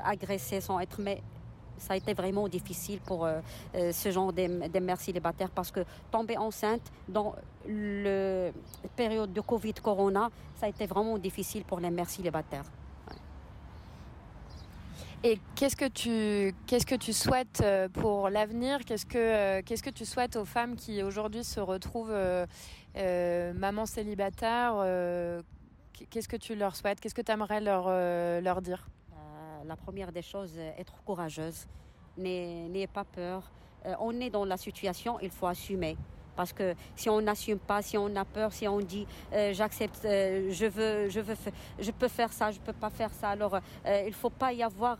agressés, 0.04 0.62
sans 0.62 0.80
être... 0.80 1.00
Mais 1.02 1.22
ça 1.78 1.94
a 1.94 1.96
été 1.96 2.14
vraiment 2.14 2.48
difficile 2.48 3.00
pour 3.00 3.26
euh, 3.26 3.40
euh, 3.76 3.92
ce 3.92 4.12
genre 4.12 4.34
de, 4.34 4.80
mères 4.80 5.00
célibataires 5.00 5.50
parce 5.50 5.72
que 5.72 5.82
tomber 6.12 6.38
enceinte 6.38 6.92
dans 7.08 7.36
la 7.68 8.52
période 8.96 9.34
de 9.34 9.42
Covid, 9.42 9.74
Corona, 9.76 10.30
ça 10.56 10.66
a 10.66 10.70
été 10.70 10.86
vraiment 10.86 11.18
difficile 11.18 11.64
pour 11.64 11.80
les 11.80 11.90
mères 11.90 12.10
célibataires. 12.10 12.66
Et 15.24 15.40
qu'est-ce 15.56 15.76
que 15.76 15.88
tu 15.88 16.54
qu'est-ce 16.68 16.86
que 16.86 16.96
tu 16.96 17.12
souhaites 17.12 17.62
euh, 17.64 17.90
pour 17.90 18.30
l'avenir? 18.30 18.86
Qu'est-ce 18.86 19.06
que 19.06 19.62
qu'est-ce 19.62 19.82
que 19.82 19.90
tu 19.90 20.06
souhaites 20.06 20.36
aux 20.36 20.46
femmes 20.46 20.76
qui 20.76 21.02
aujourd'hui 21.02 21.44
se 21.44 21.60
retrouvent 21.60 22.16
maman 22.96 23.86
célibataire 23.86 24.76
Qu'est-ce 26.12 26.28
que 26.28 26.38
tu 26.38 26.56
leur 26.56 26.76
souhaites? 26.76 27.00
Qu'est-ce 27.00 27.16
que 27.16 27.24
tu 27.24 27.32
aimerais 27.32 27.62
leur 27.62 27.90
leur 28.42 28.62
dire? 28.62 28.88
La 29.68 29.76
première 29.76 30.12
des 30.12 30.22
choses, 30.22 30.58
être 30.78 30.94
courageuse. 31.04 31.68
N'ayez 32.18 32.88
pas 32.88 33.04
peur. 33.04 33.44
Euh, 33.86 33.94
on 34.00 34.20
est 34.20 34.30
dans 34.30 34.46
la 34.46 34.58
situation, 34.58 35.20
il 35.22 35.30
faut 35.30 35.48
assumer. 35.48 35.98
Parce 36.36 36.54
que 36.54 36.76
si 36.96 37.10
on 37.10 37.22
n'assume 37.22 37.58
pas, 37.58 37.82
si 37.82 37.98
on 37.98 38.16
a 38.16 38.26
peur, 38.26 38.54
si 38.54 38.68
on 38.68 38.80
dit 38.80 39.08
euh, 39.34 39.54
j'accepte, 39.54 40.06
euh, 40.06 40.52
je 40.52 40.66
veux, 40.68 41.10
je 41.10 41.20
veux, 41.20 41.36
je 41.80 41.92
peux 41.92 42.08
faire 42.08 42.32
ça, 42.32 42.52
je 42.52 42.60
peux 42.60 42.74
pas 42.74 42.92
faire 42.92 43.12
ça, 43.12 43.30
alors 43.30 43.60
il 43.86 44.14
faut 44.14 44.30
pas 44.30 44.54
y 44.54 44.62
avoir 44.62 45.00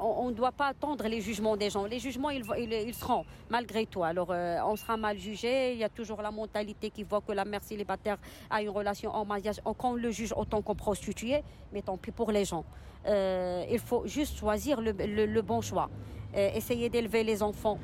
on 0.00 0.28
ne 0.28 0.34
doit 0.34 0.52
pas 0.52 0.68
attendre 0.68 1.06
les 1.06 1.20
jugements 1.20 1.56
des 1.56 1.70
gens. 1.70 1.84
Les 1.84 1.98
jugements, 1.98 2.30
ils, 2.30 2.94
seront 2.94 3.24
malgré 3.48 3.86
toi. 3.86 4.08
Alors, 4.08 4.28
euh, 4.30 4.58
on 4.64 4.76
sera 4.76 4.96
mal 4.96 5.18
jugé. 5.18 5.72
Il 5.72 5.78
y 5.78 5.84
a 5.84 5.88
toujours 5.88 6.22
la 6.22 6.30
mentalité 6.30 6.90
qui 6.90 7.02
voit 7.02 7.20
que 7.20 7.32
la 7.32 7.44
mère 7.44 7.62
célibataire 7.62 8.18
a 8.48 8.62
une 8.62 8.70
relation 8.70 9.10
en 9.14 9.24
mariage. 9.24 9.60
Qu'on 9.78 9.94
le 9.94 10.10
juge 10.10 10.32
autant 10.36 10.62
qu'on 10.62 10.74
prostituée, 10.74 11.42
mais 11.72 11.82
tant 11.82 11.96
pis 11.96 12.10
pour 12.10 12.32
les 12.32 12.44
gens. 12.44 12.64
Euh, 13.06 13.64
il 13.70 13.78
faut 13.78 14.06
juste 14.06 14.38
choisir 14.38 14.80
le, 14.80 15.40
bon 15.42 15.60
choix. 15.60 15.88
Euh, 16.36 16.50
essayer 16.54 16.88
d'élever 16.88 17.24
les 17.24 17.42
enfants, 17.42 17.78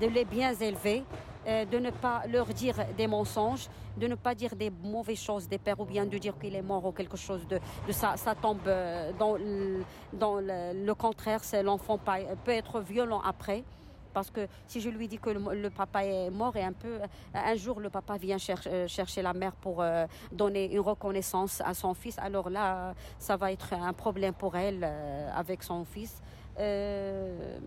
de 0.00 0.06
les 0.06 0.24
bien 0.24 0.54
élever 0.54 1.04
de 1.46 1.78
ne 1.78 1.90
pas 1.90 2.22
leur 2.28 2.46
dire 2.46 2.76
des 2.96 3.06
mensonges, 3.06 3.68
de 3.96 4.06
ne 4.06 4.14
pas 4.14 4.34
dire 4.34 4.54
des 4.56 4.70
mauvaises 4.70 5.20
choses 5.20 5.48
des 5.48 5.58
pères 5.58 5.80
ou 5.80 5.84
bien 5.84 6.06
de 6.06 6.18
dire 6.18 6.38
qu'il 6.38 6.54
est 6.54 6.62
mort 6.62 6.84
ou 6.84 6.92
quelque 6.92 7.16
chose 7.16 7.46
de, 7.48 7.60
ça. 7.90 8.16
Ça 8.16 8.34
tombe 8.34 8.58
euh, 8.66 9.12
dans, 9.18 9.36
le, 9.36 10.92
contraire. 10.94 11.42
C'est 11.42 11.62
l'enfant 11.62 11.98
peut 11.98 12.52
être 12.52 12.80
violent 12.80 13.20
après. 13.24 13.64
Parce 14.12 14.28
que 14.28 14.48
si 14.66 14.80
je 14.80 14.88
lui 14.88 15.06
dis 15.06 15.18
que 15.18 15.30
le, 15.30 15.70
papa 15.70 16.04
est 16.04 16.30
mort 16.30 16.56
et 16.56 16.64
un 16.64 16.72
peu, 16.72 16.98
un 17.32 17.54
jour 17.54 17.78
le 17.78 17.90
papa 17.90 18.16
vient 18.16 18.38
euh, 18.66 18.88
chercher 18.88 19.22
la 19.22 19.32
mère 19.32 19.52
pour 19.52 19.84
donner 20.32 20.72
une 20.72 20.80
reconnaissance 20.80 21.60
à 21.64 21.74
son 21.74 21.94
fils, 21.94 22.18
alors 22.18 22.50
là, 22.50 22.94
ça 23.20 23.36
va 23.36 23.52
être 23.52 23.72
un 23.72 23.92
problème 23.92 24.34
pour 24.34 24.56
elle 24.56 24.84
avec 25.32 25.62
son 25.62 25.84
fils. 25.84 26.20
Euh, 26.58 27.58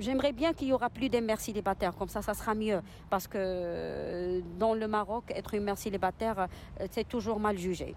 j'aimerais 0.00 0.32
bien 0.32 0.52
qu'il 0.52 0.68
y 0.68 0.72
aura 0.72 0.90
plus 0.90 1.08
des 1.08 1.20
mères 1.20 1.40
célibataires, 1.40 1.94
comme 1.94 2.08
ça, 2.08 2.22
ça 2.22 2.34
sera 2.34 2.54
mieux. 2.54 2.80
Parce 3.08 3.28
que 3.28 3.38
euh, 3.38 4.40
dans 4.58 4.74
le 4.74 4.88
Maroc, 4.88 5.24
être 5.34 5.54
une 5.54 5.64
mère 5.64 5.78
célibataire, 5.78 6.48
euh, 6.80 6.86
c'est 6.90 7.06
toujours 7.06 7.38
mal 7.38 7.56
jugé. 7.58 7.94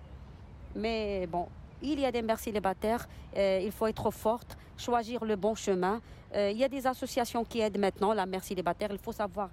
Mais 0.76 1.28
bon, 1.28 1.48
il 1.82 2.00
y 2.00 2.06
a 2.06 2.12
des 2.12 2.22
mères 2.22 2.40
célibataires, 2.40 3.08
il 3.36 3.72
faut 3.72 3.88
être 3.88 4.10
forte, 4.12 4.58
choisir 4.78 5.26
le 5.26 5.36
bon 5.36 5.54
chemin. 5.54 6.02
il 6.34 6.58
y 6.58 6.64
a 6.64 6.70
des 6.70 6.88
associations 6.88 7.44
qui 7.44 7.60
aident 7.60 7.78
maintenant 7.78 8.14
la 8.14 8.26
mère 8.26 8.44
célibataire. 8.44 8.90
Il 8.92 8.98
faut 8.98 9.12
savoir 9.12 9.50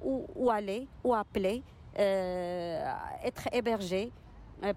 où 0.00 0.50
aller, 0.50 0.86
où 1.02 1.12
appeler, 1.12 1.64
être 1.96 3.48
hébergé 3.52 4.12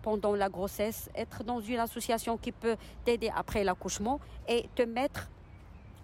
pendant 0.02 0.34
la 0.34 0.50
grossesse, 0.50 1.08
être 1.16 1.44
dans 1.44 1.60
une 1.60 1.80
association 1.80 2.36
qui 2.36 2.52
peut 2.52 2.76
t'aider 3.06 3.32
après 3.34 3.64
l'accouchement 3.64 4.20
et 4.48 4.68
te 4.74 4.82
mettre 4.82 5.30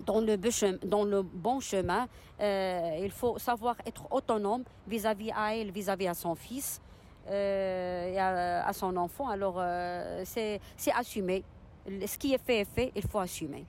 dans 0.07 0.21
le, 0.21 0.85
dans 0.85 1.03
le 1.03 1.21
bon 1.21 1.59
chemin. 1.59 2.07
Euh, 2.39 2.99
il 3.03 3.11
faut 3.11 3.37
savoir 3.37 3.75
être 3.85 4.07
autonome 4.11 4.63
vis-à-vis 4.87 5.31
à 5.35 5.55
elle, 5.55 5.71
vis-à-vis 5.71 6.07
à 6.07 6.13
son 6.13 6.33
fils 6.33 6.81
euh, 7.29 8.13
et 8.13 8.19
à, 8.19 8.73
son 8.73 8.95
enfant. 8.97 9.27
Alors, 9.27 9.57
euh, 9.59 10.23
c'est 10.25 10.59
assumer. 10.95 11.43
Ce 11.85 12.17
qui 12.17 12.33
est 12.33 12.43
fait 12.43 12.61
est 12.61 12.65
fait, 12.75 12.91
il 12.95 13.03
faut 13.03 13.19
assumer. 13.19 13.65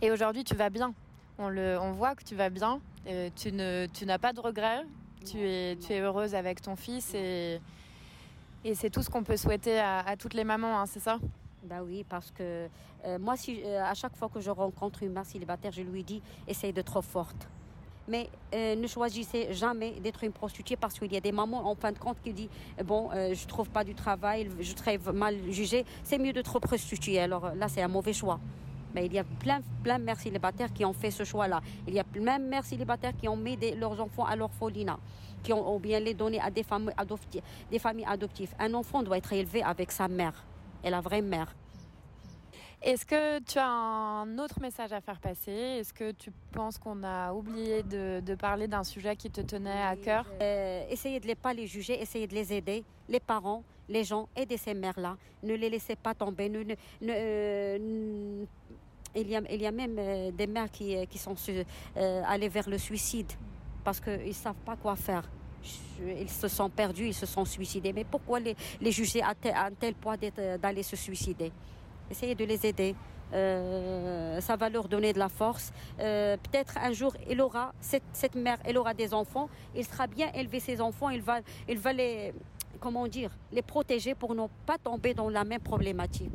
Et 0.00 0.10
aujourd'hui, 0.10 0.42
tu 0.42 0.54
vas 0.54 0.70
bien. 0.70 0.92
On, 1.38 1.48
le, 1.48 1.78
on 1.80 1.92
voit 1.92 2.14
que 2.14 2.24
tu 2.24 2.34
vas 2.34 2.50
bien. 2.50 2.80
tu 3.36 3.52
n'as 3.52 3.88
tu 3.88 4.06
pas 4.20 4.32
de 4.32 4.40
regrets. 4.40 4.82
Tu 5.24 5.38
es, 5.38 5.76
tu 5.76 5.92
es 5.92 6.00
heureuse 6.00 6.34
avec 6.34 6.60
ton 6.60 6.76
fils 6.76 7.14
et, 7.14 7.58
et 8.62 8.74
c'est 8.74 8.90
tout 8.90 9.02
ce 9.02 9.08
qu'on 9.08 9.24
peut 9.24 9.38
souhaiter 9.38 9.78
à, 9.78 10.00
à 10.00 10.16
toutes 10.18 10.34
les 10.34 10.44
mamans, 10.44 10.78
hein, 10.78 10.84
c'est 10.84 11.00
ça? 11.00 11.18
Bah 11.64 11.76
oui, 11.82 12.04
parce 12.06 12.30
que 12.30 12.68
euh, 13.06 13.18
moi, 13.18 13.36
si, 13.36 13.62
euh, 13.64 13.82
à 13.82 13.94
chaque 13.94 14.14
fois 14.16 14.28
que 14.28 14.38
je 14.38 14.50
rencontre 14.50 15.02
une 15.02 15.12
mère 15.12 15.24
célibataire, 15.24 15.72
je 15.72 15.80
lui 15.80 16.04
dis 16.04 16.20
essaye 16.46 16.74
de 16.74 16.82
trop 16.82 17.00
forte. 17.00 17.48
Mais 18.06 18.28
euh, 18.54 18.76
ne 18.76 18.86
choisissez 18.86 19.54
jamais 19.54 19.92
d'être 19.92 20.24
une 20.24 20.32
prostituée 20.32 20.76
parce 20.76 20.98
qu'il 20.98 21.10
y 21.10 21.16
a 21.16 21.20
des 21.20 21.32
mamans 21.32 21.66
en 21.66 21.74
fin 21.74 21.90
de 21.90 21.98
compte 21.98 22.18
qui 22.22 22.34
disent 22.34 22.50
bon, 22.84 23.08
je 23.12 23.46
trouve 23.46 23.70
pas 23.70 23.82
du 23.82 23.94
travail, 23.94 24.50
je 24.60 24.76
serai 24.76 24.98
mal 25.14 25.36
jugée, 25.50 25.86
c'est 26.02 26.18
mieux 26.18 26.34
de 26.34 26.42
trop 26.42 26.60
prostituer. 26.60 27.18
Alors 27.18 27.54
là, 27.54 27.66
c'est 27.68 27.80
un 27.80 27.88
mauvais 27.88 28.12
choix. 28.12 28.38
Mais 28.94 29.06
il 29.06 29.14
y 29.14 29.18
a 29.18 29.24
plein, 29.24 29.60
plein 29.82 29.98
de 29.98 30.04
mères 30.04 30.20
célibataires 30.20 30.70
qui 30.70 30.84
ont 30.84 30.92
fait 30.92 31.10
ce 31.10 31.24
choix-là. 31.24 31.62
Il 31.88 31.94
y 31.94 31.98
a 31.98 32.04
plein 32.04 32.38
de 32.38 32.44
mères 32.44 32.64
célibataires 32.64 33.16
qui 33.18 33.26
ont 33.26 33.36
mis 33.36 33.56
leurs 33.74 33.98
enfants 33.98 34.26
à 34.26 34.36
l'orphelinat, 34.36 34.98
qui 35.42 35.54
ont, 35.54 35.80
bien 35.80 35.98
les 35.98 36.12
donné 36.12 36.38
à 36.40 36.50
des 36.50 36.64
des 37.70 37.78
familles 37.78 38.06
adoptives. 38.06 38.54
Un 38.58 38.74
enfant 38.74 39.02
doit 39.02 39.16
être 39.16 39.32
élevé 39.32 39.62
avec 39.62 39.90
sa 39.90 40.08
mère 40.08 40.44
et 40.84 40.90
la 40.90 41.00
vraie 41.00 41.22
mère. 41.22 41.54
Est-ce 42.82 43.06
que 43.06 43.38
tu 43.40 43.58
as 43.58 43.66
un 43.66 44.38
autre 44.38 44.60
message 44.60 44.92
à 44.92 45.00
faire 45.00 45.18
passer? 45.18 45.50
Est-ce 45.50 45.94
que 45.94 46.10
tu 46.12 46.30
penses 46.52 46.76
qu'on 46.76 47.02
a 47.02 47.32
oublié 47.32 47.82
de, 47.82 48.34
parler 48.34 48.68
d'un 48.68 48.84
sujet 48.84 49.16
qui 49.16 49.30
te 49.30 49.40
tenait 49.40 49.82
à 49.82 49.96
cœur? 49.96 50.26
euh, 50.42 50.84
Essayez 50.90 51.18
de 51.18 51.26
ne 51.26 51.32
pas 51.32 51.54
les 51.54 51.66
juger, 51.66 51.98
essayez 52.02 52.26
de 52.26 52.34
les 52.34 52.52
aider, 52.52 52.84
les 53.08 53.20
parents, 53.20 53.62
les 53.88 54.04
gens, 54.04 54.28
aidez 54.36 54.58
ces 54.58 54.74
mères-là. 54.74 55.16
Ne 55.42 55.54
les 55.54 55.70
laissez 55.70 55.96
pas 55.96 56.12
tomber. 56.12 56.52
Euh, 57.02 58.44
il, 59.14 59.28
y 59.30 59.36
a, 59.36 59.40
il 59.50 59.62
y 59.62 59.66
a 59.66 59.72
même 59.72 59.96
euh, 59.98 60.30
des 60.30 60.46
mères 60.46 60.70
qui, 60.70 61.06
qui 61.06 61.16
sont 61.16 61.36
allées 62.26 62.50
vers 62.50 62.68
le 62.68 62.76
suicide 62.76 63.32
parce 63.82 63.98
qu'ils 63.98 64.28
ne 64.28 64.32
savent 64.32 64.62
pas 64.66 64.76
quoi 64.76 64.94
faire 64.94 65.26
ils 66.20 66.30
se 66.30 66.48
sont 66.48 66.70
perdus, 66.70 67.08
ils 67.08 67.14
se 67.14 67.26
sont 67.26 67.44
suicidés. 67.44 67.92
Mais 67.92 68.04
pourquoi 68.04 68.40
les, 68.40 68.56
les 68.80 68.92
juger 68.92 69.22
à 69.22 69.34
tel, 69.34 69.54
à 69.54 69.70
tel 69.70 69.94
point 69.94 70.16
d'aller 70.60 70.82
se 70.82 70.96
suicider? 70.96 71.52
Essayez 72.10 72.34
de 72.34 72.44
les 72.44 72.66
aider. 72.66 72.94
Euh, 73.32 74.40
ça 74.40 74.54
va 74.54 74.68
leur 74.68 74.86
donner 74.86 75.12
de 75.12 75.18
la 75.18 75.28
force. 75.28 75.72
Euh, 75.98 76.36
peut-être 76.36 76.76
un 76.78 76.92
jour, 76.92 77.14
il 77.28 77.40
aura, 77.40 77.72
cette, 77.80 78.04
cette, 78.12 78.34
mère, 78.34 78.58
elle 78.64 78.78
aura 78.78 78.94
des 78.94 79.12
enfants. 79.12 79.48
Il 79.74 79.84
sera 79.84 80.06
bien 80.06 80.30
élevé 80.32 80.60
ses 80.60 80.80
enfants. 80.80 81.10
Il 81.10 81.22
va, 81.22 81.40
il 81.68 81.78
va 81.78 81.92
les, 81.92 82.32
comment 82.78 83.08
dire, 83.08 83.30
les 83.50 83.62
protéger 83.62 84.14
pour 84.14 84.34
ne 84.34 84.46
pas 84.66 84.78
tomber 84.78 85.14
dans 85.14 85.30
la 85.30 85.42
même 85.42 85.60
problématique. 85.60 86.30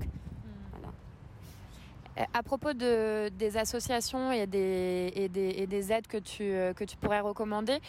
Euh, 2.18 2.24
à 2.34 2.44
propos 2.44 2.74
de, 2.74 3.30
des 3.30 3.56
associations 3.56 4.32
et 4.32 4.46
des, 4.46 5.12
et 5.16 5.30
des, 5.30 5.50
et 5.58 5.68
des 5.68 5.92
aides 5.92 6.08
que 6.08 6.18
tu, 6.18 6.44
euh, 6.44 6.74
que 6.74 6.84
tu 6.84 6.98
pourrais 6.98 7.22
recommander. 7.22 7.80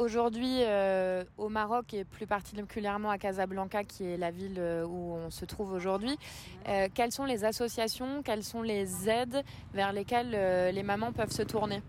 Aujourd'hui 0.00 0.58
euh, 0.60 1.24
au 1.36 1.48
Maroc 1.48 1.94
et 1.94 2.04
plus 2.04 2.26
particulièrement 2.26 3.10
à 3.10 3.18
Casablanca, 3.18 3.84
qui 3.84 4.04
est 4.04 4.16
la 4.16 4.30
ville 4.30 4.60
où 4.86 5.14
on 5.14 5.30
se 5.30 5.44
trouve 5.44 5.72
aujourd'hui, 5.72 6.16
quelles 6.94 7.12
sont 7.12 7.24
les 7.24 7.44
associations, 7.44 8.22
quelles 8.22 8.44
sont 8.44 8.62
les 8.62 9.08
aides 9.08 9.44
vers 9.72 9.92
lesquelles 9.92 10.72
les 10.74 10.82
mamans 10.82 11.12
peuvent 11.12 11.32
se 11.32 11.42
tourner? 11.42 11.82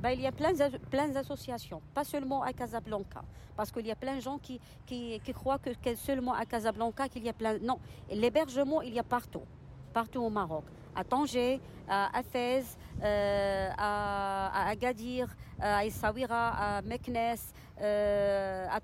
Ben, 0.00 0.10
il 0.10 0.20
y 0.20 0.26
a 0.26 0.32
plein, 0.32 0.52
plein 0.90 1.08
d'associations, 1.08 1.82
pas 1.94 2.04
seulement 2.04 2.42
à 2.42 2.52
Casablanca, 2.52 3.22
parce 3.56 3.70
qu'il 3.70 3.86
y 3.86 3.90
a 3.90 3.96
plein 3.96 4.16
de 4.16 4.20
gens 4.20 4.38
qui, 4.38 4.58
qui, 4.86 5.20
qui 5.22 5.32
croient 5.32 5.58
que, 5.58 5.70
que 5.70 5.94
seulement 5.94 6.32
à 6.32 6.46
Casablanca 6.46 7.08
qu'il 7.08 7.24
y 7.24 7.28
a 7.28 7.34
plein. 7.34 7.58
Non, 7.58 7.78
l'hébergement, 8.10 8.80
il 8.80 8.94
y 8.94 8.98
a 8.98 9.02
partout, 9.04 9.42
partout 9.92 10.20
au 10.20 10.30
Maroc 10.30 10.64
à 10.94 11.04
Tanger, 11.04 11.60
à 11.88 12.22
Fès, 12.22 12.64
euh, 12.64 12.89
à, 13.02 14.68
Agadir, 14.68 15.28
à 15.60 15.84
Essaouira, 15.84 16.78
à 16.78 16.82
Meknes, 16.82 17.36
euh, 17.80 18.66
à 18.70 18.80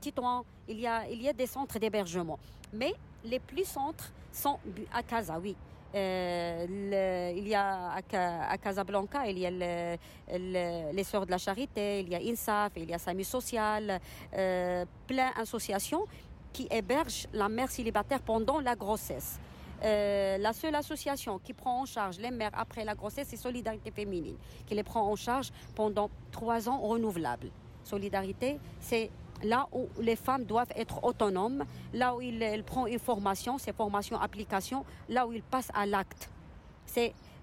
Titouan. 0.00 0.44
Il 0.68 0.80
y, 0.80 0.86
a, 0.86 1.08
il 1.08 1.22
y 1.22 1.28
a 1.28 1.32
des 1.32 1.46
centres 1.46 1.78
d'hébergement. 1.78 2.38
Mais 2.72 2.94
les 3.24 3.38
plus 3.38 3.64
centres 3.64 4.12
sont 4.32 4.58
à 4.92 5.02
Casa, 5.02 5.38
oui. 5.38 5.56
Euh, 5.94 7.32
il 7.34 7.48
y 7.48 7.54
a 7.54 7.92
à, 7.92 8.58
Casablanca, 8.58 9.26
il 9.26 9.38
y 9.38 9.46
a 9.46 9.50
les 9.50 11.04
Sœurs 11.04 11.24
de 11.24 11.30
la 11.30 11.38
Charité, 11.38 12.00
il 12.00 12.10
y 12.10 12.14
a 12.14 12.18
INSAF, 12.18 12.72
il 12.76 12.90
y 12.90 12.94
a 12.94 12.98
SAMU 12.98 13.24
Social, 13.24 13.98
plein 14.30 15.30
d'associations 15.34 16.04
qui 16.52 16.66
hébergent 16.70 17.26
la 17.32 17.48
mère 17.48 17.70
célibataire 17.70 18.20
pendant 18.20 18.60
la 18.60 18.74
grossesse. 18.74 19.38
Euh, 19.84 20.38
la 20.38 20.52
seule 20.52 20.74
association 20.74 21.38
qui 21.38 21.52
prend 21.52 21.82
en 21.82 21.86
charge 21.86 22.18
les 22.18 22.30
mères 22.30 22.50
après 22.54 22.84
la 22.84 22.94
grossesse, 22.94 23.28
c'est 23.30 23.36
Solidarité 23.36 23.90
Féminine, 23.90 24.36
qui 24.66 24.74
les 24.74 24.82
prend 24.82 25.02
en 25.02 25.16
charge 25.16 25.50
pendant 25.74 26.10
trois 26.32 26.68
ans 26.68 26.78
renouvelables. 26.78 27.50
Solidarité, 27.84 28.58
c'est 28.80 29.10
là 29.42 29.68
où 29.72 29.88
les 30.00 30.16
femmes 30.16 30.44
doivent 30.44 30.72
être 30.74 31.04
autonomes, 31.04 31.64
là 31.92 32.14
où 32.14 32.20
elles 32.20 32.64
prennent 32.64 32.88
une 32.88 32.98
formation, 32.98 33.56
c'est 33.58 33.74
formation 33.74 34.18
application, 34.20 34.84
là 35.08 35.26
où 35.26 35.32
ils 35.32 35.42
passent 35.42 35.70
à 35.74 35.86
l'acte. 35.86 36.28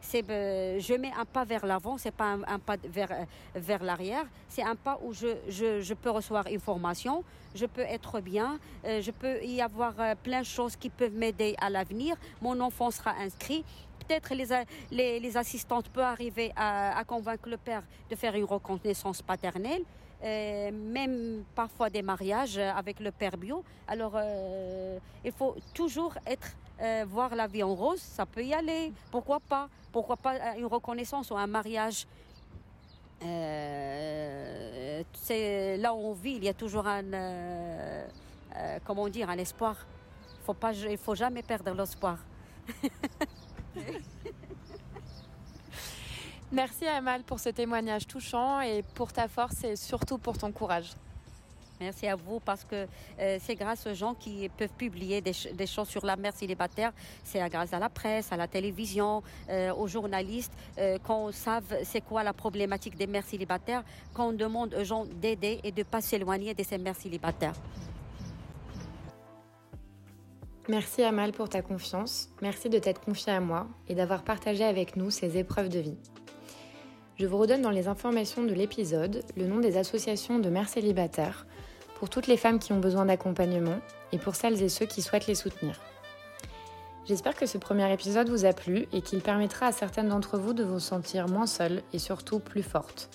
C'est 0.06 0.30
euh, 0.30 0.80
je 0.80 0.94
mets 0.94 1.12
un 1.18 1.26
pas 1.26 1.44
vers 1.44 1.66
l'avant, 1.66 1.98
c'est 1.98 2.12
pas 2.12 2.38
un, 2.48 2.60
pas 2.60 2.78
vers, 2.84 3.12
euh, 3.12 3.26
vers 3.56 3.84
l'arrière, 3.84 4.26
c'est 4.48 4.64
un 4.64 4.76
pas 4.76 5.00
où 5.04 5.14
je, 5.14 5.28
je, 5.50 5.82
je, 5.82 5.94
peux 5.94 6.12
recevoir 6.12 6.48
une 6.48 6.60
formation, 6.60 7.24
je 7.56 7.66
peux 7.66 7.82
être 7.82 8.22
bien, 8.22 8.60
euh, 8.86 9.02
je 9.02 9.12
peux 9.12 9.44
y 9.44 9.62
avoir 9.62 9.94
plein 10.24 10.42
de 10.42 10.46
choses 10.46 10.76
qui 10.76 10.90
peuvent 10.90 11.14
m'aider 11.14 11.56
à 11.60 11.70
l'avenir, 11.70 12.16
mon 12.42 12.60
enfant 12.60 12.92
sera 12.92 13.12
inscrit. 13.20 13.64
Peut-être 14.08 14.36
les, 14.36 15.20
les, 15.20 15.38
assistantes 15.38 15.90
peuvent 15.90 16.04
arriver 16.04 16.52
à, 16.56 17.04
convaincre 17.08 17.50
le 17.50 17.58
père 17.58 17.82
de 18.08 18.16
faire 18.16 18.36
une 18.36 18.44
reconnaissance 18.44 19.24
paternelle. 19.24 19.82
même 20.22 21.44
parfois 21.56 21.90
des 21.90 22.04
mariages 22.04 22.60
avec 22.60 23.00
le 23.00 23.12
père 23.12 23.36
bio. 23.36 23.64
Alors, 23.88 24.14
il 25.24 25.32
faut 25.32 25.56
toujours 25.74 26.14
être 26.28 26.56
euh, 26.82 27.06
voir 27.08 27.34
la 27.36 27.48
vie 27.48 27.64
en 27.64 27.74
rose, 27.74 28.02
ça 28.02 28.26
peut 28.26 28.44
y 28.44 28.54
aller. 28.54 28.92
Pourquoi 29.10 29.40
pas? 29.40 29.70
Pourquoi 29.92 30.18
pas 30.18 30.36
euh, 30.36 30.58
une 30.58 30.66
reconnaissance 30.66 31.32
ou 31.32 31.38
un 31.38 31.48
mariage? 31.48 32.06
Euh, 33.24 35.02
C'est 35.14 35.78
là 35.78 35.94
où 35.94 35.98
on 35.98 36.14
vit, 36.14 36.34
il 36.34 36.44
y 36.44 36.50
a 36.50 36.54
toujours 36.54 36.86
un, 36.86 37.04
comment 38.84 39.08
dire, 39.08 39.30
un 39.30 39.38
espoir. 39.38 39.78
Faut 40.46 40.54
pas, 40.54 40.74
il 40.74 40.98
faut 40.98 41.16
jamais 41.16 41.44
perdre 41.44 41.74
l'espoir. 41.74 42.18
Merci 46.52 46.86
Amal 46.88 47.24
pour 47.24 47.40
ce 47.40 47.50
témoignage 47.50 48.06
touchant 48.06 48.62
et 48.62 48.84
pour 48.84 49.12
ta 49.12 49.28
force 49.28 49.64
et 49.64 49.76
surtout 49.76 50.18
pour 50.18 50.38
ton 50.38 50.52
courage. 50.52 50.92
Merci 51.80 52.08
à 52.08 52.16
vous 52.16 52.40
parce 52.40 52.64
que 52.64 52.88
euh, 53.20 53.38
c'est 53.42 53.56
grâce 53.56 53.86
aux 53.86 53.94
gens 53.94 54.14
qui 54.14 54.50
peuvent 54.50 54.70
publier 54.78 55.22
des, 55.22 55.34
choses 55.68 55.90
sur 55.90 56.06
la 56.06 56.16
mère 56.16 56.34
célibataire. 56.34 56.94
C'est 57.24 57.48
grâce 57.50 57.74
à 57.74 57.80
la 57.80 57.90
presse, 57.90 58.32
à 58.32 58.38
la 58.38 58.48
télévision, 58.48 59.22
euh, 59.50 59.74
aux 59.74 59.88
journalistes 59.88 60.54
euh, 60.78 60.98
qu'on 61.00 61.32
savent 61.32 61.76
c'est 61.84 62.02
quoi 62.02 62.24
la 62.24 62.34
problématique 62.34 62.98
des 62.98 63.08
mères 63.08 63.26
célibataires, 63.26 63.84
qu'on 64.14 64.32
demande 64.32 64.74
aux 64.74 64.84
gens 64.84 65.06
d'aider 65.06 65.60
et 65.64 65.72
de 65.72 65.80
ne 65.80 65.84
pas 65.84 66.02
s'éloigner 66.02 66.54
de 66.54 66.64
ces 66.64 66.78
mères 66.78 66.96
célibataires. 66.96 67.56
Merci 70.68 71.04
Amal 71.04 71.32
pour 71.32 71.50
ta 71.50 71.62
confiance. 71.62 72.30
Merci 72.42 72.70
de 72.70 72.80
t'être 72.80 73.02
confiée 73.02 73.34
à 73.34 73.40
moi 73.40 73.68
et 73.88 73.96
d'avoir 73.96 74.24
partagé 74.24 74.64
avec 74.64 74.96
nous 74.96 75.12
ces 75.12 75.38
épreuves 75.38 75.70
de 75.70 75.80
vie. 75.80 75.98
Je 77.20 77.28
vous 77.28 77.38
redonne 77.38 77.62
dans 77.62 77.70
les 77.70 77.88
informations 77.88 78.44
de 78.44 78.54
l'épisode 78.54 79.24
le 79.38 79.48
nom 79.48 79.60
des 79.60 79.78
associations 79.78 80.40
de 80.40 80.50
mères 80.50 80.68
célibataires 80.68 81.46
pour 82.06 82.12
toutes 82.12 82.28
les 82.28 82.38
femmes 82.38 82.60
qui 82.60 82.72
ont 82.72 82.80
besoin 82.80 83.06
d'accompagnement 83.06 83.80
et 84.12 84.20
pour 84.20 84.36
celles 84.36 84.62
et 84.62 84.70
ceux 84.70 84.86
qui 84.86 85.02
souhaitent 85.02 85.26
les 85.26 85.34
soutenir. 85.34 85.82
J'espère 87.06 87.34
que 87.34 87.48
ce 87.48 87.58
premier 87.58 87.92
épisode 87.92 88.30
vous 88.30 88.46
a 88.46 88.54
plu 88.54 88.86
et 88.94 89.02
qu'il 89.02 89.22
permettra 89.22 89.66
à 89.66 89.72
certaines 89.72 90.10
d'entre 90.10 90.38
vous 90.38 90.54
de 90.54 90.64
vous 90.64 90.80
sentir 90.80 91.28
moins 91.28 91.48
seules 91.48 91.82
et 91.94 91.98
surtout 91.98 92.38
plus 92.38 92.62
fortes. 92.62 93.10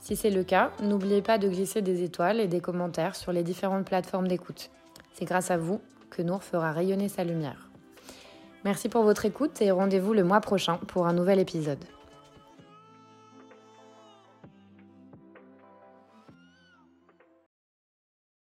Si 0.00 0.16
c'est 0.16 0.30
le 0.30 0.44
cas, 0.44 0.70
n'oubliez 0.80 1.20
pas 1.20 1.36
de 1.36 1.46
glisser 1.46 1.82
des 1.82 2.04
étoiles 2.04 2.40
et 2.40 2.48
des 2.48 2.62
commentaires 2.62 3.16
sur 3.16 3.32
les 3.32 3.42
différentes 3.42 3.84
plateformes 3.84 4.28
d'écoute. 4.28 4.70
C'est 5.12 5.26
grâce 5.26 5.50
à 5.50 5.58
vous 5.58 5.82
que 6.08 6.22
Nour 6.22 6.42
fera 6.42 6.72
rayonner 6.72 7.10
sa 7.10 7.24
lumière. 7.24 7.68
Merci 8.64 8.88
pour 8.88 9.02
votre 9.02 9.26
écoute 9.26 9.60
et 9.60 9.70
rendez-vous 9.72 10.14
le 10.14 10.24
mois 10.24 10.40
prochain 10.40 10.78
pour 10.88 11.06
un 11.06 11.12
nouvel 11.12 11.38
épisode. 11.38 11.84